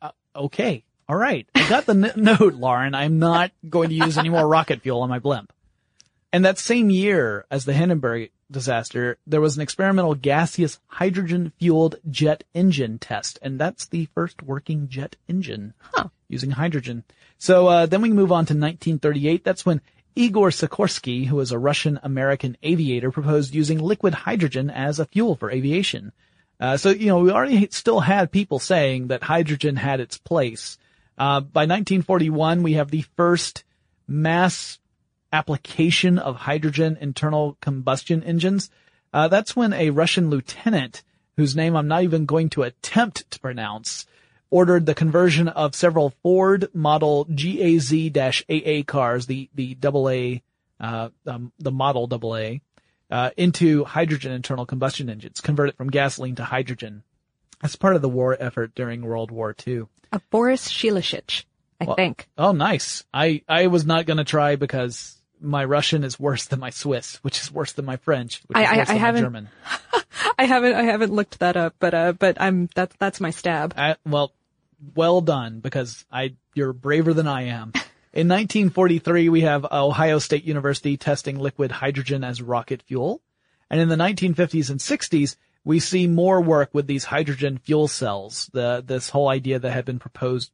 Uh, 0.03 0.11
okay. 0.35 0.83
All 1.09 1.15
right. 1.17 1.47
I 1.55 1.69
got 1.69 1.87
the 1.87 1.93
n- 1.93 2.13
note, 2.17 2.55
Lauren. 2.55 2.95
I'm 2.97 3.19
not 3.21 3.53
going 3.69 3.91
to 3.91 3.95
use 3.95 4.19
any 4.19 4.29
more 4.31 4.49
rocket 4.49 4.83
fuel 4.83 5.03
on 5.03 5.09
my 5.09 5.21
blimp. 5.21 5.53
And 6.33 6.45
that 6.45 6.59
same 6.59 6.91
year 6.91 7.47
as 7.51 7.65
the 7.65 7.75
Hindenburg 7.75 8.31
disaster, 8.51 9.19
there 9.27 9.41
was 9.41 9.57
an 9.57 9.63
experimental 9.63 10.15
gaseous 10.15 10.79
hydrogen 10.87 11.53
fueled 11.59 11.97
jet 12.11 12.45
engine 12.55 12.99
test. 12.99 13.39
And 13.43 13.59
that's 13.59 13.87
the 13.87 14.07
first 14.15 14.43
working 14.43 14.89
jet 14.89 15.17
engine 15.29 15.75
using 16.29 16.53
hydrogen. 16.53 17.05
So, 17.39 17.69
uh, 17.69 17.87
then 17.87 18.03
we 18.03 18.11
move 18.11 18.33
on 18.33 18.47
to 18.47 18.55
1938. 18.55 19.45
That's 19.45 19.65
when 19.65 19.81
Igor 20.15 20.51
Sikorsky, 20.51 21.27
who 21.27 21.37
was 21.37 21.53
a 21.53 21.59
Russian 21.59 22.01
American 22.03 22.57
aviator, 22.63 23.11
proposed 23.11 23.55
using 23.55 23.79
liquid 23.79 24.15
hydrogen 24.15 24.71
as 24.71 24.99
a 24.99 25.07
fuel 25.07 25.37
for 25.37 25.51
aviation. 25.51 26.13
Uh, 26.61 26.77
so, 26.77 26.91
you 26.91 27.07
know, 27.07 27.21
we 27.21 27.31
already 27.31 27.69
still 27.71 28.01
had 28.01 28.33
people 28.33 28.59
saying 28.59 29.09
that 29.09 29.23
hydrogen 29.23 29.77
had 29.77 30.01
its 30.01 30.19
place. 30.19 30.77
Uh, 31.17 31.41
by 31.41 31.63
1941, 31.63 32.63
we 32.63 32.73
have 32.75 32.91
the 32.91 33.05
first 33.17 33.63
mass 34.09 34.79
application 35.33 36.19
of 36.19 36.37
hydrogen 36.37 36.99
internal 37.01 37.57
combustion 37.61 38.23
engines. 38.23 38.71
Uh, 39.13 39.29
that's 39.29 39.57
when 39.57 39.73
a 39.73 39.91
Russian 39.91 40.31
lieutenant, 40.31 41.03
whose 41.37 41.57
name 41.57 41.77
I'm 41.77 41.89
not 41.89 42.03
even 42.03 42.27
going 42.27 42.51
to 42.51 42.63
attempt 42.63 43.31
to 43.31 43.41
pronounce, 43.41 44.07
ordered 44.51 44.87
the 44.87 44.95
conversion 44.95 45.49
of 45.49 45.75
several 45.75 46.11
Ford 46.23 46.69
model 46.75 47.25
GAZ-AA 47.25 48.83
cars, 48.87 49.27
the, 49.27 49.49
the 49.55 49.75
double 49.75 50.09
A, 50.09 50.43
uh, 50.81 51.11
um, 51.27 51.53
the 51.59 51.73
model 51.73 52.07
double 52.07 52.37
A, 52.37 52.61
uh, 53.11 53.31
into 53.37 53.85
hydrogen 53.85 54.33
internal 54.33 54.67
combustion 54.67 55.11
engines, 55.11 55.41
convert 55.41 55.71
it 55.71 55.77
from 55.77 55.91
gasoline 55.91 56.35
to 56.37 56.45
hydrogen. 56.45 57.03
As 57.63 57.77
part 57.77 57.97
of 57.97 58.03
the 58.03 58.09
war 58.09 58.37
effort 58.39 58.75
during 58.75 59.03
World 59.03 59.31
War 59.31 59.55
II. 59.67 59.85
Uh, 60.13 60.21
Boris 60.31 60.69
Shilashich, 60.69 61.45
I 61.81 61.87
think. 61.95 62.29
Oh, 62.39 62.53
nice. 62.53 63.05
I, 63.13 63.43
I 63.49 63.67
was 63.67 63.85
not 63.85 64.07
going 64.07 64.19
to 64.19 64.25
try 64.25 64.57
because 64.57 65.18
my 65.41 65.65
Russian 65.65 66.05
is 66.05 66.19
worse 66.19 66.47
than 66.47 66.61
my 66.61 66.71
Swiss, 66.71 67.17
which 67.23 67.41
is 67.41 67.51
worse 67.53 67.73
than 67.73 67.85
my 67.85 67.97
French, 67.97 68.43
which 68.47 68.57
I- 68.57 68.63
is 68.63 68.69
worse 68.79 68.79
I 68.79 68.85
than 68.93 68.95
my 69.01 69.07
haven't- 69.07 69.23
German. 69.23 69.49
I 70.39 70.45
haven't, 70.45 70.75
I 70.75 70.83
haven't 70.83 71.13
looked 71.13 71.39
that 71.41 71.57
up, 71.57 71.75
but, 71.79 71.95
uh, 71.95 72.13
but 72.13 72.41
I'm, 72.41 72.69
that's, 72.75 72.95
that's 72.99 73.21
my 73.21 73.31
stab. 73.31 73.75
I, 73.77 73.97
well, 74.07 74.33
well 74.95 75.21
done 75.21 75.61
because 75.61 76.05
I, 76.13 76.35
you're 76.55 76.73
braver 76.73 77.13
than 77.15 77.27
I 77.27 77.43
am. 77.45 77.73
In 78.13 78.27
1943, 78.29 79.29
we 79.29 79.43
have 79.43 79.67
Ohio 79.71 80.19
State 80.19 80.45
University 80.45 80.97
testing 80.97 81.39
liquid 81.39 81.71
hydrogen 81.71 82.25
as 82.25 82.41
rocket 82.41 82.83
fuel. 82.83 83.21
And 83.71 83.81
in 83.81 83.89
the 83.89 83.97
1950s 83.97 84.71
and 84.71 84.81
60s, 84.81 85.37
we 85.65 85.79
see 85.81 86.07
more 86.07 86.41
work 86.41 86.71
with 86.73 86.87
these 86.87 87.05
hydrogen 87.05 87.59
fuel 87.59 87.87
cells, 87.89 88.49
the, 88.53 88.83
this 88.87 89.11
whole 89.11 89.29
idea 89.29 89.59
that 89.59 89.71
had 89.71 89.85
been 89.85 89.99
proposed 89.99 90.51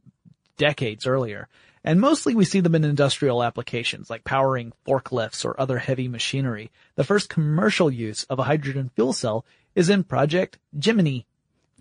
decades 0.56 1.06
earlier. 1.06 1.48
And 1.84 2.00
mostly 2.00 2.34
we 2.34 2.44
see 2.46 2.60
them 2.60 2.74
in 2.74 2.82
industrial 2.84 3.42
applications 3.42 4.08
like 4.08 4.24
powering 4.24 4.72
forklifts 4.86 5.44
or 5.44 5.60
other 5.60 5.78
heavy 5.78 6.08
machinery. 6.08 6.70
The 6.96 7.04
first 7.04 7.28
commercial 7.28 7.90
use 7.90 8.24
of 8.24 8.38
a 8.38 8.44
hydrogen 8.44 8.90
fuel 8.96 9.12
cell 9.12 9.44
is 9.74 9.90
in 9.90 10.02
Project 10.04 10.58
Gemini. 10.78 11.20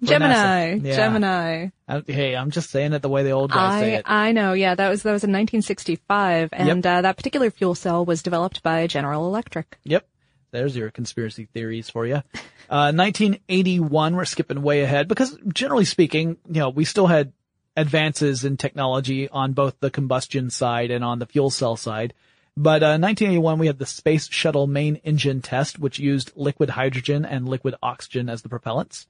Gemini, 0.04 0.74
Yeah. 0.74 0.96
Gemini. 0.98 1.68
Uh, 1.88 2.02
Hey, 2.06 2.36
I'm 2.36 2.52
just 2.52 2.70
saying 2.70 2.92
it 2.92 3.02
the 3.02 3.08
way 3.08 3.24
the 3.24 3.32
old 3.32 3.52
guys 3.52 3.80
say 3.80 3.94
it. 3.96 4.04
I 4.06 4.34
know, 4.34 4.52
yeah, 4.52 4.76
that 4.76 4.90
was, 4.90 5.04
that 5.04 5.14
was 5.14 5.24
in 5.24 5.32
1965, 5.32 6.50
and, 6.52 6.86
uh, 6.86 7.02
that 7.02 7.16
particular 7.16 7.50
fuel 7.50 7.76
cell 7.76 8.04
was 8.04 8.22
developed 8.22 8.62
by 8.64 8.88
General 8.88 9.26
Electric. 9.28 9.78
Yep. 9.86 10.06
There's 10.52 10.76
your 10.76 10.92
conspiracy 10.92 11.48
theories 11.54 11.90
for 11.90 12.06
you. 12.06 12.22
Uh, 12.70 12.92
1981, 12.92 14.16
we're 14.16 14.26
skipping 14.26 14.62
way 14.62 14.82
ahead 14.82 15.08
because 15.08 15.38
generally 15.48 15.86
speaking, 15.86 16.38
you 16.48 16.60
know, 16.60 16.70
we 16.70 16.86
still 16.86 17.08
had 17.08 17.32
advances 17.76 18.44
in 18.44 18.58
technology 18.58 19.28
on 19.30 19.54
both 19.54 19.80
the 19.80 19.90
combustion 19.90 20.50
side 20.50 20.92
and 20.92 21.04
on 21.04 21.20
the 21.20 21.26
fuel 21.26 21.50
cell 21.50 21.76
side. 21.76 22.14
But, 22.56 22.84
uh, 22.84 22.98
1981, 23.00 23.58
we 23.58 23.68
had 23.68 23.80
the 23.80 23.86
Space 23.88 24.30
Shuttle 24.30 24.68
main 24.68 24.98
engine 24.98 25.42
test, 25.42 25.80
which 25.80 25.98
used 25.98 26.32
liquid 26.36 26.70
hydrogen 26.70 27.26
and 27.26 27.50
liquid 27.50 27.74
oxygen 27.82 28.30
as 28.30 28.44
the 28.44 28.50
propellants. 28.50 29.08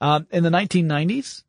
Um, 0.00 0.26
in 0.30 0.42
the 0.42 0.50
1990s, 0.50 1.42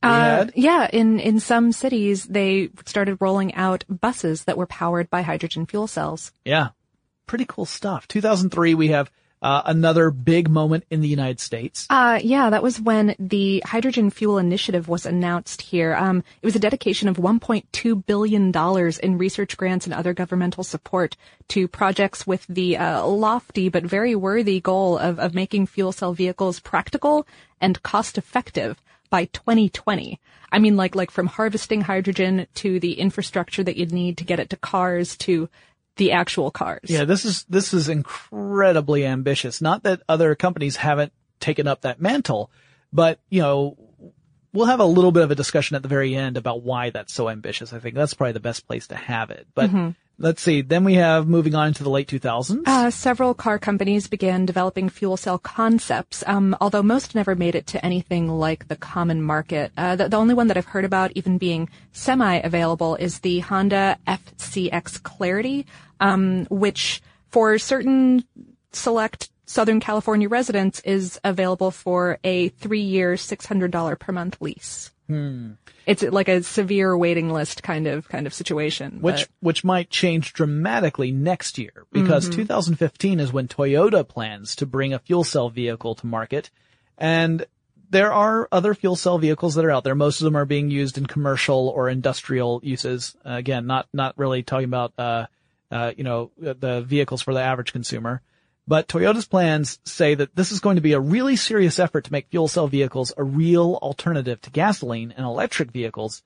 Uh, 0.00 0.46
yeah, 0.54 0.88
in, 0.92 1.18
in 1.18 1.40
some 1.40 1.72
cities, 1.72 2.26
they 2.26 2.70
started 2.86 3.16
rolling 3.20 3.52
out 3.56 3.84
buses 3.88 4.44
that 4.44 4.56
were 4.56 4.66
powered 4.66 5.10
by 5.10 5.22
hydrogen 5.22 5.66
fuel 5.66 5.88
cells. 5.88 6.30
yeah, 6.44 6.68
pretty 7.26 7.44
cool 7.48 7.66
stuff. 7.66 8.06
2003, 8.06 8.74
we 8.74 8.88
have, 8.88 9.10
uh, 9.42 9.62
another 9.64 10.10
big 10.10 10.48
moment 10.48 10.84
in 10.90 11.00
the 11.00 11.08
United 11.08 11.40
States. 11.40 11.86
Uh, 11.90 12.18
yeah, 12.22 12.50
that 12.50 12.62
was 12.62 12.80
when 12.80 13.14
the 13.18 13.62
Hydrogen 13.64 14.10
Fuel 14.10 14.38
Initiative 14.38 14.88
was 14.88 15.06
announced 15.06 15.62
here. 15.62 15.94
Um, 15.94 16.24
it 16.42 16.46
was 16.46 16.56
a 16.56 16.60
dedication 16.60 17.08
of 17.08 17.16
$1.2 17.16 18.06
billion 18.06 18.52
in 19.02 19.18
research 19.18 19.56
grants 19.56 19.86
and 19.86 19.94
other 19.94 20.14
governmental 20.14 20.64
support 20.64 21.16
to 21.48 21.68
projects 21.68 22.26
with 22.26 22.46
the 22.48 22.76
uh, 22.76 23.06
lofty 23.06 23.68
but 23.68 23.84
very 23.84 24.14
worthy 24.14 24.60
goal 24.60 24.98
of, 24.98 25.18
of 25.18 25.34
making 25.34 25.66
fuel 25.66 25.92
cell 25.92 26.12
vehicles 26.12 26.60
practical 26.60 27.26
and 27.60 27.82
cost 27.82 28.18
effective 28.18 28.80
by 29.10 29.26
2020. 29.26 30.20
I 30.50 30.58
mean, 30.58 30.76
like, 30.76 30.94
like 30.94 31.10
from 31.10 31.26
harvesting 31.26 31.82
hydrogen 31.82 32.46
to 32.56 32.80
the 32.80 32.94
infrastructure 32.94 33.62
that 33.62 33.76
you'd 33.76 33.92
need 33.92 34.18
to 34.18 34.24
get 34.24 34.40
it 34.40 34.50
to 34.50 34.56
cars 34.56 35.16
to 35.18 35.48
the 35.98 36.12
actual 36.12 36.50
cars. 36.50 36.88
Yeah, 36.88 37.04
this 37.04 37.24
is 37.24 37.44
this 37.48 37.74
is 37.74 37.88
incredibly 37.88 39.04
ambitious. 39.04 39.60
Not 39.60 39.82
that 39.82 40.00
other 40.08 40.34
companies 40.34 40.76
haven't 40.76 41.12
taken 41.40 41.68
up 41.68 41.82
that 41.82 42.00
mantle, 42.00 42.50
but 42.92 43.20
you 43.28 43.42
know, 43.42 43.76
we'll 44.52 44.66
have 44.66 44.80
a 44.80 44.84
little 44.84 45.12
bit 45.12 45.22
of 45.22 45.30
a 45.30 45.34
discussion 45.34 45.76
at 45.76 45.82
the 45.82 45.88
very 45.88 46.14
end 46.14 46.36
about 46.36 46.62
why 46.62 46.90
that's 46.90 47.12
so 47.12 47.28
ambitious. 47.28 47.72
I 47.72 47.78
think 47.78 47.94
that's 47.94 48.14
probably 48.14 48.32
the 48.32 48.40
best 48.40 48.66
place 48.66 48.86
to 48.88 48.96
have 48.96 49.30
it. 49.30 49.46
But 49.54 49.70
hmm, 49.70 49.90
let's 50.18 50.42
see. 50.42 50.62
Then 50.62 50.84
we 50.84 50.94
have 50.94 51.28
moving 51.28 51.54
on 51.54 51.68
into 51.68 51.82
the 51.82 51.90
late 51.90 52.08
2000s. 52.08 52.62
Uh, 52.66 52.90
several 52.90 53.34
car 53.34 53.58
companies 53.58 54.08
began 54.08 54.46
developing 54.46 54.88
fuel 54.88 55.16
cell 55.16 55.38
concepts, 55.38 56.24
um, 56.26 56.56
although 56.60 56.82
most 56.82 57.14
never 57.14 57.34
made 57.34 57.54
it 57.54 57.66
to 57.68 57.84
anything 57.84 58.28
like 58.28 58.68
the 58.68 58.76
common 58.76 59.22
market. 59.22 59.72
Uh, 59.76 59.96
the, 59.96 60.08
the 60.08 60.16
only 60.16 60.34
one 60.34 60.48
that 60.48 60.56
I've 60.56 60.66
heard 60.66 60.84
about 60.84 61.12
even 61.14 61.38
being 61.38 61.68
semi-available 61.92 62.96
is 62.96 63.20
the 63.20 63.40
Honda 63.40 63.98
FCX 64.06 65.02
Clarity, 65.02 65.66
um, 66.00 66.46
which 66.50 67.00
for 67.28 67.58
certain 67.58 68.24
select 68.72 69.30
Southern 69.46 69.80
California 69.80 70.28
residents 70.28 70.80
is 70.80 71.18
available 71.24 71.70
for 71.70 72.18
a 72.22 72.48
three-year, 72.50 73.14
$600 73.14 73.98
per 73.98 74.12
month 74.12 74.36
lease. 74.40 74.90
It's 75.86 76.02
like 76.02 76.28
a 76.28 76.42
severe 76.42 76.94
waiting 76.96 77.30
list 77.30 77.62
kind 77.62 77.86
of 77.86 78.06
kind 78.10 78.26
of 78.26 78.34
situation. 78.34 78.98
which 79.00 79.20
but- 79.22 79.28
which 79.40 79.64
might 79.64 79.88
change 79.88 80.34
dramatically 80.34 81.12
next 81.12 81.56
year 81.56 81.86
because 81.92 82.28
2015 82.28 83.18
is 83.20 83.32
when 83.32 83.48
Toyota 83.48 84.06
plans 84.06 84.54
to 84.56 84.66
bring 84.66 84.92
a 84.92 84.98
fuel 84.98 85.24
cell 85.24 85.48
vehicle 85.48 85.94
to 85.94 86.06
market 86.06 86.50
and 86.98 87.46
there 87.90 88.12
are 88.12 88.48
other 88.52 88.74
fuel 88.74 88.96
cell 88.96 89.16
vehicles 89.16 89.54
that 89.54 89.64
are 89.64 89.70
out 89.70 89.82
there. 89.82 89.94
Most 89.94 90.20
of 90.20 90.26
them 90.26 90.36
are 90.36 90.44
being 90.44 90.70
used 90.70 90.98
in 90.98 91.06
commercial 91.06 91.68
or 91.70 91.88
industrial 91.88 92.60
uses. 92.62 93.16
Uh, 93.24 93.32
again, 93.32 93.66
not 93.66 93.88
not 93.94 94.12
really 94.18 94.42
talking 94.42 94.66
about 94.66 94.92
uh, 94.98 95.24
uh, 95.70 95.92
you 95.96 96.04
know 96.04 96.30
the 96.38 96.82
vehicles 96.82 97.22
for 97.22 97.34
the 97.34 97.40
average 97.40 97.72
consumer. 97.72 98.22
But 98.66 98.86
Toyota's 98.86 99.26
plans 99.26 99.78
say 99.84 100.14
that 100.14 100.36
this 100.36 100.52
is 100.52 100.60
going 100.60 100.76
to 100.76 100.82
be 100.82 100.92
a 100.92 101.00
really 101.00 101.36
serious 101.36 101.78
effort 101.78 102.04
to 102.04 102.12
make 102.12 102.28
fuel 102.28 102.48
cell 102.48 102.68
vehicles 102.68 103.14
a 103.16 103.24
real 103.24 103.78
alternative 103.80 104.42
to 104.42 104.50
gasoline 104.50 105.14
and 105.16 105.24
electric 105.24 105.70
vehicles 105.70 106.22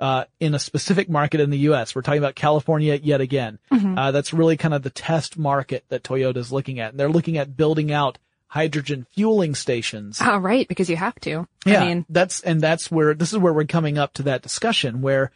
uh, 0.00 0.24
in 0.40 0.54
a 0.54 0.58
specific 0.58 1.08
market 1.08 1.40
in 1.40 1.50
the 1.50 1.58
U.S. 1.58 1.94
We're 1.94 2.02
talking 2.02 2.18
about 2.18 2.34
California 2.34 2.98
yet 3.00 3.20
again. 3.20 3.58
Uh, 3.96 4.10
that's 4.10 4.32
really 4.32 4.56
kind 4.56 4.74
of 4.74 4.82
the 4.82 4.90
test 4.90 5.38
market 5.38 5.84
that 5.88 6.02
Toyota's 6.02 6.50
looking 6.52 6.80
at, 6.80 6.90
and 6.90 7.00
they're 7.00 7.08
looking 7.08 7.38
at 7.38 7.56
building 7.56 7.92
out 7.92 8.18
hydrogen 8.48 9.06
fueling 9.12 9.54
stations. 9.54 10.18
Oh, 10.20 10.38
right, 10.38 10.66
because 10.66 10.90
you 10.90 10.96
have 10.96 11.14
to. 11.20 11.46
Yeah, 11.64 11.82
I 11.82 11.86
mean, 11.86 12.06
that's 12.08 12.40
and 12.40 12.60
that's 12.60 12.90
where 12.90 13.14
this 13.14 13.32
is 13.32 13.38
where 13.38 13.52
we're 13.52 13.64
coming 13.64 13.96
up 13.96 14.12
to 14.14 14.24
that 14.24 14.42
discussion 14.42 15.02
where 15.02 15.30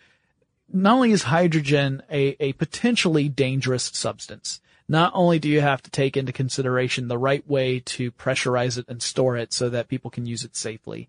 not 0.73 0.95
only 0.95 1.13
is 1.13 1.25
hydrogen 1.25 2.03
a, 2.11 2.37
a 2.41 2.53
potentially 2.55 3.29
dangerous 3.29 3.85
substance, 3.85 4.61
not 4.89 5.13
only 5.15 5.39
do 5.39 5.49
you 5.49 5.61
have 5.61 5.83
to 5.83 5.91
take 5.91 6.17
into 6.17 6.33
consideration 6.33 7.09
the 7.09 7.19
right 7.19 7.47
way 7.49 7.81
to 7.81 8.11
pressurize 8.13 8.77
it 8.79 8.87
and 8.89 9.03
store 9.03 9.37
it 9.37 9.53
so 9.53 9.69
that 9.69 9.89
people 9.89 10.11
can 10.11 10.27
use 10.27 10.45
it 10.45 10.57
safely. 10.57 11.09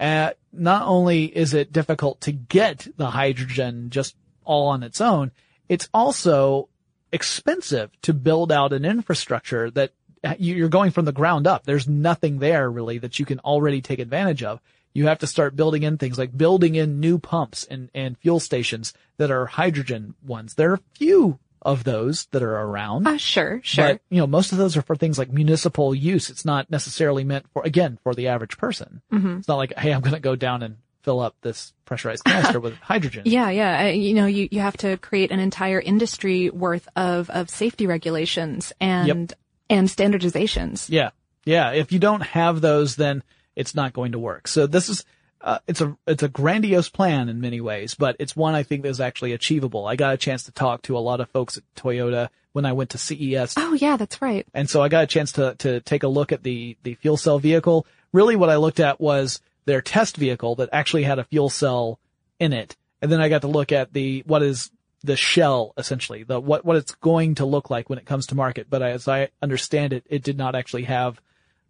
Uh, 0.00 0.30
not 0.52 0.86
only 0.86 1.24
is 1.24 1.54
it 1.54 1.72
difficult 1.72 2.20
to 2.22 2.32
get 2.32 2.86
the 2.96 3.10
hydrogen 3.10 3.90
just 3.90 4.16
all 4.44 4.68
on 4.68 4.82
its 4.82 5.00
own, 5.00 5.30
it's 5.68 5.88
also 5.92 6.68
expensive 7.12 7.90
to 8.02 8.14
build 8.14 8.52
out 8.52 8.72
an 8.72 8.84
infrastructure 8.84 9.70
that 9.70 9.92
uh, 10.24 10.34
you're 10.38 10.68
going 10.68 10.90
from 10.90 11.04
the 11.04 11.12
ground 11.12 11.46
up. 11.46 11.64
There's 11.64 11.88
nothing 11.88 12.38
there 12.38 12.70
really 12.70 12.98
that 12.98 13.18
you 13.18 13.26
can 13.26 13.40
already 13.40 13.80
take 13.80 13.98
advantage 13.98 14.42
of. 14.42 14.60
You 14.94 15.06
have 15.06 15.18
to 15.20 15.26
start 15.26 15.54
building 15.56 15.82
in 15.82 15.98
things 15.98 16.18
like 16.18 16.36
building 16.36 16.74
in 16.74 17.00
new 17.00 17.18
pumps 17.18 17.64
and, 17.64 17.90
and 17.94 18.18
fuel 18.18 18.40
stations 18.40 18.92
that 19.18 19.30
are 19.30 19.46
hydrogen 19.46 20.14
ones. 20.26 20.54
There 20.54 20.70
are 20.70 20.74
a 20.74 20.80
few 20.96 21.38
of 21.62 21.84
those 21.84 22.26
that 22.26 22.42
are 22.42 22.54
around. 22.54 23.06
uh, 23.06 23.16
sure, 23.16 23.60
sure. 23.64 23.84
But, 23.94 24.00
you 24.10 24.18
know, 24.18 24.26
most 24.26 24.52
of 24.52 24.58
those 24.58 24.76
are 24.76 24.82
for 24.82 24.94
things 24.96 25.18
like 25.18 25.32
municipal 25.32 25.94
use. 25.94 26.30
It's 26.30 26.44
not 26.44 26.70
necessarily 26.70 27.24
meant 27.24 27.46
for, 27.52 27.62
again, 27.64 27.98
for 28.02 28.14
the 28.14 28.28
average 28.28 28.56
person. 28.56 29.02
Mm-hmm. 29.12 29.38
It's 29.38 29.48
not 29.48 29.56
like, 29.56 29.76
hey, 29.76 29.92
I'm 29.92 30.00
going 30.00 30.14
to 30.14 30.20
go 30.20 30.36
down 30.36 30.62
and 30.62 30.76
fill 31.02 31.20
up 31.20 31.34
this 31.42 31.72
pressurized 31.84 32.24
canister 32.26 32.60
with 32.60 32.74
hydrogen. 32.78 33.22
Yeah, 33.26 33.50
yeah. 33.50 33.78
I- 33.78 33.88
You 33.90 34.14
know, 34.14 34.26
you, 34.26 34.48
you 34.50 34.60
have 34.60 34.76
to 34.78 34.96
create 34.98 35.30
an 35.32 35.40
entire 35.40 35.80
industry 35.80 36.48
worth 36.48 36.88
of, 36.96 37.28
of 37.30 37.50
safety 37.50 37.86
regulations 37.88 38.72
and, 38.80 39.32
and 39.68 39.88
standardizations. 39.88 40.86
Yeah. 40.88 41.10
Yeah. 41.44 41.72
If 41.72 41.92
you 41.92 41.98
don't 41.98 42.22
have 42.22 42.60
those, 42.60 42.96
then 42.96 43.22
it's 43.58 43.74
not 43.74 43.92
going 43.92 44.12
to 44.12 44.20
work. 44.20 44.46
So 44.46 44.68
this 44.68 44.88
is, 44.88 45.04
uh, 45.40 45.58
it's 45.66 45.80
a, 45.80 45.98
it's 46.06 46.22
a 46.22 46.28
grandiose 46.28 46.88
plan 46.88 47.28
in 47.28 47.40
many 47.40 47.60
ways, 47.60 47.96
but 47.96 48.14
it's 48.20 48.36
one 48.36 48.54
I 48.54 48.62
think 48.62 48.84
that's 48.84 49.00
actually 49.00 49.32
achievable. 49.32 49.84
I 49.84 49.96
got 49.96 50.14
a 50.14 50.16
chance 50.16 50.44
to 50.44 50.52
talk 50.52 50.82
to 50.82 50.96
a 50.96 51.00
lot 51.00 51.20
of 51.20 51.28
folks 51.30 51.58
at 51.58 51.64
Toyota 51.74 52.28
when 52.52 52.64
I 52.64 52.72
went 52.72 52.90
to 52.90 52.98
CES 52.98 53.54
Oh, 53.56 53.74
yeah, 53.74 53.96
that's 53.96 54.22
right. 54.22 54.46
And 54.54 54.70
so 54.70 54.80
I 54.80 54.88
got 54.88 55.02
a 55.02 55.08
chance 55.08 55.32
to, 55.32 55.56
to 55.58 55.80
take 55.80 56.04
a 56.04 56.08
look 56.08 56.30
at 56.30 56.44
the, 56.44 56.76
the 56.84 56.94
fuel 56.94 57.16
cell 57.16 57.40
vehicle. 57.40 57.84
Really 58.12 58.36
what 58.36 58.48
I 58.48 58.56
looked 58.56 58.78
at 58.78 59.00
was 59.00 59.40
their 59.64 59.82
test 59.82 60.16
vehicle 60.16 60.54
that 60.56 60.70
actually 60.72 61.02
had 61.02 61.18
a 61.18 61.24
fuel 61.24 61.50
cell 61.50 61.98
in 62.38 62.52
it. 62.52 62.76
And 63.02 63.10
then 63.10 63.20
I 63.20 63.28
got 63.28 63.42
to 63.42 63.48
look 63.48 63.72
at 63.72 63.92
the, 63.92 64.22
what 64.24 64.44
is 64.44 64.70
the 65.02 65.16
shell 65.16 65.72
essentially, 65.76 66.22
the, 66.22 66.38
what, 66.38 66.64
what 66.64 66.76
it's 66.76 66.94
going 66.94 67.34
to 67.36 67.44
look 67.44 67.70
like 67.70 67.90
when 67.90 67.98
it 67.98 68.06
comes 68.06 68.28
to 68.28 68.36
market. 68.36 68.68
But 68.70 68.82
as 68.82 69.08
I 69.08 69.30
understand 69.42 69.92
it, 69.92 70.04
it 70.08 70.22
did 70.22 70.38
not 70.38 70.54
actually 70.54 70.84
have, 70.84 71.20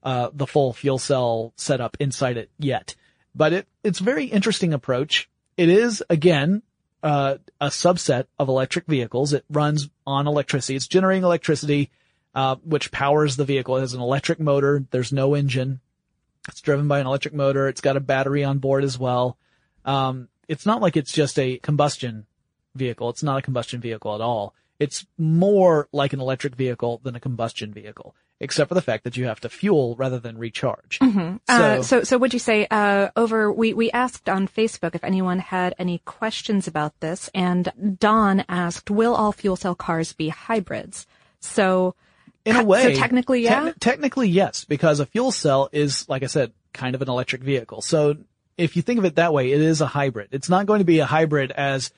uh, 0.02 0.30
the 0.32 0.46
full 0.46 0.72
fuel 0.72 0.98
cell 0.98 1.52
setup 1.56 1.96
inside 2.00 2.36
it 2.36 2.50
yet. 2.58 2.94
But 3.34 3.52
it, 3.52 3.68
it's 3.84 3.98
very 3.98 4.24
interesting 4.24 4.72
approach. 4.72 5.28
It 5.56 5.68
is 5.68 6.02
again, 6.08 6.62
uh, 7.02 7.36
a 7.60 7.68
subset 7.68 8.26
of 8.38 8.48
electric 8.48 8.86
vehicles. 8.86 9.32
It 9.32 9.44
runs 9.50 9.88
on 10.06 10.26
electricity. 10.26 10.76
It's 10.76 10.88
generating 10.88 11.24
electricity, 11.24 11.90
uh, 12.34 12.56
which 12.64 12.90
powers 12.90 13.36
the 13.36 13.44
vehicle. 13.44 13.76
It 13.76 13.80
has 13.80 13.94
an 13.94 14.00
electric 14.00 14.40
motor. 14.40 14.84
There's 14.90 15.12
no 15.12 15.34
engine. 15.34 15.80
It's 16.48 16.60
driven 16.60 16.88
by 16.88 17.00
an 17.00 17.06
electric 17.06 17.34
motor. 17.34 17.68
It's 17.68 17.80
got 17.80 17.96
a 17.96 18.00
battery 18.00 18.44
on 18.44 18.58
board 18.58 18.84
as 18.84 18.98
well. 18.98 19.36
Um, 19.84 20.28
it's 20.48 20.66
not 20.66 20.80
like 20.80 20.96
it's 20.96 21.12
just 21.12 21.38
a 21.38 21.58
combustion 21.58 22.26
vehicle. 22.74 23.10
It's 23.10 23.22
not 23.22 23.38
a 23.38 23.42
combustion 23.42 23.80
vehicle 23.80 24.14
at 24.14 24.20
all. 24.20 24.54
It's 24.78 25.06
more 25.18 25.88
like 25.92 26.12
an 26.12 26.20
electric 26.20 26.54
vehicle 26.54 27.00
than 27.02 27.16
a 27.16 27.20
combustion 27.20 27.72
vehicle, 27.72 28.14
except 28.40 28.68
for 28.68 28.74
the 28.74 28.82
fact 28.82 29.04
that 29.04 29.16
you 29.16 29.26
have 29.26 29.40
to 29.40 29.48
fuel 29.48 29.96
rather 29.96 30.18
than 30.18 30.38
recharge. 30.38 30.98
Uh, 31.48 31.82
so, 31.82 32.04
so 32.04 32.18
would 32.18 32.32
you 32.32 32.38
say, 32.38 32.66
uh, 32.70 33.08
over, 33.16 33.52
we, 33.52 33.74
we 33.74 33.90
asked 33.90 34.28
on 34.28 34.46
Facebook 34.46 34.94
if 34.94 35.02
anyone 35.02 35.38
had 35.40 35.74
any 35.78 35.98
questions 36.04 36.68
about 36.68 36.98
this 37.00 37.28
and 37.34 37.72
Don 37.98 38.44
asked, 38.48 38.90
will 38.90 39.14
all 39.14 39.32
fuel 39.32 39.56
cell 39.56 39.74
cars 39.74 40.12
be 40.12 40.28
hybrids? 40.28 41.06
So, 41.40 41.94
in 42.44 42.56
a 42.56 42.64
way, 42.64 42.94
So 42.94 43.00
technically, 43.00 43.42
yeah? 43.42 43.70
techni- 43.70 43.74
technically, 43.80 44.28
yes, 44.28 44.64
because 44.64 45.00
a 45.00 45.06
fuel 45.06 45.32
cell 45.32 45.68
is, 45.72 46.08
like 46.08 46.22
I 46.22 46.26
said, 46.26 46.52
kind 46.72 46.94
of 46.94 47.02
an 47.02 47.08
electric 47.08 47.42
vehicle. 47.42 47.82
So 47.82 48.16
if 48.56 48.76
you 48.76 48.82
think 48.82 48.98
of 48.98 49.04
it 49.04 49.16
that 49.16 49.32
way, 49.32 49.52
it 49.52 49.60
is 49.60 49.80
a 49.80 49.86
hybrid. 49.86 50.28
It's 50.32 50.48
not 50.48 50.66
going 50.66 50.78
to 50.78 50.84
be 50.84 51.00
a 51.00 51.06
hybrid 51.06 51.50
as 51.52 51.90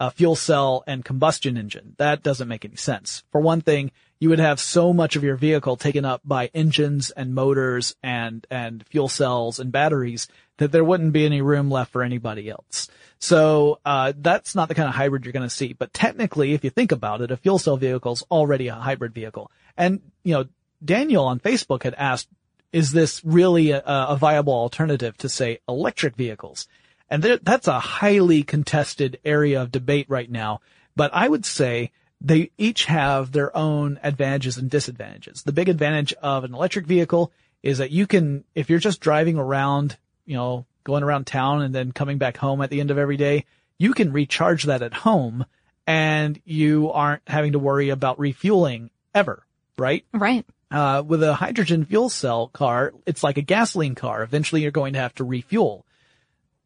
a 0.00 0.10
fuel 0.10 0.34
cell 0.34 0.82
and 0.86 1.04
combustion 1.04 1.56
engine. 1.56 1.94
That 1.98 2.22
doesn't 2.22 2.48
make 2.48 2.64
any 2.64 2.76
sense. 2.76 3.22
For 3.30 3.40
one 3.40 3.60
thing, 3.60 3.92
you 4.18 4.28
would 4.28 4.38
have 4.38 4.60
so 4.60 4.92
much 4.92 5.16
of 5.16 5.24
your 5.24 5.36
vehicle 5.36 5.76
taken 5.76 6.04
up 6.04 6.22
by 6.24 6.50
engines 6.54 7.10
and 7.10 7.34
motors 7.34 7.94
and, 8.02 8.46
and 8.50 8.86
fuel 8.88 9.08
cells 9.08 9.58
and 9.58 9.72
batteries 9.72 10.28
that 10.58 10.72
there 10.72 10.84
wouldn't 10.84 11.12
be 11.12 11.26
any 11.26 11.42
room 11.42 11.70
left 11.70 11.92
for 11.92 12.02
anybody 12.02 12.48
else. 12.48 12.88
So, 13.18 13.80
uh, 13.84 14.12
that's 14.16 14.54
not 14.54 14.68
the 14.68 14.74
kind 14.74 14.88
of 14.88 14.94
hybrid 14.94 15.24
you're 15.24 15.32
going 15.32 15.48
to 15.48 15.54
see. 15.54 15.72
But 15.72 15.92
technically, 15.92 16.52
if 16.52 16.62
you 16.62 16.70
think 16.70 16.92
about 16.92 17.20
it, 17.22 17.30
a 17.30 17.36
fuel 17.36 17.58
cell 17.58 17.76
vehicle 17.76 18.12
is 18.12 18.22
already 18.30 18.68
a 18.68 18.74
hybrid 18.74 19.14
vehicle. 19.14 19.50
And, 19.76 20.00
you 20.22 20.34
know, 20.34 20.46
Daniel 20.84 21.24
on 21.24 21.40
Facebook 21.40 21.82
had 21.82 21.94
asked, 21.94 22.28
is 22.72 22.92
this 22.92 23.24
really 23.24 23.70
a, 23.70 23.82
a 23.84 24.16
viable 24.16 24.52
alternative 24.52 25.16
to 25.18 25.28
say 25.28 25.60
electric 25.68 26.16
vehicles? 26.16 26.68
And 27.08 27.22
that's 27.22 27.68
a 27.68 27.78
highly 27.78 28.42
contested 28.42 29.20
area 29.24 29.62
of 29.62 29.70
debate 29.70 30.06
right 30.08 30.30
now. 30.30 30.60
But 30.96 31.12
I 31.14 31.28
would 31.28 31.46
say 31.46 31.92
they 32.20 32.50
each 32.56 32.86
have 32.86 33.32
their 33.32 33.54
own 33.56 33.98
advantages 34.02 34.56
and 34.56 34.70
disadvantages. 34.70 35.42
The 35.42 35.52
big 35.52 35.68
advantage 35.68 36.12
of 36.14 36.44
an 36.44 36.54
electric 36.54 36.86
vehicle 36.86 37.32
is 37.62 37.78
that 37.78 37.90
you 37.90 38.06
can, 38.06 38.44
if 38.54 38.70
you're 38.70 38.78
just 38.78 39.00
driving 39.00 39.38
around, 39.38 39.96
you 40.26 40.34
know, 40.36 40.66
going 40.84 41.02
around 41.02 41.26
town 41.26 41.62
and 41.62 41.74
then 41.74 41.92
coming 41.92 42.18
back 42.18 42.36
home 42.36 42.60
at 42.62 42.70
the 42.70 42.80
end 42.80 42.90
of 42.90 42.98
every 42.98 43.16
day, 43.16 43.44
you 43.78 43.94
can 43.94 44.12
recharge 44.12 44.64
that 44.64 44.82
at 44.82 44.94
home 44.94 45.44
and 45.86 46.40
you 46.44 46.90
aren't 46.92 47.22
having 47.26 47.52
to 47.52 47.58
worry 47.58 47.90
about 47.90 48.18
refueling 48.18 48.90
ever, 49.14 49.44
right? 49.78 50.04
right. 50.12 50.46
Uh, 50.70 51.02
with 51.06 51.22
a 51.22 51.34
hydrogen 51.34 51.84
fuel 51.84 52.08
cell 52.08 52.48
car, 52.48 52.92
it's 53.06 53.22
like 53.22 53.38
a 53.38 53.42
gasoline 53.42 53.94
car. 53.94 54.22
Eventually 54.22 54.62
you're 54.62 54.70
going 54.70 54.94
to 54.94 54.98
have 54.98 55.14
to 55.14 55.24
refuel. 55.24 55.84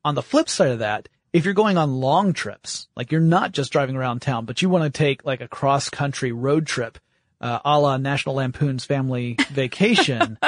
On 0.04 0.14
the 0.14 0.22
flip 0.22 0.48
side 0.48 0.70
of 0.70 0.78
that, 0.78 1.08
if 1.32 1.44
you're 1.44 1.54
going 1.54 1.76
on 1.76 2.00
long 2.00 2.32
trips, 2.32 2.88
like 2.96 3.12
you're 3.12 3.20
not 3.20 3.52
just 3.52 3.72
driving 3.72 3.96
around 3.96 4.22
town, 4.22 4.44
but 4.44 4.62
you 4.62 4.68
want 4.68 4.84
to 4.84 4.96
take 4.96 5.24
like 5.24 5.40
a 5.40 5.48
cross 5.48 5.88
country 5.90 6.32
road 6.32 6.66
trip, 6.66 6.98
uh, 7.40 7.58
a 7.64 7.78
la 7.78 7.96
National 7.96 8.36
Lampoon's 8.36 8.84
Family 8.84 9.36
Vacation. 9.50 10.38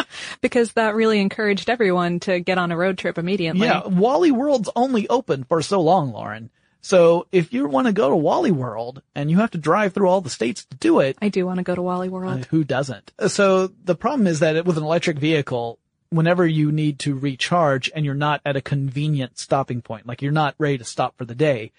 Because 0.40 0.73
that 0.73 0.95
really 0.95 1.21
encouraged 1.21 1.71
everyone 1.71 2.21
to 2.21 2.40
get 2.40 2.59
on 2.59 2.73
a 2.73 2.77
road 2.77 2.99
trip 2.99 3.19
immediately. 3.19 3.66
yeah, 3.66 3.87
Wally 3.87 4.31
World's 4.31 4.71
only 4.75 5.09
open 5.09 5.45
for 5.45 5.62
so 5.62 5.81
long, 5.81 6.12
Lauren. 6.12 6.51
So 6.83 7.27
if 7.31 7.53
you 7.53 7.69
want 7.69 7.88
to 7.88 7.93
go 7.93 8.09
to 8.09 8.16
Wally 8.16 8.51
World 8.51 9.03
and 9.14 9.31
you 9.31 9.38
have 9.38 9.51
to 9.51 9.59
drive 9.59 9.93
through 9.93 10.09
all 10.09 10.23
the 10.23 10.31
states 10.31 10.64
to 10.64 10.77
do 10.79 11.01
it, 11.01 11.19
I 11.21 11.29
do 11.29 11.45
want 11.45 11.59
to 11.59 11.62
go 11.62 11.75
to 11.75 11.83
Wally 11.83 12.09
World. 12.09 12.40
Uh, 12.40 12.45
who 12.51 12.64
doesn't? 12.64 13.12
So 13.29 13.66
the 13.85 13.95
problem 13.95 14.27
is 14.27 14.40
that 14.40 14.64
with 14.64 14.79
an 14.79 14.85
electric 14.85 15.19
vehicle, 15.19 15.79
whenever 16.11 16.46
you 16.46 16.70
need 16.73 16.99
to 17.01 17.14
recharge 17.16 17.90
and 17.94 18.05
you're 18.05 18.14
not 18.14 18.40
at 18.44 18.57
a 18.57 18.61
convenient 18.61 19.38
stopping 19.38 19.81
point, 19.83 20.07
like 20.07 20.23
you're 20.23 20.33
not 20.33 20.55
ready 20.59 20.79
to 20.79 20.85
stop 20.85 21.16
for 21.16 21.25
the 21.25 21.35
day, 21.35 21.73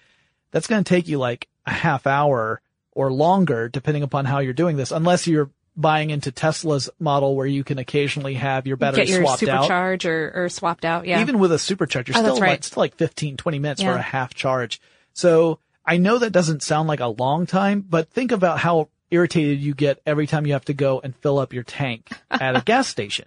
that's 0.50 0.66
going 0.66 0.82
to 0.82 0.88
take 0.88 1.08
you 1.08 1.18
like 1.18 1.48
a 1.66 1.70
half 1.72 2.06
hour 2.06 2.60
or 2.92 3.12
longer, 3.12 3.68
depending 3.68 4.02
upon 4.02 4.24
how 4.24 4.38
you're 4.38 4.52
doing 4.52 4.76
this, 4.76 4.90
unless 4.90 5.26
you're 5.26 5.50
buying 5.76 6.10
into 6.10 6.30
Tesla's 6.30 6.90
model 6.98 7.34
where 7.34 7.46
you 7.46 7.64
can 7.64 7.78
occasionally 7.78 8.34
have 8.34 8.66
your 8.66 8.76
battery 8.76 9.04
Get 9.06 9.08
your 9.08 9.22
swapped 9.24 9.42
out. 9.44 9.64
supercharge 9.70 10.04
or, 10.04 10.32
or 10.44 10.48
swapped 10.50 10.84
out. 10.84 11.06
Yeah. 11.06 11.20
Even 11.22 11.38
with 11.38 11.52
a 11.52 11.56
supercharger, 11.56 12.12
Oh, 12.14 12.20
still 12.20 12.40
right. 12.40 12.50
like, 12.50 12.64
still 12.64 12.82
like 12.82 12.94
15, 12.96 13.38
20 13.38 13.58
minutes 13.58 13.82
for 13.82 13.92
a 13.92 14.02
half 14.02 14.34
charge. 14.34 14.80
So 15.14 15.58
I 15.86 15.96
know 15.96 16.18
that 16.18 16.30
doesn't 16.32 16.62
sound 16.62 16.88
like 16.88 17.00
a 17.00 17.06
long 17.06 17.46
time, 17.46 17.84
but 17.88 18.10
think 18.10 18.32
about 18.32 18.58
how 18.58 18.88
irritated 19.10 19.60
you 19.60 19.74
get 19.74 20.00
every 20.04 20.26
time 20.26 20.46
you 20.46 20.52
have 20.52 20.64
to 20.66 20.74
go 20.74 21.00
and 21.02 21.16
fill 21.16 21.38
up 21.38 21.52
your 21.54 21.62
tank 21.64 22.08
at 22.30 22.56
a 22.56 22.60
gas 22.60 22.88
station. 22.88 23.26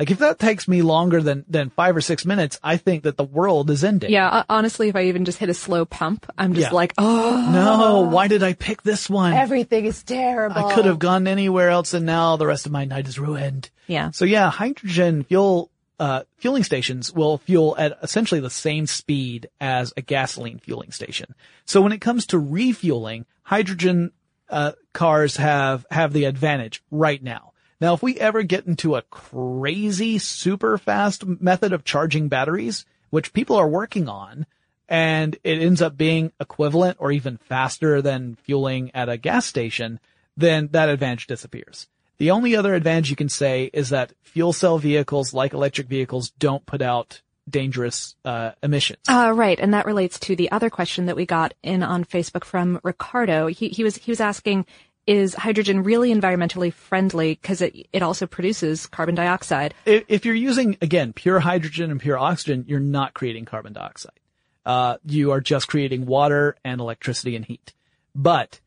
Like 0.00 0.10
if 0.10 0.18
that 0.18 0.38
takes 0.40 0.66
me 0.66 0.80
longer 0.82 1.22
than, 1.22 1.44
than 1.46 1.68
five 1.70 1.94
or 1.94 2.00
six 2.00 2.24
minutes, 2.24 2.58
I 2.62 2.78
think 2.78 3.02
that 3.04 3.16
the 3.18 3.22
world 3.24 3.70
is 3.70 3.84
ending. 3.84 4.10
yeah. 4.10 4.28
uh, 4.28 4.42
Honestly, 4.48 4.88
if 4.88 4.96
I 4.96 5.04
even 5.04 5.24
just 5.26 5.38
hit 5.38 5.48
a 5.50 5.54
slow 5.54 5.84
pump, 5.84 6.24
I'm 6.38 6.54
just 6.54 6.70
Yeah. 6.70 6.74
like, 6.74 6.94
oh, 6.98 7.50
No, 7.52 8.00
why 8.10 8.26
did 8.26 8.42
I 8.42 8.54
pick 8.54 8.82
this 8.82 9.08
one? 9.10 9.34
everything 9.34 9.84
is 9.84 10.02
terrible. 10.02 10.56
I 10.56 10.74
could 10.74 10.86
have 10.86 10.98
gone 10.98 11.28
anywhere 11.28 11.68
else 11.68 11.92
and 11.94 12.06
now 12.06 12.36
the 12.36 12.46
rest 12.46 12.64
of 12.66 12.72
my 12.72 12.86
night 12.86 13.06
is 13.08 13.18
ruined. 13.18 13.68
Yeah. 13.86 14.10
So 14.12 14.24
yeah, 14.24 14.50
hydrogen 14.50 15.22
fuel 15.24 15.70
uh, 15.98 16.22
fueling 16.38 16.64
stations 16.64 17.12
will 17.12 17.36
fuel 17.36 17.76
at 17.78 17.98
essentially 18.02 18.40
the 18.40 18.48
same 18.48 18.86
speed 18.86 19.50
as 19.60 19.92
a 19.98 20.00
gasoline 20.00 20.58
fueling 20.58 20.92
station. 20.92 21.34
So 21.66 21.82
when 21.82 21.92
it 21.92 22.00
comes 22.00 22.24
to 22.28 22.38
refueling, 22.38 23.26
hydrogen 23.42 24.12
uh, 24.48 24.72
cars 24.94 25.36
have 25.36 25.84
have 25.90 26.14
the 26.14 26.24
advantage 26.24 26.82
right 26.90 27.22
now. 27.22 27.49
Now, 27.80 27.94
if 27.94 28.02
we 28.02 28.18
ever 28.18 28.42
get 28.42 28.66
into 28.66 28.96
a 28.96 29.02
crazy, 29.02 30.18
super 30.18 30.76
fast 30.76 31.24
method 31.24 31.72
of 31.72 31.84
charging 31.84 32.28
batteries, 32.28 32.84
which 33.08 33.32
people 33.32 33.56
are 33.56 33.68
working 33.68 34.08
on, 34.08 34.46
and 34.88 35.36
it 35.44 35.62
ends 35.62 35.80
up 35.80 35.96
being 35.96 36.32
equivalent 36.40 36.98
or 37.00 37.10
even 37.12 37.38
faster 37.38 38.02
than 38.02 38.34
fueling 38.34 38.90
at 38.92 39.08
a 39.08 39.16
gas 39.16 39.46
station, 39.46 39.98
then 40.36 40.68
that 40.72 40.88
advantage 40.88 41.26
disappears. 41.26 41.88
The 42.18 42.32
only 42.32 42.54
other 42.54 42.74
advantage 42.74 43.08
you 43.08 43.16
can 43.16 43.30
say 43.30 43.70
is 43.72 43.88
that 43.90 44.12
fuel 44.20 44.52
cell 44.52 44.76
vehicles, 44.76 45.32
like 45.32 45.54
electric 45.54 45.88
vehicles, 45.88 46.30
don't 46.30 46.66
put 46.66 46.82
out 46.82 47.22
dangerous 47.48 48.14
uh, 48.24 48.52
emissions. 48.62 49.00
Uh, 49.08 49.32
right, 49.34 49.58
and 49.58 49.72
that 49.74 49.86
relates 49.86 50.18
to 50.20 50.36
the 50.36 50.50
other 50.50 50.70
question 50.70 51.06
that 51.06 51.16
we 51.16 51.24
got 51.24 51.54
in 51.62 51.82
on 51.82 52.04
Facebook 52.04 52.44
from 52.44 52.78
Ricardo. 52.82 53.46
He, 53.46 53.68
he 53.68 53.82
was 53.82 53.96
he 53.96 54.10
was 54.10 54.20
asking, 54.20 54.66
is 55.10 55.34
hydrogen 55.34 55.82
really 55.82 56.14
environmentally 56.14 56.72
friendly 56.72 57.34
because 57.34 57.60
it 57.60 57.88
it 57.92 58.00
also 58.00 58.28
produces 58.28 58.86
carbon 58.86 59.16
dioxide? 59.16 59.74
If, 59.84 60.24
you're 60.24 60.36
using 60.36 60.76
again 60.80 61.12
pure 61.12 61.40
hydrogen 61.40 61.90
and 61.90 62.00
pure 62.00 62.16
oxygen, 62.16 62.64
you're 62.68 62.78
not 62.78 63.12
creating 63.12 63.44
carbon 63.44 63.72
dioxide. 63.72 64.20
Uh, 64.64 64.98
you 65.04 65.32
are 65.32 65.40
just 65.40 65.66
creating 65.66 66.06
water 66.06 66.56
and 66.64 66.80
electricity 66.80 67.34
and 67.34 67.44
heat. 67.44 67.74
But 68.14 68.60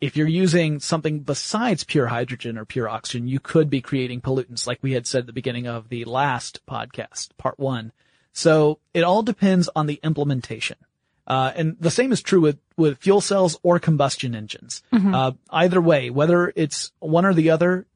if 0.00 0.16
you're 0.16 0.26
using 0.26 0.80
something 0.80 1.20
besides 1.20 1.84
pure 1.84 2.06
hydrogen 2.06 2.56
or 2.56 2.64
pure 2.64 2.88
oxygen, 2.88 3.28
you 3.28 3.38
could 3.38 3.68
be 3.68 3.82
creating 3.82 4.22
pollutants 4.22 4.66
like 4.66 4.78
we 4.80 4.92
had 4.92 5.06
said 5.06 5.20
at 5.20 5.26
the 5.26 5.34
beginning 5.34 5.66
of 5.66 5.90
the 5.90 6.06
last 6.06 6.64
podcast, 6.66 7.36
part 7.36 7.58
one. 7.58 7.92
So 8.32 8.78
it 8.94 9.02
all 9.02 9.22
depends 9.22 9.68
on 9.76 9.86
the 9.86 10.00
implementation. 10.02 10.78
Uh, 11.26 11.52
and 11.54 11.76
the 11.78 11.90
same 11.90 12.10
is 12.10 12.22
true 12.22 12.40
with, 12.40 12.58
with 12.80 12.98
fuel 12.98 13.20
cells 13.20 13.58
or 13.62 13.78
combustion 13.78 14.34
engines. 14.34 14.82
Mm-hmm. 14.92 15.14
Uh, 15.14 15.32
either 15.50 15.80
way, 15.80 16.10
whether 16.10 16.52
it's 16.56 16.90
one 16.98 17.24
or 17.24 17.34
the 17.34 17.50
other, 17.50 17.86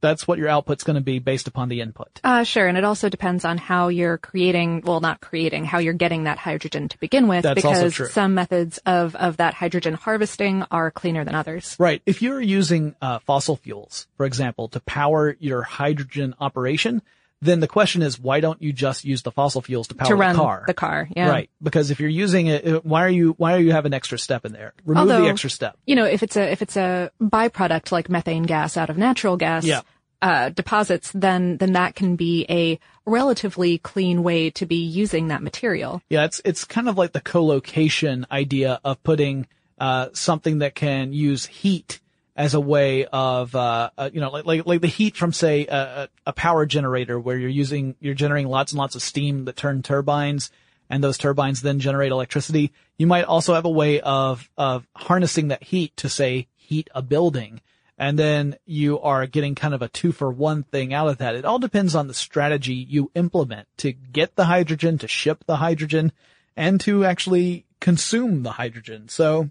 that's 0.00 0.28
what 0.28 0.38
your 0.38 0.48
output's 0.48 0.84
going 0.84 0.96
to 0.96 1.00
be 1.00 1.18
based 1.18 1.48
upon 1.48 1.70
the 1.70 1.80
input. 1.80 2.20
Uh, 2.22 2.44
sure. 2.44 2.66
And 2.66 2.76
it 2.76 2.84
also 2.84 3.08
depends 3.08 3.46
on 3.46 3.56
how 3.56 3.88
you're 3.88 4.18
creating, 4.18 4.82
well, 4.84 5.00
not 5.00 5.22
creating, 5.22 5.64
how 5.64 5.78
you're 5.78 5.94
getting 5.94 6.24
that 6.24 6.36
hydrogen 6.36 6.88
to 6.90 6.98
begin 6.98 7.26
with. 7.26 7.42
That's 7.42 7.54
because 7.54 8.12
some 8.12 8.34
methods 8.34 8.78
of, 8.84 9.16
of 9.16 9.38
that 9.38 9.54
hydrogen 9.54 9.94
harvesting 9.94 10.62
are 10.70 10.90
cleaner 10.90 11.24
than 11.24 11.34
others. 11.34 11.74
Right. 11.78 12.02
If 12.04 12.20
you're 12.20 12.40
using, 12.40 12.94
uh, 13.00 13.20
fossil 13.20 13.56
fuels, 13.56 14.06
for 14.18 14.26
example, 14.26 14.68
to 14.68 14.80
power 14.80 15.34
your 15.40 15.62
hydrogen 15.62 16.34
operation, 16.38 17.00
then 17.40 17.60
the 17.60 17.68
question 17.68 18.02
is, 18.02 18.18
why 18.18 18.40
don't 18.40 18.60
you 18.62 18.72
just 18.72 19.04
use 19.04 19.22
the 19.22 19.30
fossil 19.30 19.60
fuels 19.60 19.88
to 19.88 19.94
power 19.94 20.08
to 20.08 20.14
run 20.14 20.34
the 20.34 20.42
car? 20.42 20.64
The 20.66 20.74
car, 20.74 21.08
yeah. 21.14 21.28
Right. 21.28 21.50
Because 21.62 21.90
if 21.90 22.00
you're 22.00 22.08
using 22.08 22.46
it, 22.46 22.84
why 22.84 23.04
are 23.04 23.10
you, 23.10 23.34
why 23.36 23.54
are 23.54 23.60
you 23.60 23.72
have 23.72 23.86
an 23.86 23.94
extra 23.94 24.18
step 24.18 24.44
in 24.44 24.52
there? 24.52 24.72
Remove 24.84 25.10
Although, 25.10 25.24
the 25.24 25.28
extra 25.28 25.50
step. 25.50 25.76
You 25.86 25.96
know, 25.96 26.04
if 26.04 26.22
it's 26.22 26.36
a, 26.36 26.50
if 26.50 26.62
it's 26.62 26.76
a 26.76 27.10
byproduct 27.20 27.92
like 27.92 28.08
methane 28.08 28.44
gas 28.44 28.76
out 28.76 28.90
of 28.90 28.96
natural 28.96 29.36
gas, 29.36 29.64
yeah 29.64 29.82
uh, 30.24 30.48
deposits, 30.48 31.12
then 31.12 31.58
then 31.58 31.74
that 31.74 31.94
can 31.94 32.16
be 32.16 32.46
a 32.48 32.80
relatively 33.04 33.76
clean 33.76 34.22
way 34.22 34.48
to 34.48 34.64
be 34.64 34.82
using 34.82 35.28
that 35.28 35.42
material. 35.42 36.00
Yeah, 36.08 36.24
it's 36.24 36.40
it's 36.46 36.64
kind 36.64 36.88
of 36.88 36.96
like 36.96 37.12
the 37.12 37.20
co-location 37.20 38.26
idea 38.30 38.80
of 38.82 39.02
putting 39.02 39.46
uh, 39.78 40.08
something 40.14 40.60
that 40.60 40.74
can 40.74 41.12
use 41.12 41.44
heat 41.44 42.00
as 42.36 42.54
a 42.54 42.60
way 42.60 43.04
of 43.06 43.54
uh, 43.54 43.90
uh, 43.96 44.10
you 44.12 44.20
know 44.20 44.30
like, 44.30 44.44
like 44.44 44.66
like 44.66 44.80
the 44.80 44.86
heat 44.86 45.16
from 45.16 45.32
say 45.32 45.66
a, 45.66 46.08
a 46.26 46.32
power 46.32 46.66
generator 46.66 47.18
where 47.18 47.38
you're 47.38 47.48
using 47.48 47.96
you're 48.00 48.14
generating 48.14 48.48
lots 48.48 48.72
and 48.72 48.78
lots 48.78 48.94
of 48.94 49.02
steam 49.02 49.44
that 49.44 49.56
turn 49.56 49.82
turbines 49.82 50.50
and 50.90 51.02
those 51.02 51.18
turbines 51.18 51.62
then 51.62 51.80
generate 51.80 52.12
electricity. 52.12 52.72
You 52.98 53.06
might 53.06 53.24
also 53.24 53.54
have 53.54 53.64
a 53.64 53.70
way 53.70 54.00
of 54.00 54.48
of 54.56 54.86
harnessing 54.94 55.48
that 55.48 55.62
heat 55.62 55.96
to 55.98 56.08
say 56.08 56.48
heat 56.56 56.90
a 56.94 57.02
building 57.02 57.60
and 57.96 58.18
then 58.18 58.56
you 58.66 59.00
are 59.00 59.26
getting 59.26 59.54
kind 59.54 59.74
of 59.74 59.82
a 59.82 59.88
two 59.88 60.12
for 60.12 60.30
one 60.30 60.64
thing 60.64 60.92
out 60.92 61.08
of 61.08 61.18
that. 61.18 61.36
It 61.36 61.44
all 61.44 61.58
depends 61.58 61.94
on 61.94 62.08
the 62.08 62.14
strategy 62.14 62.74
you 62.74 63.10
implement 63.14 63.68
to 63.78 63.92
get 63.92 64.34
the 64.34 64.46
hydrogen, 64.46 64.98
to 64.98 65.08
ship 65.08 65.44
the 65.46 65.56
hydrogen, 65.56 66.12
and 66.56 66.80
to 66.80 67.04
actually 67.04 67.66
consume 67.80 68.42
the 68.42 68.52
hydrogen. 68.52 69.08
So 69.08 69.50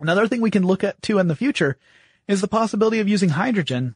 another 0.00 0.28
thing 0.28 0.40
we 0.40 0.50
can 0.50 0.66
look 0.66 0.84
at 0.84 1.00
too 1.02 1.18
in 1.18 1.28
the 1.28 1.36
future 1.36 1.76
is 2.26 2.40
the 2.40 2.48
possibility 2.48 3.00
of 3.00 3.08
using 3.08 3.30
hydrogen 3.30 3.94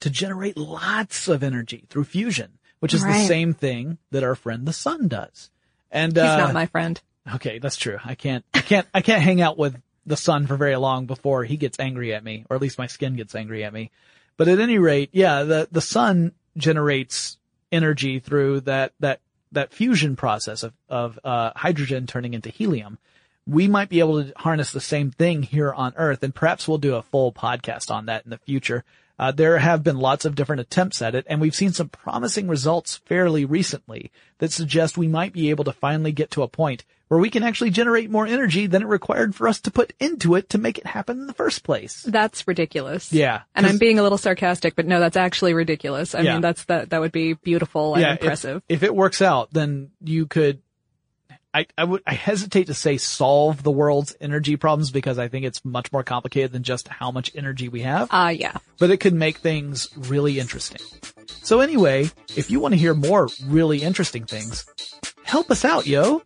to 0.00 0.10
generate 0.10 0.56
lots 0.56 1.28
of 1.28 1.42
energy 1.42 1.84
through 1.88 2.04
fusion, 2.04 2.58
which 2.80 2.94
is 2.94 3.02
right. 3.02 3.12
the 3.12 3.26
same 3.26 3.54
thing 3.54 3.98
that 4.10 4.22
our 4.22 4.34
friend 4.34 4.66
the 4.66 4.72
sun 4.72 5.08
does. 5.08 5.50
And 5.90 6.12
he's 6.12 6.22
uh, 6.22 6.36
not 6.36 6.54
my 6.54 6.66
friend. 6.66 7.00
Okay, 7.34 7.58
that's 7.58 7.76
true. 7.76 7.98
I 8.04 8.14
can't, 8.14 8.44
I 8.54 8.60
can't, 8.60 8.86
I 8.94 9.00
can't 9.00 9.22
hang 9.22 9.40
out 9.40 9.58
with 9.58 9.80
the 10.06 10.16
sun 10.16 10.46
for 10.46 10.56
very 10.56 10.76
long 10.76 11.06
before 11.06 11.44
he 11.44 11.56
gets 11.56 11.78
angry 11.78 12.14
at 12.14 12.24
me, 12.24 12.44
or 12.48 12.56
at 12.56 12.62
least 12.62 12.78
my 12.78 12.86
skin 12.86 13.16
gets 13.16 13.34
angry 13.34 13.64
at 13.64 13.72
me. 13.72 13.90
But 14.36 14.48
at 14.48 14.60
any 14.60 14.78
rate, 14.78 15.10
yeah, 15.12 15.42
the, 15.42 15.68
the 15.70 15.80
sun 15.80 16.32
generates 16.56 17.36
energy 17.70 18.18
through 18.18 18.60
that, 18.60 18.92
that, 19.00 19.20
that 19.52 19.72
fusion 19.72 20.16
process 20.16 20.62
of, 20.62 20.72
of, 20.88 21.18
uh, 21.24 21.52
hydrogen 21.56 22.06
turning 22.06 22.34
into 22.34 22.50
helium. 22.50 22.98
We 23.48 23.66
might 23.66 23.88
be 23.88 24.00
able 24.00 24.22
to 24.22 24.32
harness 24.36 24.72
the 24.72 24.80
same 24.80 25.10
thing 25.10 25.42
here 25.42 25.72
on 25.72 25.94
Earth, 25.96 26.22
and 26.22 26.34
perhaps 26.34 26.68
we'll 26.68 26.78
do 26.78 26.96
a 26.96 27.02
full 27.02 27.32
podcast 27.32 27.90
on 27.90 28.06
that 28.06 28.24
in 28.24 28.30
the 28.30 28.38
future. 28.38 28.84
Uh, 29.18 29.32
there 29.32 29.58
have 29.58 29.82
been 29.82 29.98
lots 29.98 30.24
of 30.24 30.36
different 30.36 30.60
attempts 30.60 31.02
at 31.02 31.14
it, 31.14 31.26
and 31.28 31.40
we've 31.40 31.54
seen 31.54 31.72
some 31.72 31.88
promising 31.88 32.46
results 32.46 32.98
fairly 33.06 33.44
recently 33.44 34.12
that 34.38 34.52
suggest 34.52 34.96
we 34.96 35.08
might 35.08 35.32
be 35.32 35.50
able 35.50 35.64
to 35.64 35.72
finally 35.72 36.12
get 36.12 36.30
to 36.30 36.42
a 36.42 36.48
point 36.48 36.84
where 37.08 37.18
we 37.18 37.30
can 37.30 37.42
actually 37.42 37.70
generate 37.70 38.10
more 38.10 38.26
energy 38.26 38.66
than 38.66 38.82
it 38.82 38.86
required 38.86 39.34
for 39.34 39.48
us 39.48 39.60
to 39.60 39.70
put 39.70 39.92
into 39.98 40.34
it 40.34 40.50
to 40.50 40.58
make 40.58 40.78
it 40.78 40.86
happen 40.86 41.18
in 41.18 41.26
the 41.26 41.32
first 41.32 41.64
place. 41.64 42.02
That's 42.02 42.46
ridiculous. 42.46 43.12
Yeah. 43.12 43.42
And 43.54 43.66
I'm 43.66 43.78
being 43.78 43.98
a 43.98 44.02
little 44.02 44.18
sarcastic, 44.18 44.76
but 44.76 44.86
no, 44.86 45.00
that's 45.00 45.16
actually 45.16 45.54
ridiculous. 45.54 46.14
I 46.14 46.20
yeah. 46.20 46.34
mean, 46.34 46.42
that's 46.42 46.64
that, 46.66 46.90
that 46.90 47.00
would 47.00 47.12
be 47.12 47.32
beautiful 47.32 47.94
and 47.94 48.02
yeah, 48.02 48.12
impressive. 48.12 48.62
If, 48.68 48.76
if 48.76 48.82
it 48.84 48.94
works 48.94 49.22
out, 49.22 49.52
then 49.52 49.90
you 50.04 50.26
could 50.26 50.60
I, 51.54 51.66
I 51.76 51.84
would, 51.84 52.02
I 52.06 52.14
hesitate 52.14 52.66
to 52.66 52.74
say 52.74 52.98
solve 52.98 53.62
the 53.62 53.70
world's 53.70 54.14
energy 54.20 54.56
problems 54.56 54.90
because 54.90 55.18
I 55.18 55.28
think 55.28 55.46
it's 55.46 55.64
much 55.64 55.90
more 55.92 56.02
complicated 56.02 56.52
than 56.52 56.62
just 56.62 56.88
how 56.88 57.10
much 57.10 57.30
energy 57.34 57.68
we 57.68 57.80
have. 57.82 58.08
Ah, 58.10 58.26
uh, 58.26 58.28
yeah. 58.28 58.56
But 58.78 58.90
it 58.90 58.98
could 58.98 59.14
make 59.14 59.38
things 59.38 59.88
really 59.96 60.38
interesting. 60.38 60.80
So 61.42 61.60
anyway, 61.60 62.10
if 62.36 62.50
you 62.50 62.60
want 62.60 62.74
to 62.74 62.78
hear 62.78 62.92
more 62.92 63.28
really 63.46 63.78
interesting 63.82 64.24
things, 64.24 64.66
help 65.24 65.50
us 65.50 65.64
out, 65.64 65.86
yo. 65.86 66.22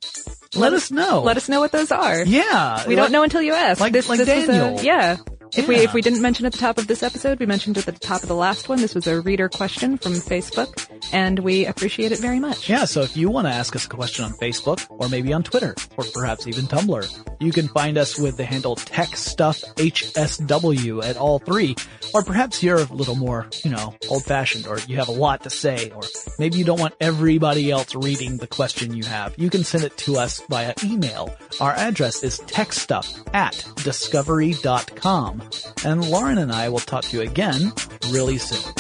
Let, 0.55 0.57
let 0.57 0.73
us 0.75 0.91
know. 0.91 1.23
Let 1.23 1.37
us 1.37 1.49
know 1.49 1.61
what 1.61 1.73
those 1.73 1.93
are. 1.93 2.25
Yeah. 2.25 2.87
We 2.87 2.95
don't 2.95 3.13
know 3.13 3.23
until 3.23 3.41
you 3.41 3.55
ask. 3.55 3.81
Like, 3.81 3.93
this, 3.93 4.09
like 4.09 4.19
this 4.19 4.29
Daniel. 4.29 4.79
A, 4.79 4.83
yeah. 4.83 5.17
If 5.55 5.69
we 5.69 5.77
if 5.77 5.93
we 5.93 6.01
didn't 6.01 6.23
mention 6.23 6.47
at 6.47 6.53
the 6.53 6.59
top 6.59 6.79
of 6.79 6.87
this 6.87 7.03
episode, 7.03 7.39
we 7.39 7.45
mentioned 7.45 7.77
at 7.77 7.85
the 7.85 7.93
top 7.93 8.23
of 8.23 8.29
the 8.29 8.35
last 8.35 8.71
one. 8.71 8.81
This 8.81 8.95
was 8.95 9.07
a 9.07 9.21
reader 9.21 9.51
question 9.51 9.99
from 9.99 10.15
Facebook, 10.15 10.89
and 11.13 11.41
we 11.41 11.67
appreciate 11.67 12.11
it 12.11 12.21
very 12.21 12.41
much. 12.41 12.71
Yeah, 12.71 12.87
so 12.87 13.03
if 13.03 13.19
you 13.19 13.29
want 13.29 13.47
to 13.47 13.53
ask 13.53 13.77
us 13.77 13.85
a 13.85 13.89
question 13.89 14.25
on 14.25 14.33
Facebook, 14.33 14.87
or 14.89 15.11
maybe 15.11 15.31
on 15.33 15.43
Twitter, 15.43 15.75
or 15.99 16.05
perhaps 16.15 16.47
even 16.47 16.65
Tumblr, 16.65 17.37
you 17.41 17.53
can 17.53 17.69
find 17.69 17.99
us 17.99 18.19
with 18.19 18.39
the 18.39 18.45
handle 18.45 18.77
TechStuffHSW 18.77 21.05
at 21.05 21.19
all 21.19 21.39
three. 21.39 21.77
Or 22.15 22.23
perhaps 22.23 22.63
you're 22.63 22.77
a 22.77 22.85
little 22.85 23.15
more, 23.15 23.49
you 23.65 23.71
know, 23.71 23.95
old-fashioned, 24.11 24.67
or 24.67 24.79
you 24.81 24.97
have 24.97 25.09
a 25.09 25.13
lot 25.13 25.45
to 25.45 25.51
say, 25.51 25.89
or 25.91 26.03
maybe 26.39 26.59
you 26.59 26.65
don't 26.65 26.79
want 26.79 26.93
everybody 27.01 27.71
else 27.71 27.95
reading 27.95 28.37
the 28.37 28.47
question 28.47 28.95
you 28.95 29.05
have. 29.05 29.35
You 29.39 29.49
can 29.49 29.65
send 29.65 29.85
it 29.85 29.97
to 29.99 30.19
us 30.19 30.43
via 30.51 30.75
email. 30.85 31.35
Our 31.59 31.73
address 31.73 32.23
is 32.23 32.39
techstuff 32.41 33.19
at 33.33 33.67
discovery.com. 33.83 35.42
And 35.85 36.09
Lauren 36.11 36.39
and 36.39 36.53
I 36.53 36.69
will 36.69 36.79
talk 36.79 37.05
to 37.05 37.17
you 37.17 37.23
again 37.23 37.73
really 38.11 38.39
soon. 38.39 38.73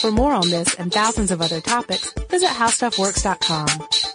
For 0.00 0.10
more 0.10 0.32
on 0.32 0.50
this 0.50 0.74
and 0.74 0.92
thousands 0.92 1.30
of 1.30 1.40
other 1.40 1.60
topics, 1.60 2.12
visit 2.28 2.48
howstuffworks.com. 2.48 4.11